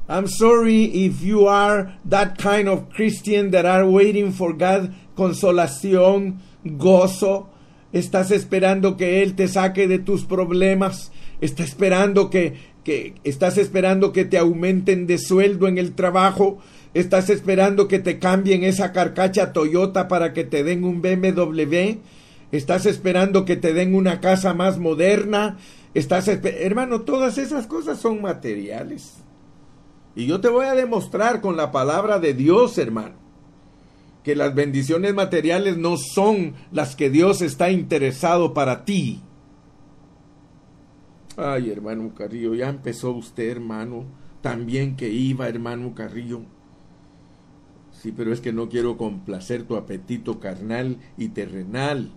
I'm 0.06 0.26
sorry 0.26 0.84
if 1.06 1.22
you 1.22 1.46
are 1.46 1.94
that 2.04 2.36
kind 2.36 2.68
of 2.68 2.90
Christian 2.90 3.52
that 3.52 3.64
are 3.64 3.88
waiting 3.88 4.32
for 4.32 4.52
God 4.52 4.94
consolación, 5.16 6.40
gozo. 6.64 7.48
Estás 7.92 8.30
esperando 8.30 8.96
que 8.96 9.22
Él 9.22 9.34
te 9.34 9.48
saque 9.48 9.88
de 9.88 9.98
tus 9.98 10.24
problemas. 10.24 11.12
Estás 11.40 11.68
esperando 11.68 12.28
que, 12.28 12.54
que, 12.82 13.14
estás 13.24 13.56
esperando 13.56 14.12
que 14.12 14.24
te 14.24 14.36
aumenten 14.36 15.06
de 15.06 15.16
sueldo 15.16 15.68
en 15.68 15.78
el 15.78 15.94
trabajo. 15.94 16.58
Estás 16.92 17.30
esperando 17.30 17.88
que 17.88 17.98
te 17.98 18.18
cambien 18.18 18.62
esa 18.62 18.92
carcacha 18.92 19.52
Toyota 19.52 20.06
para 20.08 20.32
que 20.32 20.44
te 20.44 20.64
den 20.64 20.84
un 20.84 21.00
BMW. 21.00 21.98
Estás 22.52 22.84
esperando 22.86 23.44
que 23.44 23.56
te 23.56 23.72
den 23.72 23.94
una 23.94 24.20
casa 24.20 24.54
más 24.54 24.78
moderna. 24.78 25.56
Estás 25.94 26.28
hermano, 26.28 27.02
todas 27.02 27.38
esas 27.38 27.66
cosas 27.66 28.00
son 28.00 28.20
materiales. 28.20 29.23
Y 30.16 30.26
yo 30.26 30.40
te 30.40 30.48
voy 30.48 30.66
a 30.66 30.74
demostrar 30.74 31.40
con 31.40 31.56
la 31.56 31.72
palabra 31.72 32.18
de 32.18 32.34
Dios, 32.34 32.78
hermano, 32.78 33.16
que 34.22 34.36
las 34.36 34.54
bendiciones 34.54 35.14
materiales 35.14 35.76
no 35.76 35.96
son 35.96 36.54
las 36.70 36.94
que 36.94 37.10
Dios 37.10 37.42
está 37.42 37.70
interesado 37.70 38.54
para 38.54 38.84
ti. 38.84 39.20
Ay, 41.36 41.70
hermano 41.70 42.14
Carrillo, 42.14 42.54
ya 42.54 42.68
empezó 42.68 43.10
usted, 43.10 43.50
hermano. 43.50 44.04
También 44.40 44.94
que 44.94 45.08
iba, 45.08 45.48
hermano 45.48 45.94
Carrillo. 45.94 46.42
Sí, 47.90 48.12
pero 48.12 48.32
es 48.32 48.40
que 48.40 48.52
no 48.52 48.68
quiero 48.68 48.96
complacer 48.96 49.64
tu 49.64 49.76
apetito 49.76 50.38
carnal 50.38 50.98
y 51.16 51.28
terrenal. 51.28 52.12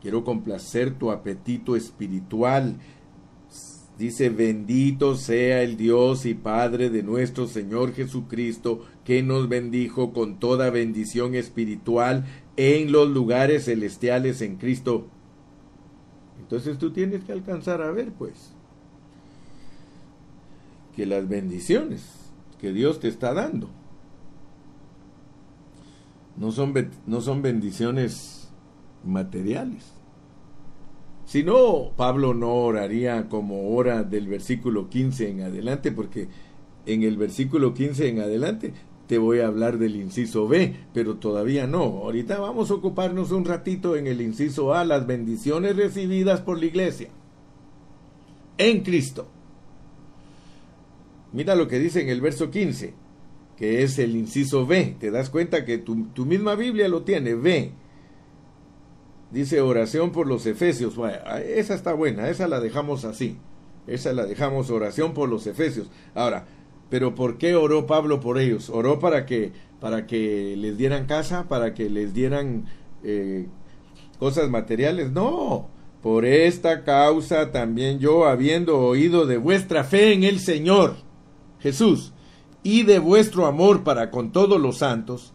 Quiero 0.00 0.24
complacer 0.24 0.94
tu 0.94 1.10
apetito 1.10 1.76
espiritual 1.76 2.76
Dice, 3.98 4.30
bendito 4.30 5.16
sea 5.16 5.62
el 5.62 5.76
Dios 5.76 6.24
y 6.24 6.34
Padre 6.34 6.90
de 6.90 7.02
nuestro 7.02 7.46
Señor 7.46 7.92
Jesucristo, 7.92 8.84
que 9.04 9.22
nos 9.22 9.48
bendijo 9.48 10.12
con 10.12 10.38
toda 10.40 10.70
bendición 10.70 11.34
espiritual 11.34 12.24
en 12.56 12.90
los 12.90 13.08
lugares 13.08 13.66
celestiales 13.66 14.40
en 14.40 14.56
Cristo. 14.56 15.06
Entonces 16.40 16.78
tú 16.78 16.90
tienes 16.92 17.22
que 17.24 17.32
alcanzar 17.32 17.82
a 17.82 17.90
ver, 17.90 18.12
pues, 18.12 18.54
que 20.96 21.06
las 21.06 21.28
bendiciones 21.28 22.02
que 22.60 22.72
Dios 22.72 23.00
te 23.00 23.08
está 23.08 23.34
dando 23.34 23.70
no 26.36 26.50
son, 26.50 26.74
no 27.06 27.20
son 27.20 27.42
bendiciones 27.42 28.50
materiales 29.04 30.01
Si 31.32 31.42
no, 31.42 31.92
Pablo 31.96 32.34
no 32.34 32.52
oraría 32.56 33.30
como 33.30 33.74
ora 33.74 34.02
del 34.02 34.28
versículo 34.28 34.90
15 34.90 35.30
en 35.30 35.40
adelante, 35.40 35.90
porque 35.90 36.28
en 36.84 37.04
el 37.04 37.16
versículo 37.16 37.72
15 37.72 38.06
en 38.06 38.20
adelante 38.20 38.74
te 39.06 39.16
voy 39.16 39.38
a 39.38 39.46
hablar 39.46 39.78
del 39.78 39.96
inciso 39.96 40.46
B, 40.46 40.76
pero 40.92 41.16
todavía 41.16 41.66
no. 41.66 41.84
Ahorita 41.84 42.38
vamos 42.38 42.70
a 42.70 42.74
ocuparnos 42.74 43.30
un 43.30 43.46
ratito 43.46 43.96
en 43.96 44.08
el 44.08 44.20
inciso 44.20 44.74
A, 44.74 44.84
las 44.84 45.06
bendiciones 45.06 45.74
recibidas 45.74 46.42
por 46.42 46.58
la 46.58 46.66
iglesia 46.66 47.08
en 48.58 48.82
Cristo. 48.82 49.26
Mira 51.32 51.54
lo 51.54 51.66
que 51.66 51.78
dice 51.78 52.02
en 52.02 52.10
el 52.10 52.20
verso 52.20 52.50
15, 52.50 52.92
que 53.56 53.82
es 53.82 53.98
el 53.98 54.16
inciso 54.16 54.66
B. 54.66 54.96
Te 55.00 55.10
das 55.10 55.30
cuenta 55.30 55.64
que 55.64 55.78
tu, 55.78 56.08
tu 56.08 56.26
misma 56.26 56.56
Biblia 56.56 56.88
lo 56.88 57.04
tiene, 57.04 57.34
B. 57.34 57.72
Dice 59.32 59.62
oración 59.62 60.12
por 60.12 60.26
los 60.26 60.44
efesios. 60.46 60.94
esa 61.46 61.74
está 61.74 61.94
buena, 61.94 62.28
esa 62.28 62.48
la 62.48 62.60
dejamos 62.60 63.04
así. 63.04 63.38
Esa 63.86 64.12
la 64.12 64.26
dejamos 64.26 64.70
oración 64.70 65.14
por 65.14 65.28
los 65.28 65.46
efesios. 65.46 65.90
Ahora, 66.14 66.44
pero 66.90 67.14
¿por 67.14 67.38
qué 67.38 67.56
oró 67.56 67.86
Pablo 67.86 68.20
por 68.20 68.38
ellos? 68.38 68.68
¿Oró 68.68 68.98
para 68.98 69.24
que, 69.24 69.52
para 69.80 70.06
que 70.06 70.54
les 70.56 70.76
dieran 70.76 71.06
casa, 71.06 71.48
para 71.48 71.72
que 71.72 71.88
les 71.88 72.12
dieran 72.12 72.66
eh, 73.02 73.46
cosas 74.18 74.50
materiales? 74.50 75.10
No, 75.10 75.68
por 76.02 76.26
esta 76.26 76.84
causa 76.84 77.50
también 77.50 77.98
yo, 77.98 78.26
habiendo 78.26 78.78
oído 78.80 79.24
de 79.24 79.38
vuestra 79.38 79.82
fe 79.82 80.12
en 80.12 80.24
el 80.24 80.40
Señor 80.40 80.96
Jesús 81.60 82.12
y 82.62 82.82
de 82.82 82.98
vuestro 82.98 83.46
amor 83.46 83.82
para 83.82 84.10
con 84.10 84.30
todos 84.30 84.60
los 84.60 84.78
santos, 84.78 85.32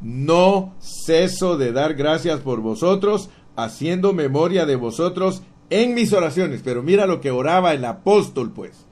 no 0.00 0.74
ceso 0.80 1.56
de 1.56 1.72
dar 1.72 1.94
gracias 1.94 2.40
por 2.40 2.60
vosotros, 2.60 3.30
haciendo 3.58 4.12
memoria 4.12 4.66
de 4.66 4.76
vosotros 4.76 5.42
en 5.68 5.92
mis 5.92 6.12
oraciones. 6.12 6.60
Pero 6.64 6.82
mira 6.82 7.06
lo 7.06 7.20
que 7.20 7.32
oraba 7.32 7.74
el 7.74 7.84
apóstol, 7.84 8.52
pues 8.52 8.86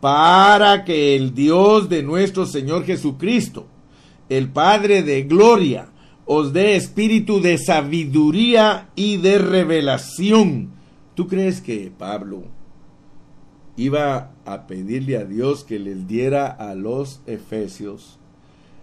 para 0.00 0.84
que 0.84 1.16
el 1.16 1.34
Dios 1.34 1.88
de 1.88 2.02
nuestro 2.02 2.46
Señor 2.46 2.84
Jesucristo, 2.84 3.66
el 4.28 4.48
Padre 4.48 5.02
de 5.02 5.22
gloria, 5.22 5.88
os 6.24 6.52
dé 6.52 6.76
espíritu 6.76 7.40
de 7.40 7.58
sabiduría 7.58 8.90
y 8.94 9.16
de 9.16 9.38
revelación. 9.38 10.70
¿Tú 11.14 11.26
crees 11.26 11.60
que 11.60 11.90
Pablo 11.96 12.44
iba 13.76 14.32
a 14.44 14.66
pedirle 14.66 15.16
a 15.16 15.24
Dios 15.24 15.64
que 15.64 15.78
les 15.78 16.06
diera 16.06 16.46
a 16.46 16.74
los 16.74 17.20
efesios 17.26 18.18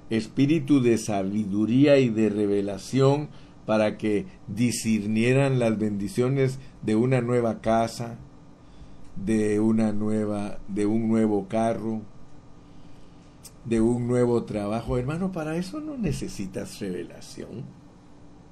espíritu 0.09 0.81
de 0.81 0.97
sabiduría 0.97 1.99
y 1.99 2.09
de 2.09 2.29
revelación 2.29 3.29
para 3.67 3.97
que 3.97 4.25
discernieran 4.47 5.59
las 5.59 5.77
bendiciones 5.77 6.57
de 6.83 6.95
una 6.95 7.19
nueva 7.19 7.59
casa, 7.59 8.15
de 9.17 9.59
una 9.59 9.91
nueva, 9.91 10.59
de 10.69 10.85
un 10.85 11.09
nuevo 11.09 11.49
carro, 11.49 12.01
de 13.65 13.81
un 13.81 14.07
nuevo 14.07 14.45
trabajo. 14.45 14.97
Hermano, 14.97 15.33
para 15.33 15.57
eso 15.57 15.81
no 15.81 15.97
necesitas 15.97 16.79
revelación. 16.79 17.65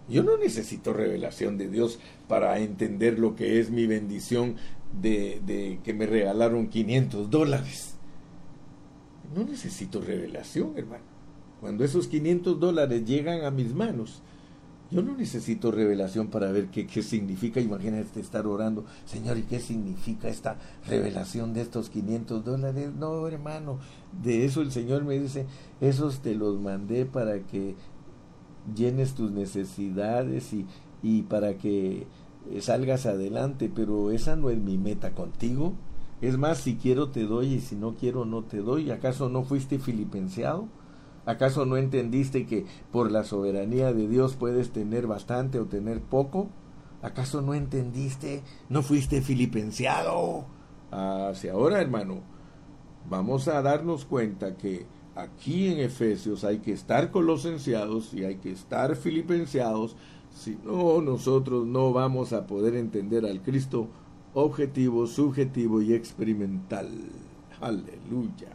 Yo 0.10 0.22
no 0.22 0.38
necesito 0.38 0.92
revelación 0.92 1.58
de 1.58 1.70
Dios 1.70 1.98
para 2.28 2.60
entender 2.60 3.18
lo 3.18 3.38
que 3.38 3.62
es 3.62 3.72
mi 3.72 3.88
bendición 3.88 4.58
de, 5.02 5.42
de 5.46 5.80
que 5.82 5.94
me 5.94 6.08
regalaron 6.08 6.68
500 6.68 7.30
dólares. 7.30 7.96
No 9.34 9.46
necesito 9.46 10.02
revelación, 10.02 10.74
hermano. 10.76 11.06
Cuando 11.62 11.86
esos 11.86 12.10
500 12.10 12.60
dólares 12.60 13.06
llegan 13.06 13.46
a 13.46 13.50
mis 13.50 13.74
manos, 13.74 14.22
yo 14.92 15.02
no 15.02 15.16
necesito 15.16 15.72
revelación 15.72 16.28
para 16.28 16.52
ver 16.52 16.68
qué, 16.68 16.86
qué, 16.86 17.02
significa. 17.02 17.60
Imagínate 17.60 18.20
estar 18.20 18.46
orando, 18.46 18.86
Señor, 19.06 19.38
¿y 19.38 19.44
qué 19.44 19.60
significa 19.60 20.28
esta 20.28 20.58
revelación 20.88 21.54
de 21.54 21.62
estos 21.62 21.90
500 21.90 22.46
dólares? 22.46 22.92
No, 22.98 23.28
hermano, 23.28 23.80
de 24.24 24.46
eso 24.46 24.62
el 24.62 24.72
Señor 24.72 25.04
me 25.04 25.20
dice, 25.20 25.46
esos 25.82 26.20
te 26.20 26.36
los 26.36 26.60
mandé 26.60 27.06
para 27.06 27.40
que 27.40 27.76
llenes 28.76 29.14
tus 29.14 29.32
necesidades 29.32 30.54
y, 30.54 30.66
y 31.02 31.24
para 31.24 31.58
que 31.58 32.08
salgas 32.60 33.06
adelante, 33.06 33.72
pero 33.74 34.12
esa 34.12 34.36
no 34.36 34.50
es 34.50 34.60
mi 34.60 34.78
meta 34.78 35.14
contigo. 35.14 35.74
Es 36.22 36.38
más, 36.38 36.60
si 36.60 36.76
quiero 36.76 37.10
te 37.10 37.24
doy 37.24 37.56
y 37.56 37.60
si 37.60 37.76
no 37.76 37.96
quiero 37.96 38.26
no 38.26 38.44
te 38.44 38.58
doy. 38.58 38.92
¿Acaso 38.92 39.30
no 39.30 39.44
fuiste 39.44 39.80
filipenseado? 39.80 40.68
¿Acaso 41.26 41.66
no 41.66 41.78
entendiste 41.78 42.46
que 42.46 42.66
por 42.92 43.12
la 43.12 43.24
soberanía 43.24 43.94
de 43.94 44.08
Dios 44.08 44.36
puedes 44.36 44.72
tener 44.72 45.08
bastante 45.08 45.60
o 45.60 45.66
tener 45.66 46.02
poco? 46.02 46.50
¿Acaso 47.02 47.42
no 47.42 47.54
entendiste? 47.54 48.44
¿No 48.70 48.84
fuiste 48.84 49.22
filipenseado? 49.22 50.46
Hacia 50.92 51.54
ahora, 51.54 51.82
hermano, 51.82 52.22
vamos 53.10 53.48
a 53.48 53.62
darnos 53.62 54.06
cuenta 54.06 54.56
que 54.56 54.86
aquí 55.16 55.68
en 55.68 55.80
Efesios 55.80 56.44
hay 56.44 56.60
que 56.60 56.74
estar 56.74 57.12
colosenseados 57.12 58.14
y 58.14 58.24
hay 58.24 58.36
que 58.36 58.52
estar 58.52 58.96
filipenseados, 58.96 59.96
si 60.30 60.58
no, 60.64 61.02
nosotros 61.02 61.66
no 61.66 61.94
vamos 61.94 62.34
a 62.34 62.46
poder 62.46 62.76
entender 62.76 63.26
al 63.26 63.42
Cristo 63.42 63.90
objetivo, 64.34 65.08
subjetivo 65.08 65.82
y 65.82 65.94
experimental. 65.94 66.90
Aleluya. 67.62 68.55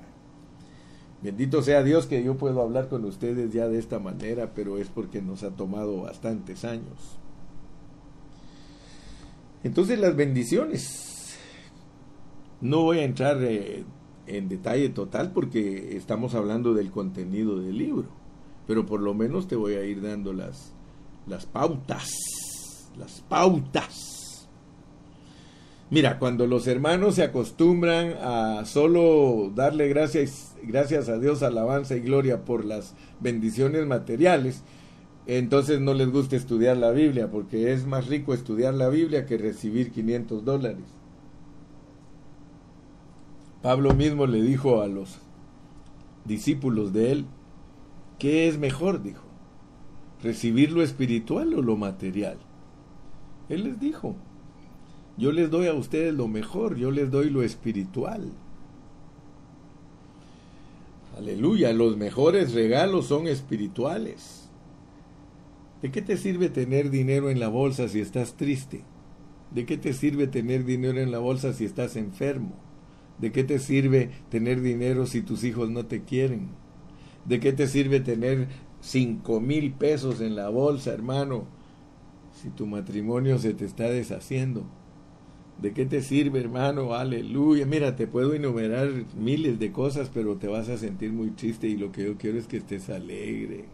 Bendito 1.23 1.63
sea 1.63 1.83
Dios 1.83 2.07
que 2.07 2.23
yo 2.25 2.37
puedo 2.37 2.63
hablar 2.63 2.89
con 2.89 3.05
ustedes 3.05 3.53
ya 3.53 3.69
de 3.69 3.79
esta 3.79 3.99
manera, 3.99 4.53
pero 4.55 4.79
es 4.79 4.89
porque 4.89 5.21
nos 5.21 5.43
ha 5.43 5.51
tomado 5.51 6.03
bastantes 6.03 6.65
años. 6.65 7.19
Entonces 9.63 9.99
las 9.99 10.17
bendiciones. 10.17 11.37
No 12.63 12.83
voy 12.83 12.99
a 12.99 13.05
entrar 13.05 13.43
eh, 13.43 13.85
en 14.27 14.49
detalle 14.49 14.91
total 14.91 15.33
porque 15.33 15.97
estamos 15.97 16.35
hablando 16.35 16.75
del 16.75 16.91
contenido 16.91 17.59
del 17.59 17.77
libro, 17.77 18.09
pero 18.67 18.85
por 18.87 19.01
lo 19.01 19.15
menos 19.15 19.49
te 19.49 19.57
voy 19.57 19.75
a 19.75 19.85
ir 19.85 20.03
dando 20.03 20.33
las, 20.33 20.73
las 21.27 21.47
pautas, 21.47 22.11
las 22.99 23.21
pautas 23.23 24.20
Mira, 25.91 26.21
cuando 26.21 26.47
los 26.47 26.69
hermanos 26.69 27.17
se 27.17 27.25
acostumbran 27.25 28.15
a 28.23 28.65
solo 28.65 29.51
darle 29.53 29.89
gracias, 29.89 30.55
gracias 30.63 31.09
a 31.09 31.19
Dios, 31.19 31.43
alabanza 31.43 31.97
y 31.97 32.01
gloria 32.01 32.45
por 32.45 32.65
las 32.65 32.95
bendiciones 33.19 33.85
materiales, 33.87 34.63
entonces 35.27 35.81
no 35.81 35.93
les 35.93 36.09
gusta 36.09 36.37
estudiar 36.37 36.77
la 36.77 36.93
Biblia, 36.93 37.29
porque 37.29 37.73
es 37.73 37.87
más 37.87 38.07
rico 38.07 38.35
estudiar 38.35 38.75
la 38.75 38.89
Biblia 38.89 39.27
que 39.27 39.37
recibir 39.37 39.91
500 39.91 40.45
dólares. 40.45 40.85
Pablo 43.61 43.93
mismo 43.93 44.29
le 44.29 44.43
dijo 44.43 44.83
a 44.83 44.87
los 44.87 45.19
discípulos 46.25 46.93
de 46.93 47.11
él, 47.11 47.27
¿qué 48.21 48.47
es 48.47 48.59
mejor? 48.59 49.03
dijo, 49.03 49.25
recibir 50.23 50.71
lo 50.71 50.85
espiritual 50.85 51.53
o 51.55 51.63
lo 51.63 51.77
material. 51.77 52.39
Él 53.49 53.65
les 53.65 53.81
dijo, 53.81 54.15
yo 55.17 55.33
les 55.33 55.51
doy 55.51 55.67
a 55.67 55.75
ustedes 55.75 56.15
lo 56.15 56.29
mejor, 56.29 56.77
yo 56.77 56.91
les 56.91 57.11
doy 57.11 57.31
lo 57.31 57.43
espiritual. 57.43 58.33
Aleluya, 61.17 61.73
los 61.73 61.97
mejores 61.97 62.55
regalos 62.55 63.07
son 63.07 63.27
espirituales. 63.27 64.49
¿De 65.83 65.91
qué 65.91 66.03
te 66.03 66.17
sirve 66.17 66.49
tener 66.49 66.91
dinero 66.91 67.31
en 67.31 67.41
la 67.41 67.49
bolsa 67.49 67.89
si 67.89 68.01
estás 68.01 68.37
triste? 68.37 68.83
¿De 69.51 69.67
qué 69.67 69.77
te 69.77 69.93
sirve 69.93 70.27
tener 70.27 70.65
dinero 70.65 71.01
en 71.01 71.11
la 71.11 71.19
bolsa 71.19 71.53
si 71.53 71.65
estás 71.65 71.97
enfermo? 71.97 72.55
¿De 73.19 73.33
qué 73.33 73.45
te 73.45 73.59
sirve 73.59 74.11
tener 74.31 74.63
dinero 74.63 75.07
si 75.07 75.23
tus 75.23 75.45
hijos 75.45 75.71
no 75.71 75.87
te 75.87 76.05
quieren? 76.05 76.49
¿De 77.25 77.41
qué 77.41 77.53
te 77.53 77.67
sirve 77.67 78.01
tener 78.01 78.49
cinco 78.81 79.41
mil 79.41 79.73
pesos 79.73 80.21
en 80.21 80.37
la 80.37 80.49
bolsa, 80.49 80.93
hermano, 80.93 81.45
si 82.33 82.49
tu 82.49 82.67
matrimonio 82.67 83.39
se 83.39 83.53
te 83.53 83.65
está 83.65 83.85
deshaciendo? 83.85 84.65
¿De 85.61 85.75
qué 85.75 85.85
te 85.85 86.01
sirve, 86.01 86.41
hermano? 86.41 86.95
Aleluya. 86.95 87.67
Mira, 87.67 87.95
te 87.95 88.07
puedo 88.07 88.33
enumerar 88.33 88.89
miles 89.15 89.59
de 89.59 89.73
cosas, 89.73 90.11
pero 90.13 90.37
te 90.37 90.49
vas 90.49 90.71
a 90.71 90.79
sentir 90.79 91.13
muy 91.13 91.33
triste 91.33 91.69
y 91.69 91.77
lo 91.77 91.93
que 91.93 92.05
yo 92.05 92.17
quiero 92.17 92.39
es 92.39 92.47
que 92.47 92.57
estés 92.57 92.89
alegre, 92.89 93.67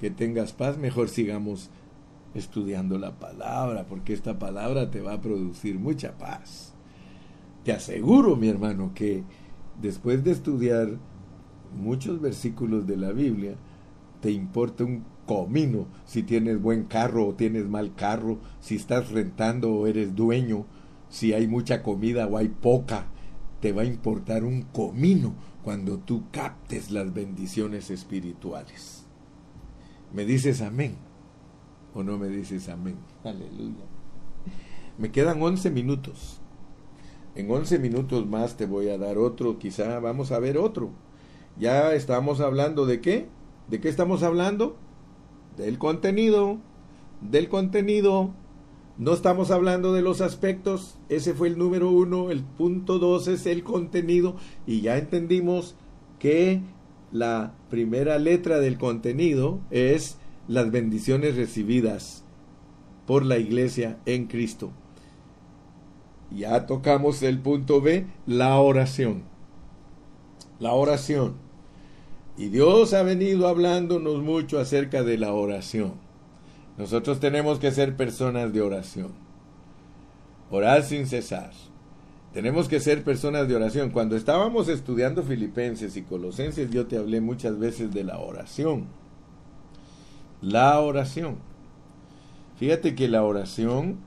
que 0.00 0.10
tengas 0.10 0.52
paz. 0.52 0.76
Mejor 0.76 1.08
sigamos 1.08 1.70
estudiando 2.34 2.98
la 2.98 3.12
palabra, 3.20 3.86
porque 3.86 4.12
esta 4.12 4.40
palabra 4.40 4.90
te 4.90 5.00
va 5.00 5.14
a 5.14 5.20
producir 5.20 5.78
mucha 5.78 6.18
paz. 6.18 6.74
Te 7.62 7.72
aseguro, 7.72 8.34
mi 8.34 8.48
hermano, 8.48 8.90
que 8.92 9.22
después 9.80 10.24
de 10.24 10.32
estudiar 10.32 10.88
muchos 11.80 12.20
versículos 12.20 12.88
de 12.88 12.96
la 12.96 13.12
Biblia, 13.12 13.54
te 14.20 14.32
importa 14.32 14.82
un 14.82 15.04
comino 15.26 15.86
si 16.06 16.24
tienes 16.24 16.60
buen 16.60 16.84
carro 16.84 17.28
o 17.28 17.34
tienes 17.34 17.68
mal 17.68 17.94
carro, 17.94 18.38
si 18.58 18.74
estás 18.74 19.12
rentando 19.12 19.72
o 19.72 19.86
eres 19.86 20.16
dueño 20.16 20.66
si 21.10 21.34
hay 21.34 21.46
mucha 21.46 21.82
comida 21.82 22.26
o 22.26 22.38
hay 22.38 22.48
poca, 22.48 23.08
te 23.60 23.72
va 23.72 23.82
a 23.82 23.86
importar 23.86 24.44
un 24.44 24.62
comino 24.62 25.34
cuando 25.62 25.98
tú 25.98 26.24
captes 26.30 26.90
las 26.90 27.12
bendiciones 27.12 27.90
espirituales. 27.90 29.04
¿Me 30.14 30.24
dices 30.24 30.62
amén? 30.62 30.96
¿O 31.94 32.02
no 32.02 32.16
me 32.16 32.28
dices 32.28 32.68
amén? 32.68 32.96
Aleluya. 33.24 33.84
Me 34.98 35.12
quedan 35.12 35.42
11 35.42 35.70
minutos. 35.70 36.40
En 37.34 37.50
11 37.50 37.78
minutos 37.78 38.26
más 38.26 38.56
te 38.56 38.66
voy 38.66 38.88
a 38.88 38.98
dar 38.98 39.18
otro, 39.18 39.58
quizá 39.58 40.00
vamos 40.00 40.32
a 40.32 40.38
ver 40.38 40.58
otro. 40.58 40.90
Ya 41.58 41.94
estamos 41.94 42.40
hablando 42.40 42.86
de 42.86 43.00
qué? 43.00 43.28
¿De 43.68 43.80
qué 43.80 43.88
estamos 43.88 44.22
hablando? 44.22 44.76
Del 45.56 45.78
contenido, 45.78 46.58
del 47.20 47.48
contenido. 47.48 48.30
No 49.00 49.14
estamos 49.14 49.50
hablando 49.50 49.94
de 49.94 50.02
los 50.02 50.20
aspectos, 50.20 50.98
ese 51.08 51.32
fue 51.32 51.48
el 51.48 51.56
número 51.56 51.90
uno, 51.90 52.30
el 52.30 52.42
punto 52.42 52.98
dos 52.98 53.28
es 53.28 53.46
el 53.46 53.62
contenido 53.62 54.36
y 54.66 54.82
ya 54.82 54.98
entendimos 54.98 55.74
que 56.18 56.60
la 57.10 57.54
primera 57.70 58.18
letra 58.18 58.60
del 58.60 58.76
contenido 58.76 59.58
es 59.70 60.18
las 60.48 60.70
bendiciones 60.70 61.36
recibidas 61.36 62.24
por 63.06 63.24
la 63.24 63.38
iglesia 63.38 63.98
en 64.04 64.26
Cristo. 64.26 64.70
Ya 66.30 66.66
tocamos 66.66 67.22
el 67.22 67.38
punto 67.38 67.80
B, 67.80 68.06
la 68.26 68.58
oración. 68.58 69.22
La 70.58 70.74
oración. 70.74 71.36
Y 72.36 72.48
Dios 72.48 72.92
ha 72.92 73.02
venido 73.02 73.48
hablándonos 73.48 74.22
mucho 74.22 74.60
acerca 74.60 75.02
de 75.02 75.16
la 75.16 75.32
oración. 75.32 76.09
Nosotros 76.78 77.20
tenemos 77.20 77.58
que 77.58 77.70
ser 77.72 77.96
personas 77.96 78.52
de 78.52 78.62
oración. 78.62 79.12
Orar 80.50 80.82
sin 80.82 81.06
cesar. 81.06 81.52
Tenemos 82.32 82.68
que 82.68 82.80
ser 82.80 83.02
personas 83.02 83.48
de 83.48 83.56
oración. 83.56 83.90
Cuando 83.90 84.16
estábamos 84.16 84.68
estudiando 84.68 85.22
Filipenses 85.22 85.96
y 85.96 86.02
Colosenses, 86.02 86.70
yo 86.70 86.86
te 86.86 86.96
hablé 86.96 87.20
muchas 87.20 87.58
veces 87.58 87.92
de 87.92 88.04
la 88.04 88.18
oración. 88.18 88.86
La 90.40 90.80
oración. 90.80 91.38
Fíjate 92.56 92.94
que 92.94 93.08
la 93.08 93.24
oración 93.24 93.98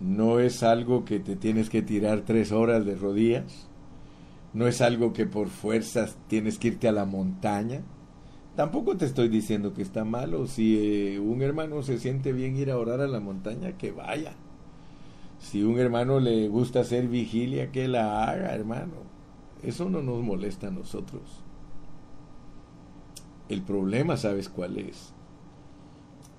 no 0.00 0.40
es 0.40 0.62
algo 0.62 1.04
que 1.04 1.20
te 1.20 1.36
tienes 1.36 1.70
que 1.70 1.82
tirar 1.82 2.22
tres 2.22 2.52
horas 2.52 2.84
de 2.84 2.96
rodillas. 2.96 3.68
No 4.52 4.66
es 4.66 4.80
algo 4.80 5.12
que 5.12 5.26
por 5.26 5.48
fuerzas 5.48 6.16
tienes 6.28 6.58
que 6.58 6.68
irte 6.68 6.88
a 6.88 6.92
la 6.92 7.04
montaña. 7.04 7.82
Tampoco 8.58 8.96
te 8.96 9.04
estoy 9.04 9.28
diciendo 9.28 9.72
que 9.72 9.82
está 9.82 10.04
malo. 10.04 10.48
Si 10.48 10.76
eh, 11.14 11.20
un 11.20 11.42
hermano 11.42 11.84
se 11.84 12.00
siente 12.00 12.32
bien 12.32 12.56
ir 12.56 12.72
a 12.72 12.76
orar 12.76 13.00
a 13.00 13.06
la 13.06 13.20
montaña, 13.20 13.78
que 13.78 13.92
vaya 13.92 14.34
si 15.38 15.62
un 15.62 15.78
hermano 15.78 16.18
le 16.18 16.48
gusta 16.48 16.80
hacer 16.80 17.06
vigilia, 17.06 17.70
que 17.70 17.86
la 17.86 18.24
haga, 18.24 18.52
hermano. 18.52 18.94
Eso 19.62 19.88
no 19.88 20.02
nos 20.02 20.24
molesta 20.24 20.66
a 20.66 20.72
nosotros. 20.72 21.22
El 23.48 23.62
problema, 23.62 24.16
¿sabes 24.16 24.48
cuál 24.48 24.76
es? 24.78 25.12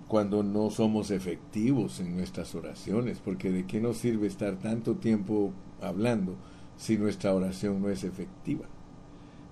Cuando 0.09 0.43
no 0.43 0.71
somos 0.71 1.11
efectivos 1.11 2.01
en 2.01 2.17
nuestras 2.17 2.53
oraciones, 2.53 3.21
porque 3.23 3.49
de 3.49 3.65
qué 3.65 3.79
nos 3.79 3.95
sirve 3.95 4.27
estar 4.27 4.57
tanto 4.57 4.95
tiempo 4.95 5.53
hablando 5.81 6.35
si 6.75 6.97
nuestra 6.97 7.33
oración 7.33 7.81
no 7.81 7.87
es 7.87 8.03
efectiva. 8.03 8.65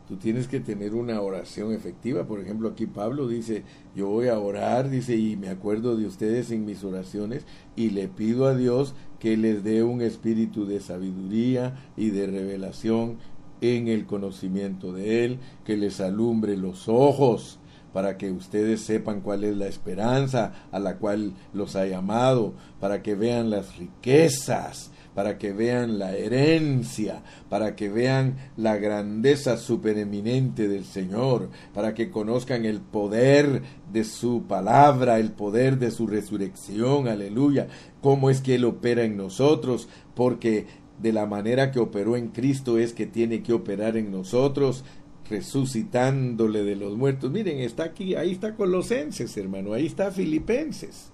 Tú 0.07 0.15
tienes 0.15 0.47
que 0.47 0.61
tener 0.61 0.95
una 0.95 1.19
oración 1.19 1.73
efectiva. 1.73 2.25
Por 2.25 2.39
ejemplo, 2.39 2.69
aquí 2.69 2.85
Pablo 2.85 3.27
dice, 3.27 3.63
yo 3.93 4.07
voy 4.07 4.29
a 4.29 4.39
orar, 4.39 4.89
dice, 4.89 5.17
y 5.17 5.35
me 5.35 5.49
acuerdo 5.49 5.97
de 5.97 6.05
ustedes 6.05 6.49
en 6.51 6.65
mis 6.65 6.83
oraciones 6.85 7.45
y 7.75 7.89
le 7.89 8.07
pido 8.07 8.45
a 8.45 8.55
Dios 8.55 8.95
que 9.19 9.35
les 9.35 9.63
dé 9.63 9.83
un 9.83 10.01
espíritu 10.01 10.65
de 10.65 10.79
sabiduría 10.79 11.75
y 11.97 12.11
de 12.11 12.27
revelación 12.27 13.17
en 13.59 13.89
el 13.89 14.05
conocimiento 14.05 14.93
de 14.93 15.25
Él, 15.25 15.39
que 15.65 15.75
les 15.75 15.99
alumbre 15.99 16.55
los 16.55 16.87
ojos 16.87 17.59
para 17.91 18.17
que 18.17 18.31
ustedes 18.31 18.81
sepan 18.81 19.21
cuál 19.21 19.43
es 19.43 19.57
la 19.57 19.67
esperanza 19.67 20.67
a 20.71 20.79
la 20.79 20.97
cual 20.97 21.33
los 21.53 21.75
ha 21.75 21.85
llamado, 21.85 22.53
para 22.79 23.01
que 23.01 23.15
vean 23.15 23.49
las 23.49 23.77
riquezas 23.77 24.91
para 25.17 25.39
que 25.39 25.51
vean 25.51 25.97
la 25.97 26.15
herencia, 26.15 27.23
para 27.49 27.75
que 27.75 27.89
vean 27.89 28.37
la 28.55 28.77
grandeza 28.77 29.57
supereminente 29.57 30.67
del 30.67 30.85
Señor, 30.85 31.49
para 31.73 31.95
que 31.95 32.11
conozcan 32.11 32.65
el 32.65 32.81
poder 32.81 33.63
de 33.91 34.03
su 34.03 34.43
palabra, 34.43 35.17
el 35.17 35.31
poder 35.31 35.79
de 35.79 35.89
su 35.89 36.05
resurrección, 36.05 37.07
aleluya, 37.07 37.67
cómo 37.99 38.29
es 38.29 38.41
que 38.41 38.53
Él 38.53 38.65
opera 38.65 39.05
en 39.05 39.17
nosotros, 39.17 39.89
porque 40.13 40.67
de 41.01 41.11
la 41.11 41.25
manera 41.25 41.71
que 41.71 41.79
operó 41.79 42.15
en 42.15 42.27
Cristo 42.27 42.77
es 42.77 42.93
que 42.93 43.07
tiene 43.07 43.41
que 43.41 43.53
operar 43.53 43.97
en 43.97 44.11
nosotros, 44.11 44.83
resucitándole 45.27 46.63
de 46.63 46.75
los 46.75 46.95
muertos. 46.95 47.31
Miren, 47.31 47.57
está 47.57 47.85
aquí, 47.85 48.13
ahí 48.13 48.33
está 48.33 48.53
Colosenses, 48.53 49.35
hermano, 49.35 49.73
ahí 49.73 49.87
está 49.87 50.11
Filipenses. 50.11 51.11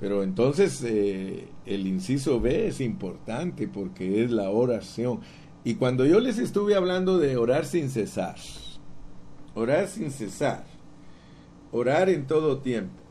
Pero 0.00 0.22
entonces 0.22 0.82
eh, 0.84 1.48
el 1.66 1.86
inciso 1.86 2.40
B 2.40 2.68
es 2.68 2.80
importante 2.80 3.66
porque 3.66 4.22
es 4.22 4.30
la 4.30 4.50
oración. 4.50 5.20
Y 5.64 5.74
cuando 5.74 6.06
yo 6.06 6.20
les 6.20 6.38
estuve 6.38 6.76
hablando 6.76 7.18
de 7.18 7.36
orar 7.36 7.66
sin 7.66 7.90
cesar, 7.90 8.36
orar 9.54 9.88
sin 9.88 10.10
cesar, 10.10 10.64
orar 11.72 12.08
en 12.08 12.26
todo 12.26 12.58
tiempo, 12.58 13.02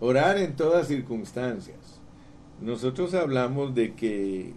orar 0.00 0.38
en 0.38 0.56
todas 0.56 0.88
circunstancias, 0.88 2.00
nosotros 2.62 3.12
hablamos 3.12 3.74
de 3.74 3.94
que 3.94 4.54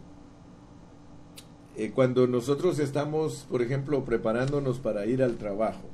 eh, 1.75 1.91
cuando 1.93 2.25
nosotros 2.25 2.79
estamos, 2.79 3.45
por 3.49 3.61
ejemplo, 3.61 4.05
preparándonos 4.05 4.79
para 4.79 5.05
ir 5.05 5.21
al 5.21 5.35
trabajo, 5.35 5.89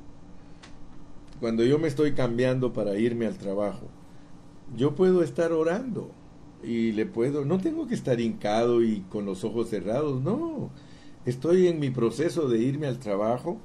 cuando 1.40 1.64
yo 1.64 1.80
me 1.80 1.88
estoy 1.88 2.12
cambiando 2.12 2.72
para 2.72 2.96
irme 2.96 3.26
al 3.26 3.36
trabajo, 3.36 3.88
yo 4.76 4.94
puedo 4.94 5.22
estar 5.22 5.52
orando 5.52 6.10
y 6.62 6.92
le 6.92 7.06
puedo, 7.06 7.44
no 7.44 7.58
tengo 7.58 7.86
que 7.86 7.94
estar 7.94 8.20
hincado 8.20 8.82
y 8.82 9.00
con 9.10 9.24
los 9.24 9.44
ojos 9.44 9.68
cerrados, 9.68 10.22
no. 10.22 10.70
Estoy 11.26 11.68
en 11.68 11.80
mi 11.80 11.90
proceso 11.90 12.48
de 12.48 12.58
irme 12.58 12.86
al 12.86 12.98
trabajo, 12.98 13.58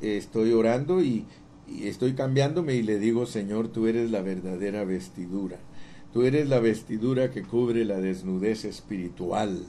estoy 0.00 0.52
orando 0.52 1.02
y, 1.02 1.24
y 1.68 1.86
estoy 1.86 2.14
cambiándome 2.14 2.74
y 2.74 2.82
le 2.82 2.98
digo, 2.98 3.26
Señor, 3.26 3.68
tú 3.68 3.86
eres 3.86 4.10
la 4.10 4.22
verdadera 4.22 4.84
vestidura. 4.84 5.58
Tú 6.12 6.22
eres 6.22 6.48
la 6.48 6.58
vestidura 6.58 7.30
que 7.30 7.42
cubre 7.42 7.84
la 7.84 8.00
desnudez 8.00 8.64
espiritual. 8.64 9.64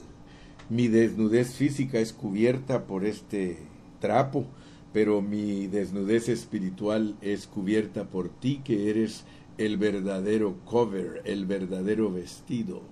Mi 0.68 0.88
desnudez 0.88 1.54
física 1.54 2.00
es 2.00 2.12
cubierta 2.12 2.86
por 2.86 3.04
este 3.04 3.58
trapo, 4.00 4.46
pero 4.92 5.22
mi 5.22 5.68
desnudez 5.68 6.28
espiritual 6.28 7.14
es 7.22 7.46
cubierta 7.46 8.04
por 8.04 8.28
ti 8.28 8.60
que 8.64 8.90
eres 8.90 9.24
el 9.64 9.76
verdadero 9.76 10.56
cover, 10.64 11.22
el 11.24 11.46
verdadero 11.46 12.10
vestido. 12.10 12.82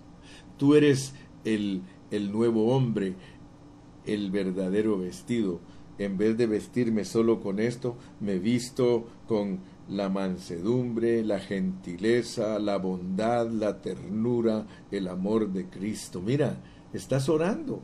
Tú 0.56 0.76
eres 0.76 1.14
el, 1.44 1.82
el 2.12 2.30
nuevo 2.30 2.74
hombre, 2.74 3.14
el 4.06 4.30
verdadero 4.30 4.96
vestido. 4.96 5.60
En 5.98 6.16
vez 6.16 6.36
de 6.38 6.46
vestirme 6.46 7.04
solo 7.04 7.40
con 7.40 7.58
esto, 7.58 7.96
me 8.20 8.38
visto 8.38 9.06
con 9.26 9.60
la 9.88 10.08
mansedumbre, 10.08 11.24
la 11.24 11.40
gentileza, 11.40 12.58
la 12.60 12.78
bondad, 12.78 13.50
la 13.50 13.80
ternura, 13.80 14.66
el 14.92 15.08
amor 15.08 15.52
de 15.52 15.68
Cristo. 15.68 16.22
Mira, 16.22 16.62
estás 16.92 17.28
orando. 17.28 17.82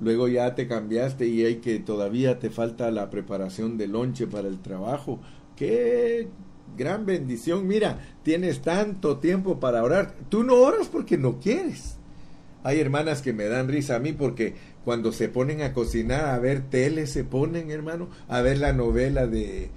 Luego 0.00 0.26
ya 0.26 0.54
te 0.54 0.66
cambiaste 0.66 1.28
y 1.28 1.44
hay 1.44 1.56
que 1.56 1.78
todavía 1.78 2.38
te 2.38 2.48
falta 2.48 2.90
la 2.90 3.10
preparación 3.10 3.76
de 3.76 3.88
lonche 3.88 4.26
para 4.26 4.48
el 4.48 4.60
trabajo. 4.60 5.20
¿Qué 5.54 6.28
gran 6.76 7.06
bendición. 7.06 7.66
Mira, 7.66 7.98
tienes 8.22 8.62
tanto 8.62 9.18
tiempo 9.18 9.60
para 9.60 9.82
orar. 9.82 10.14
Tú 10.28 10.44
no 10.44 10.54
oras 10.54 10.88
porque 10.88 11.18
no 11.18 11.38
quieres. 11.38 11.96
Hay 12.64 12.78
hermanas 12.78 13.22
que 13.22 13.32
me 13.32 13.46
dan 13.46 13.68
risa 13.68 13.96
a 13.96 13.98
mí 13.98 14.12
porque 14.12 14.54
cuando 14.84 15.12
se 15.12 15.28
ponen 15.28 15.62
a 15.62 15.72
cocinar, 15.72 16.26
a 16.26 16.38
ver 16.38 16.62
tele, 16.62 17.06
se 17.06 17.24
ponen, 17.24 17.70
hermano, 17.70 18.08
a 18.28 18.40
ver 18.40 18.58
la 18.58 18.72
novela 18.72 19.26
de 19.26 19.70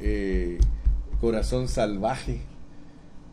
eh, 0.00 0.58
Corazón 1.20 1.68
Salvaje, 1.68 2.40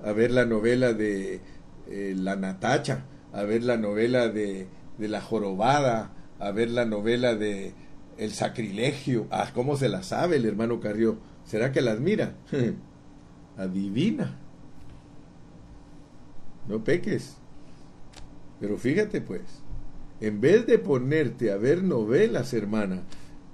a 0.03 0.11
ver 0.11 0.31
la 0.31 0.45
novela 0.45 0.93
de 0.93 1.39
eh, 1.87 2.13
La 2.17 2.35
Natacha, 2.35 3.05
a 3.31 3.43
ver 3.43 3.63
la 3.63 3.77
novela 3.77 4.27
de, 4.29 4.67
La 4.97 5.21
Jorobada, 5.21 6.11
a 6.39 6.51
ver 6.51 6.69
la 6.69 6.85
novela 6.85 7.35
de 7.35 7.73
El 8.17 8.31
Sacrilegio. 8.31 9.27
Ah, 9.29 9.51
¿cómo 9.53 9.77
se 9.77 9.89
la 9.89 10.01
sabe 10.01 10.37
el 10.37 10.45
hermano 10.45 10.79
Carrió? 10.79 11.17
¿Será 11.43 11.71
que 11.71 11.81
las 11.81 11.99
mira? 11.99 12.35
adivina. 13.57 14.37
No 16.67 16.83
peques. 16.83 17.37
Pero 18.59 18.77
fíjate 18.77 19.21
pues, 19.21 19.41
en 20.21 20.41
vez 20.41 20.65
de 20.65 20.79
ponerte 20.79 21.51
a 21.51 21.57
ver 21.57 21.83
novelas, 21.83 22.53
hermana, 22.53 23.03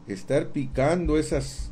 estar 0.08 0.50
picando 0.50 1.18
esas 1.18 1.72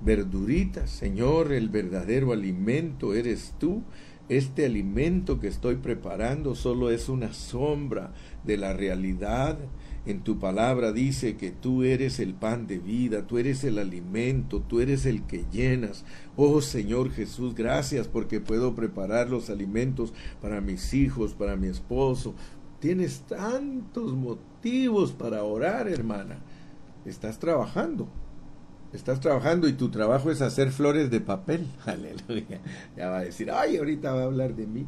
verduritas, 0.00 0.90
Señor, 0.90 1.52
el 1.52 1.68
verdadero 1.68 2.32
alimento 2.32 3.14
eres 3.14 3.54
tú, 3.58 3.82
este 4.28 4.64
alimento 4.64 5.38
que 5.38 5.48
estoy 5.48 5.76
preparando 5.76 6.54
solo 6.54 6.90
es 6.90 7.08
una 7.08 7.32
sombra 7.34 8.12
de 8.44 8.56
la 8.56 8.72
realidad. 8.72 9.58
En 10.04 10.22
tu 10.22 10.38
palabra 10.38 10.92
dice 10.92 11.36
que 11.36 11.50
tú 11.50 11.84
eres 11.84 12.18
el 12.18 12.34
pan 12.34 12.66
de 12.66 12.78
vida, 12.78 13.26
tú 13.26 13.38
eres 13.38 13.62
el 13.62 13.78
alimento, 13.78 14.60
tú 14.60 14.80
eres 14.80 15.06
el 15.06 15.22
que 15.26 15.44
llenas. 15.52 16.04
Oh 16.36 16.60
Señor 16.60 17.12
Jesús, 17.12 17.54
gracias 17.54 18.08
porque 18.08 18.40
puedo 18.40 18.74
preparar 18.74 19.30
los 19.30 19.48
alimentos 19.48 20.12
para 20.40 20.60
mis 20.60 20.92
hijos, 20.92 21.34
para 21.34 21.56
mi 21.56 21.68
esposo. 21.68 22.34
Tienes 22.80 23.20
tantos 23.20 24.14
motivos 24.14 25.12
para 25.12 25.44
orar, 25.44 25.86
hermana. 25.86 26.40
Estás 27.04 27.38
trabajando 27.38 28.08
estás 28.92 29.20
trabajando 29.20 29.68
y 29.68 29.72
tu 29.72 29.90
trabajo 29.90 30.30
es 30.30 30.42
hacer 30.42 30.70
flores 30.70 31.10
de 31.10 31.20
papel. 31.20 31.66
Aleluya. 31.86 32.60
Ya 32.96 33.08
va 33.10 33.18
a 33.18 33.24
decir, 33.24 33.50
ay, 33.50 33.76
ahorita 33.76 34.12
va 34.12 34.22
a 34.22 34.24
hablar 34.24 34.54
de 34.54 34.66
mí. 34.66 34.86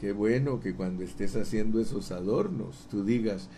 Qué 0.00 0.12
bueno 0.12 0.60
que 0.60 0.74
cuando 0.74 1.02
estés 1.02 1.36
haciendo 1.36 1.80
esos 1.80 2.10
adornos, 2.10 2.86
tú 2.90 3.04
digas, 3.04 3.48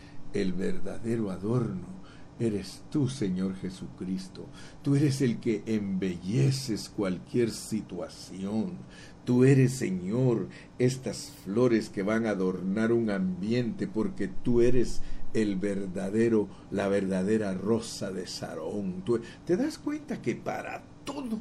el 0.41 0.53
verdadero 0.53 1.31
adorno 1.31 1.97
eres 2.39 2.83
tú, 2.91 3.09
Señor 3.09 3.57
Jesucristo. 3.57 4.47
Tú 4.83 4.97
eres 4.97 5.23
el 5.23 5.39
que 5.39 5.63
embelleces 5.67 6.89
cualquier 6.89 7.51
situación. 7.51 8.79
Tú 9.25 9.45
eres, 9.45 9.73
Señor, 9.73 10.49
estas 10.79 11.33
flores 11.45 11.89
que 11.89 12.03
van 12.03 12.27
a 12.27 12.31
adornar 12.31 12.93
un 12.93 13.11
ambiente 13.11 13.87
porque 13.87 14.29
tú 14.29 14.61
eres 14.61 15.01
el 15.35 15.57
verdadero, 15.57 16.49
la 16.71 16.89
verdadera 16.89 17.55
rosa 17.55 18.11
de 18.13 18.27
Sarón. 18.27 19.03
Tú 19.05 19.21
te 19.45 19.57
das 19.57 19.79
cuenta 19.79 20.23
que 20.23 20.35
para 20.37 20.83
todo 21.05 21.41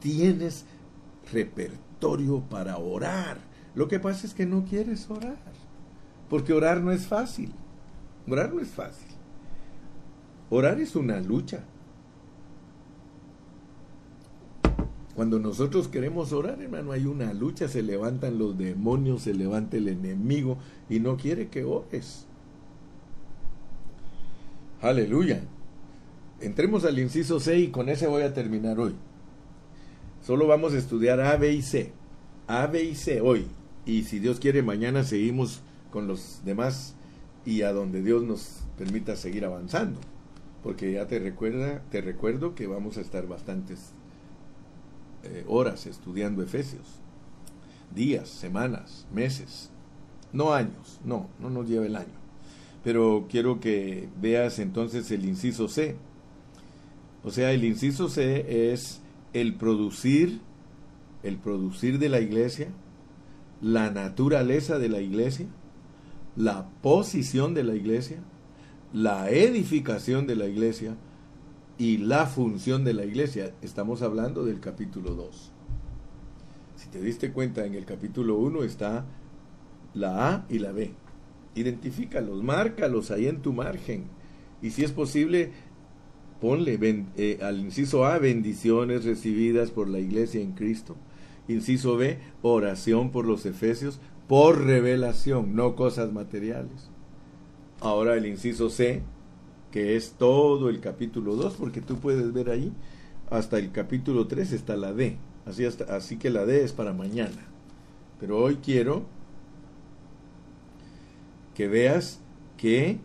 tienes 0.00 0.66
repertorio 1.32 2.40
para 2.42 2.76
orar. 2.76 3.38
Lo 3.74 3.88
que 3.88 3.98
pasa 3.98 4.26
es 4.26 4.34
que 4.34 4.46
no 4.46 4.64
quieres 4.64 5.10
orar, 5.10 5.38
porque 6.28 6.52
orar 6.52 6.80
no 6.80 6.92
es 6.92 7.06
fácil. 7.06 7.52
Orar 8.28 8.52
no 8.52 8.60
es 8.60 8.68
fácil. 8.68 9.08
Orar 10.50 10.80
es 10.80 10.96
una 10.96 11.20
lucha. 11.20 11.64
Cuando 15.14 15.38
nosotros 15.38 15.86
queremos 15.86 16.32
orar, 16.32 16.60
hermano, 16.60 16.90
hay 16.90 17.06
una 17.06 17.32
lucha, 17.32 17.68
se 17.68 17.82
levantan 17.82 18.38
los 18.38 18.58
demonios, 18.58 19.22
se 19.22 19.34
levanta 19.34 19.76
el 19.76 19.88
enemigo 19.88 20.58
y 20.88 20.98
no 20.98 21.16
quiere 21.16 21.48
que 21.48 21.64
ores. 21.64 22.26
Aleluya. 24.80 25.42
Entremos 26.40 26.84
al 26.84 26.98
inciso 26.98 27.38
C 27.38 27.58
y 27.58 27.68
con 27.68 27.88
ese 27.88 28.08
voy 28.08 28.22
a 28.22 28.34
terminar 28.34 28.80
hoy. 28.80 28.94
Solo 30.20 30.46
vamos 30.46 30.74
a 30.74 30.78
estudiar 30.78 31.20
A, 31.20 31.36
B 31.36 31.52
y 31.52 31.62
C. 31.62 31.92
A, 32.48 32.66
B 32.66 32.82
y 32.82 32.94
C 32.96 33.20
hoy. 33.20 33.46
Y 33.86 34.02
si 34.02 34.18
Dios 34.18 34.40
quiere, 34.40 34.62
mañana 34.62 35.04
seguimos 35.04 35.60
con 35.90 36.08
los 36.08 36.40
demás 36.44 36.93
y 37.44 37.62
a 37.62 37.72
donde 37.72 38.02
Dios 38.02 38.22
nos 38.22 38.60
permita 38.78 39.16
seguir 39.16 39.44
avanzando. 39.44 40.00
Porque 40.62 40.92
ya 40.92 41.06
te 41.06 41.18
recuerda, 41.18 41.82
te 41.90 42.00
recuerdo 42.00 42.54
que 42.54 42.66
vamos 42.66 42.96
a 42.96 43.00
estar 43.00 43.26
bastantes 43.26 43.90
eh, 45.24 45.44
horas 45.46 45.86
estudiando 45.86 46.42
Efesios. 46.42 47.00
Días, 47.94 48.28
semanas, 48.28 49.06
meses. 49.12 49.70
No 50.32 50.52
años, 50.54 51.00
no, 51.04 51.28
no 51.38 51.50
nos 51.50 51.68
lleva 51.68 51.86
el 51.86 51.96
año 51.96 52.24
pero 52.84 53.26
quiero 53.30 53.58
que 53.60 54.08
veas 54.20 54.58
entonces 54.58 55.10
el 55.10 55.24
inciso 55.24 55.68
C. 55.68 55.96
O 57.24 57.30
sea, 57.30 57.50
el 57.52 57.64
inciso 57.64 58.10
C 58.10 58.72
es 58.72 59.00
el 59.32 59.54
producir, 59.54 60.40
el 61.22 61.38
producir 61.38 61.98
de 61.98 62.10
la 62.10 62.20
iglesia, 62.20 62.68
la 63.62 63.90
naturaleza 63.90 64.78
de 64.78 64.90
la 64.90 65.00
iglesia, 65.00 65.46
la 66.36 66.68
posición 66.82 67.54
de 67.54 67.64
la 67.64 67.74
iglesia, 67.74 68.18
la 68.92 69.30
edificación 69.30 70.26
de 70.26 70.36
la 70.36 70.46
iglesia 70.46 70.96
y 71.78 71.98
la 71.98 72.26
función 72.26 72.84
de 72.84 72.94
la 72.94 73.04
iglesia. 73.04 73.52
Estamos 73.62 74.02
hablando 74.02 74.44
del 74.44 74.60
capítulo 74.60 75.14
2. 75.14 75.52
Si 76.76 76.88
te 76.88 77.00
diste 77.00 77.32
cuenta, 77.32 77.64
en 77.64 77.74
el 77.74 77.84
capítulo 77.84 78.36
1 78.36 78.64
está 78.64 79.04
la 79.94 80.34
A 80.34 80.46
y 80.48 80.58
la 80.58 80.72
B 80.72 80.94
identifícalos, 81.54 82.42
márcalos 82.42 83.10
ahí 83.10 83.26
en 83.26 83.40
tu 83.40 83.52
margen. 83.52 84.04
Y 84.62 84.70
si 84.70 84.84
es 84.84 84.92
posible, 84.92 85.52
ponle 86.40 86.78
eh, 87.16 87.38
al 87.42 87.60
inciso 87.60 88.04
A, 88.04 88.18
bendiciones 88.18 89.04
recibidas 89.04 89.70
por 89.70 89.88
la 89.88 90.00
iglesia 90.00 90.40
en 90.40 90.52
Cristo. 90.52 90.96
Inciso 91.46 91.96
B, 91.96 92.18
oración 92.42 93.10
por 93.10 93.26
los 93.26 93.44
efesios, 93.46 94.00
por 94.28 94.64
revelación, 94.64 95.54
no 95.54 95.76
cosas 95.76 96.12
materiales. 96.12 96.90
Ahora 97.80 98.16
el 98.16 98.26
inciso 98.26 98.70
C, 98.70 99.02
que 99.70 99.96
es 99.96 100.12
todo 100.12 100.68
el 100.68 100.80
capítulo 100.80 101.36
2, 101.36 101.54
porque 101.54 101.80
tú 101.80 101.96
puedes 101.96 102.32
ver 102.32 102.50
ahí, 102.50 102.72
hasta 103.30 103.58
el 103.58 103.72
capítulo 103.72 104.26
3 104.26 104.52
está 104.52 104.76
la 104.76 104.92
D. 104.92 105.18
Así, 105.46 105.64
hasta, 105.64 105.96
así 105.96 106.16
que 106.16 106.30
la 106.30 106.46
D 106.46 106.64
es 106.64 106.72
para 106.72 106.92
mañana. 106.92 107.48
Pero 108.18 108.38
hoy 108.38 108.56
quiero 108.56 109.04
que 111.54 111.68
veas 111.68 112.20
que 112.56 112.98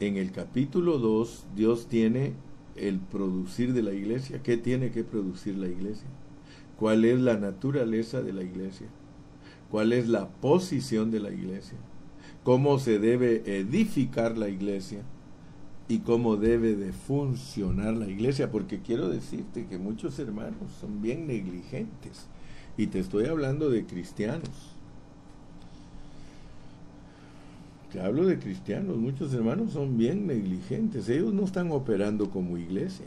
en 0.00 0.16
el 0.16 0.32
capítulo 0.32 0.98
2 0.98 1.46
Dios 1.54 1.86
tiene 1.88 2.34
el 2.76 2.98
producir 2.98 3.72
de 3.72 3.82
la 3.82 3.92
iglesia. 3.92 4.42
¿Qué 4.42 4.56
tiene 4.56 4.90
que 4.90 5.04
producir 5.04 5.56
la 5.56 5.68
iglesia? 5.68 6.08
¿Cuál 6.78 7.04
es 7.04 7.20
la 7.20 7.36
naturaleza 7.36 8.22
de 8.22 8.32
la 8.32 8.42
iglesia? 8.42 8.86
¿Cuál 9.70 9.92
es 9.92 10.08
la 10.08 10.28
posición 10.28 11.10
de 11.10 11.20
la 11.20 11.30
iglesia? 11.30 11.78
¿Cómo 12.44 12.78
se 12.78 12.98
debe 12.98 13.42
edificar 13.58 14.38
la 14.38 14.48
iglesia? 14.48 15.02
y 15.88 16.00
cómo 16.00 16.36
debe 16.36 16.74
de 16.74 16.92
funcionar 16.92 17.94
la 17.94 18.08
iglesia, 18.08 18.50
porque 18.50 18.80
quiero 18.80 19.08
decirte 19.08 19.66
que 19.66 19.78
muchos 19.78 20.18
hermanos 20.18 20.72
son 20.80 21.00
bien 21.00 21.26
negligentes, 21.26 22.26
y 22.76 22.88
te 22.88 22.98
estoy 22.98 23.26
hablando 23.26 23.70
de 23.70 23.86
cristianos, 23.86 24.50
te 27.92 28.00
hablo 28.00 28.26
de 28.26 28.38
cristianos, 28.38 28.96
muchos 28.96 29.32
hermanos 29.32 29.72
son 29.72 29.96
bien 29.96 30.26
negligentes, 30.26 31.08
ellos 31.08 31.32
no 31.32 31.44
están 31.44 31.70
operando 31.70 32.30
como 32.30 32.58
iglesia. 32.58 33.06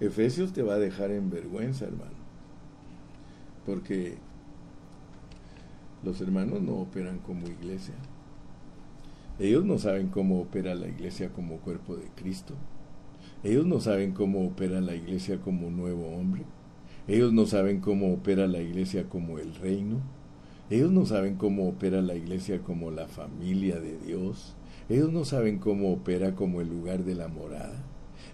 Efesios 0.00 0.52
te 0.52 0.62
va 0.62 0.74
a 0.74 0.78
dejar 0.78 1.10
en 1.10 1.30
vergüenza, 1.30 1.84
hermano, 1.84 2.16
porque 3.64 4.16
los 6.06 6.20
hermanos 6.20 6.62
no 6.62 6.76
operan 6.76 7.18
como 7.18 7.48
iglesia. 7.48 7.94
Ellos 9.40 9.64
no 9.64 9.76
saben 9.76 10.06
cómo 10.06 10.40
opera 10.40 10.76
la 10.76 10.86
iglesia 10.86 11.30
como 11.30 11.56
cuerpo 11.58 11.96
de 11.96 12.06
Cristo. 12.14 12.54
Ellos 13.42 13.66
no 13.66 13.80
saben 13.80 14.12
cómo 14.12 14.46
opera 14.46 14.80
la 14.80 14.94
iglesia 14.94 15.40
como 15.40 15.68
nuevo 15.68 16.06
hombre. 16.06 16.44
Ellos 17.08 17.32
no 17.32 17.44
saben 17.44 17.80
cómo 17.80 18.14
opera 18.14 18.46
la 18.46 18.60
iglesia 18.60 19.08
como 19.08 19.40
el 19.40 19.54
reino. 19.56 20.00
Ellos 20.70 20.92
no 20.92 21.06
saben 21.06 21.34
cómo 21.34 21.68
opera 21.68 22.00
la 22.00 22.14
iglesia 22.14 22.60
como 22.60 22.92
la 22.92 23.08
familia 23.08 23.80
de 23.80 23.98
Dios. 23.98 24.54
Ellos 24.88 25.12
no 25.12 25.24
saben 25.24 25.58
cómo 25.58 25.92
opera 25.92 26.36
como 26.36 26.60
el 26.60 26.68
lugar 26.68 27.02
de 27.04 27.16
la 27.16 27.26
morada. 27.26 27.84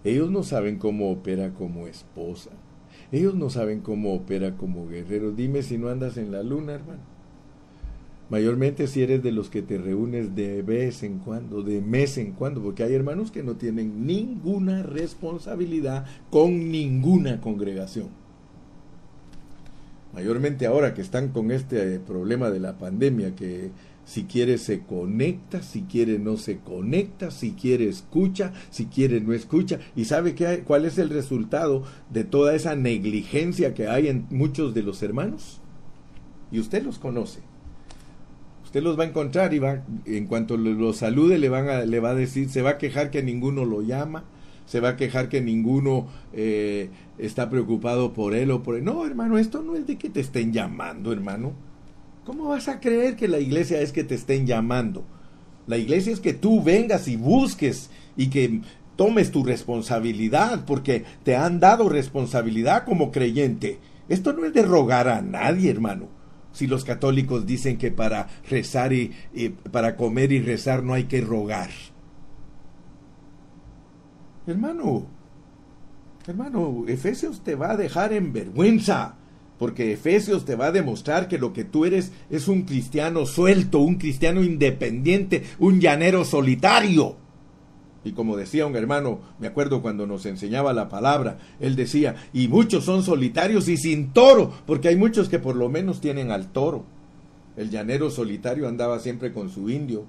Ellos 0.05 0.31
no 0.31 0.43
saben 0.43 0.79
cómo 0.79 1.11
opera 1.11 1.55
como 1.55 1.87
esposa. 1.87 2.51
Ellos 3.11 3.35
no 3.35 3.49
saben 3.49 3.81
cómo 3.81 4.13
opera 4.13 4.57
como 4.57 4.87
guerrero. 4.87 5.33
Dime 5.33 5.63
si 5.63 5.79
no 5.79 5.89
andas 5.89 6.19
en 6.19 6.33
la 6.33 6.43
luna, 6.43 6.75
hermano. 6.75 7.12
Mayormente 8.33 8.89
si 8.89 9.03
eres 9.03 9.23
de 9.23 9.31
los 9.31 9.49
que 9.49 9.63
te 9.63 9.79
reúnes 9.79 10.35
de 10.35 10.63
vez 10.63 11.05
en 11.05 11.19
cuando, 11.19 11.63
de 11.63 11.81
mes 11.81 12.19
en 12.19 12.33
cuando, 12.33 12.63
porque 12.63 12.83
hay 12.83 12.95
hermanos 12.95 13.31
que 13.31 13.45
no 13.45 13.55
tienen 13.55 14.07
ninguna 14.07 14.83
responsabilidad 14.83 16.07
con 16.31 16.73
ninguna 16.73 17.41
congregación 17.41 18.23
mayormente 20.13 20.67
ahora 20.67 20.95
que 20.95 21.01
están 21.01 21.29
con 21.29 21.51
este 21.51 21.99
problema 22.01 22.51
de 22.51 22.61
la 22.61 22.79
pandemia, 22.79 23.35
que 23.35 23.71
si 24.05 24.25
quiere 24.25 24.59
se 24.59 24.81
conecta, 24.81 25.63
si 25.63 25.83
quiere 25.83 26.19
no 26.19 26.37
se 26.37 26.59
conecta, 26.59 27.31
si 27.31 27.53
quiere 27.53 27.89
escucha, 27.89 28.53
si 28.71 28.87
quiere 28.87 29.21
no 29.21 29.33
escucha. 29.33 29.79
¿Y 29.97 30.05
sabe 30.05 30.35
qué, 30.35 30.65
cuál 30.67 30.85
es 30.85 30.99
el 30.99 31.09
resultado 31.09 31.85
de 32.11 32.25
toda 32.25 32.55
esa 32.55 32.77
negligencia 32.77 33.75
que 33.75 33.89
hay 33.89 34.09
en 34.09 34.27
muchos 34.31 34.75
de 34.75 34.83
los 34.83 35.03
hermanos? 35.03 35.61
Y 36.51 36.61
usted 36.61 36.83
los 36.83 36.99
conoce. 36.99 37.41
Usted 38.73 38.85
los 38.85 38.99
va 38.99 39.05
a 39.05 39.09
encontrar 39.09 39.53
y 39.53 39.59
va, 39.59 39.83
en 40.07 40.25
cuanto 40.25 40.57
los 40.57 40.97
salude 40.97 41.37
le, 41.37 41.51
van 41.51 41.69
a, 41.69 41.85
le 41.85 42.01
va 42.01 42.13
a 42.13 42.15
decir, 42.15 42.49
se 42.49 42.63
va 42.63 42.71
a 42.71 42.79
quejar 42.79 43.11
que 43.11 43.23
ninguno 43.23 43.67
lo 43.67 43.83
llama, 43.83 44.25
se 44.65 44.81
va 44.81 44.89
a 44.89 44.97
quejar 44.97 45.29
que 45.29 45.43
ninguno 45.43 46.07
eh, 46.33 46.89
está 47.19 47.51
preocupado 47.51 48.15
por 48.15 48.35
él 48.35 48.51
o 48.51 48.63
por 48.63 48.77
él. 48.77 48.85
No, 48.85 49.05
hermano, 49.05 49.37
esto 49.37 49.63
no 49.63 49.77
es 49.77 49.87
de 49.87 49.99
que 49.99 50.09
te 50.09 50.21
estén 50.21 50.55
llamando, 50.55 51.13
hermano. 51.13 51.53
¿Cómo 52.25 52.49
vas 52.49 52.67
a 52.69 52.81
creer 52.81 53.15
que 53.15 53.29
la 53.29 53.41
iglesia 53.41 53.79
es 53.83 53.93
que 53.93 54.05
te 54.05 54.15
estén 54.15 54.47
llamando? 54.47 55.05
La 55.67 55.77
iglesia 55.77 56.11
es 56.11 56.21
que 56.21 56.33
tú 56.33 56.63
vengas 56.63 57.09
y 57.09 57.17
busques 57.17 57.91
y 58.17 58.31
que 58.31 58.63
tomes 58.97 59.33
tu 59.33 59.45
responsabilidad, 59.45 60.65
porque 60.65 61.05
te 61.25 61.37
han 61.37 61.61
dado 61.61 61.91
responsabilidad 61.91 62.87
como 62.87 63.13
creyente. 63.13 63.81
Esto 64.09 64.33
no 64.33 64.47
es 64.47 64.55
de 64.55 64.63
rogar 64.63 65.09
a 65.09 65.21
nadie, 65.21 65.71
hermano. 65.71 66.22
Si 66.53 66.67
los 66.67 66.85
católicos 66.85 67.47
dicen 67.47 67.79
que 67.79 67.91
para 67.91 68.29
rezar 68.49 68.93
y, 68.93 69.13
para 69.71 69.97
comer 69.97 70.33
y 70.33 70.41
rezar 70.41 70.83
no 70.83 70.95
hay 70.95 71.05
que 71.05 71.21
rogar? 71.21 71.71
Hermano, 74.47 75.07
hermano, 76.27 76.85
Efesios 76.89 77.43
te 77.43 77.55
va 77.55 77.73
a 77.73 77.77
dejar 77.77 78.13
en 78.13 78.33
vergüenza, 78.33 79.17
porque 79.59 79.93
Efesios 79.93 80.45
te 80.45 80.57
va 80.57 80.67
a 80.67 80.73
demostrar 80.73 81.29
que 81.29 81.39
lo 81.39 81.53
que 81.53 81.65
tú 81.65 81.85
eres 81.85 82.13
es 82.31 82.49
un 82.49 82.63
cristiano 82.63 83.27
suelto, 83.27 83.79
un 83.79 83.97
cristiano 83.97 84.43
independiente, 84.43 85.45
un 85.59 85.81
llanero 85.81 86.25
solitario. 86.25 87.22
Y 88.05 88.13
como 88.13 88.37
decía 88.37 88.67
un 88.67 88.75
hermano, 88.75 89.21
me 89.39 89.47
acuerdo 89.47 89.81
cuando 89.81 90.07
nos 90.07 90.27
enseñaba 90.27 90.73
la 90.73 90.89
palabra, 90.89 91.39
él 91.61 91.77
decía, 91.77 92.17
y 92.33 92.49
muchos 92.49 92.85
son 92.85 93.03
solitarios 93.03 93.69
y 93.69 93.77
sin 93.77 94.13
toro, 94.13 94.53
porque 94.67 94.89
hay 94.89 94.97
muchos 94.97 95.29
que 95.29 95.39
por 95.39 95.55
lo 95.55 95.69
menos 95.69 96.01
tienen 96.01 96.31
al 96.31 96.49
toro. 96.49 96.85
El 97.57 97.71
llanero 97.71 98.11
solitario 98.11 98.67
andaba 98.67 98.99
siempre 98.99 99.33
con 99.33 99.51
su 99.51 99.71
indio. 99.71 100.05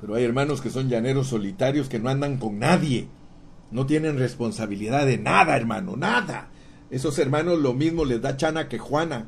Pero 0.00 0.14
hay 0.14 0.24
hermanos 0.24 0.60
que 0.60 0.70
son 0.70 0.88
llaneros 0.88 1.26
solitarios 1.26 1.88
que 1.88 1.98
no 1.98 2.08
andan 2.08 2.38
con 2.38 2.58
nadie. 2.58 3.08
No 3.70 3.84
tienen 3.84 4.18
responsabilidad 4.18 5.04
de 5.04 5.18
nada, 5.18 5.56
hermano, 5.56 5.96
nada. 5.96 6.48
Esos 6.90 7.18
hermanos 7.18 7.58
lo 7.58 7.74
mismo 7.74 8.04
les 8.04 8.22
da 8.22 8.36
chana 8.36 8.68
que 8.68 8.78
Juana. 8.78 9.26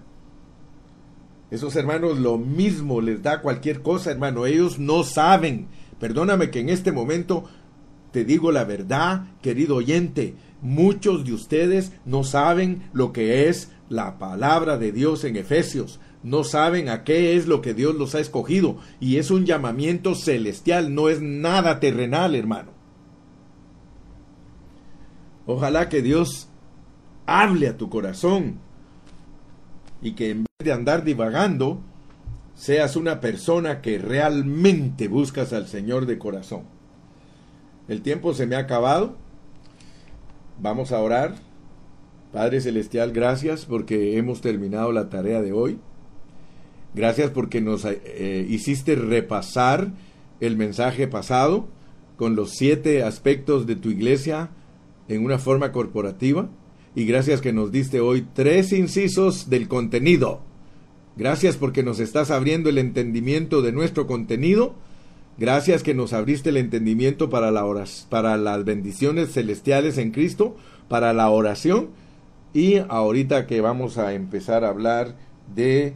Esos 1.51 1.75
hermanos 1.75 2.19
lo 2.19 2.39
mismo 2.39 3.01
les 3.01 3.23
da 3.23 3.43
cualquier 3.43 3.83
cosa, 3.83 4.11
hermano. 4.11 4.47
Ellos 4.47 4.79
no 4.79 5.03
saben. 5.03 5.67
Perdóname 5.99 6.51
que 6.51 6.61
en 6.61 6.69
este 6.69 6.93
momento 6.93 7.45
te 8.13 8.25
digo 8.25 8.53
la 8.53 8.65
verdad, 8.65 9.25
querido 9.43 9.77
oyente. 9.77 10.35
Muchos 10.63 11.25
de 11.25 11.33
ustedes 11.33 11.93
no 12.05 12.23
saben 12.23 12.89
lo 12.93 13.13
que 13.13 13.49
es 13.49 13.71
la 13.89 14.19
palabra 14.19 14.79
de 14.79 14.93
Dios 14.93 15.25
en 15.25 15.37
Efesios. 15.37 16.01
No 16.23 16.45
saben 16.45 16.89
a 16.89 17.03
qué 17.03 17.37
es 17.37 17.47
lo 17.47 17.63
que 17.63 17.75
Dios 17.75 17.95
los 17.97 18.15
ha 18.15 18.21
escogido. 18.21 18.77
Y 19.01 19.17
es 19.17 19.31
un 19.31 19.45
llamamiento 19.45 20.15
celestial, 20.15 20.95
no 20.95 21.09
es 21.09 21.21
nada 21.21 21.81
terrenal, 21.81 22.35
hermano. 22.35 22.73
Ojalá 25.47 25.89
que 25.89 26.03
Dios 26.03 26.49
hable 27.27 27.67
a 27.69 27.77
tu 27.77 27.91
corazón 27.91 28.61
y 30.03 30.13
que 30.13 30.31
en 30.31 30.45
vez 30.45 30.65
de 30.65 30.73
andar 30.73 31.05
divagando, 31.05 31.81
seas 32.55 32.97
una 32.97 33.21
persona 33.21 33.81
que 33.81 33.99
realmente 33.99 35.09
buscas 35.09 35.53
al 35.53 35.67
Señor 35.67 36.07
de 36.07 36.19
corazón. 36.19 36.65
El 37.89 38.03
tiempo 38.03 38.35
se 38.35 38.47
me 38.47 38.57
ha 38.57 38.61
acabado. 38.61 39.17
Vamos 40.61 40.93
a 40.93 41.01
orar. 41.01 41.35
Padre 42.33 42.61
Celestial, 42.61 43.13
gracias 43.13 43.65
porque 43.65 44.17
hemos 44.17 44.41
terminado 44.41 44.93
la 44.93 45.09
tarea 45.09 45.43
de 45.43 45.53
hoy. 45.53 45.79
Gracias 46.95 47.31
porque 47.31 47.61
nos 47.61 47.85
eh, 47.85 48.47
hiciste 48.49 48.95
repasar 48.95 49.93
el 50.41 50.57
mensaje 50.57 51.09
pasado 51.09 51.69
con 52.17 52.37
los 52.37 52.51
siete 52.51 53.03
aspectos 53.03 53.67
de 53.67 53.77
tu 53.77 53.91
iglesia 53.91 54.51
en 55.09 55.25
una 55.25 55.39
forma 55.39 55.73
corporativa 55.73 56.51
y 56.95 57.05
gracias 57.05 57.41
que 57.41 57.53
nos 57.53 57.70
diste 57.70 58.01
hoy 58.01 58.26
tres 58.32 58.72
incisos 58.72 59.49
del 59.49 59.68
contenido. 59.68 60.41
Gracias 61.16 61.57
porque 61.57 61.82
nos 61.82 62.01
estás 62.01 62.30
abriendo 62.30 62.68
el 62.68 62.78
entendimiento 62.78 63.62
de 63.62 63.72
nuestro 63.72 64.07
contenido. 64.07 64.74
Gracias 65.38 65.82
que 65.82 65.95
nos 65.95 66.12
abriste 66.12 66.51
el 66.51 66.57
entendimiento 66.57 67.30
para, 67.30 67.51
la 67.51 67.64
para 68.09 68.36
las 68.36 68.64
bendiciones 68.64 69.32
celestiales 69.32 69.99
en 69.99 70.11
Cristo, 70.11 70.57
para 70.88 71.12
la 71.12 71.30
oración. 71.30 71.91
Y 72.53 72.78
ahorita 72.88 73.47
que 73.47 73.61
vamos 73.61 73.97
a 73.97 74.12
empezar 74.12 74.64
a 74.64 74.70
hablar 74.70 75.14
de 75.55 75.95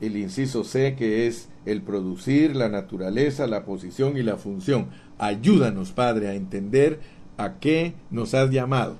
el 0.00 0.16
inciso 0.16 0.64
C, 0.64 0.94
que 0.96 1.26
es 1.26 1.48
el 1.64 1.82
producir, 1.82 2.54
la 2.54 2.68
naturaleza, 2.68 3.46
la 3.46 3.64
posición 3.64 4.18
y 4.18 4.22
la 4.22 4.36
función. 4.36 4.88
Ayúdanos, 5.18 5.92
Padre, 5.92 6.28
a 6.28 6.34
entender 6.34 7.00
a 7.38 7.58
qué 7.58 7.94
nos 8.10 8.34
has 8.34 8.50
llamado 8.50 8.98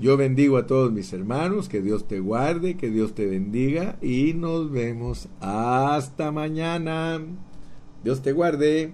yo 0.00 0.16
bendigo 0.16 0.56
a 0.56 0.66
todos 0.66 0.90
mis 0.90 1.12
hermanos, 1.12 1.68
que 1.68 1.82
Dios 1.82 2.08
te 2.08 2.20
guarde, 2.20 2.76
que 2.78 2.88
Dios 2.88 3.14
te 3.14 3.26
bendiga 3.26 3.96
y 4.00 4.32
nos 4.32 4.70
vemos 4.70 5.28
hasta 5.40 6.32
mañana. 6.32 7.20
Dios 8.02 8.22
te 8.22 8.32
guarde. 8.32 8.88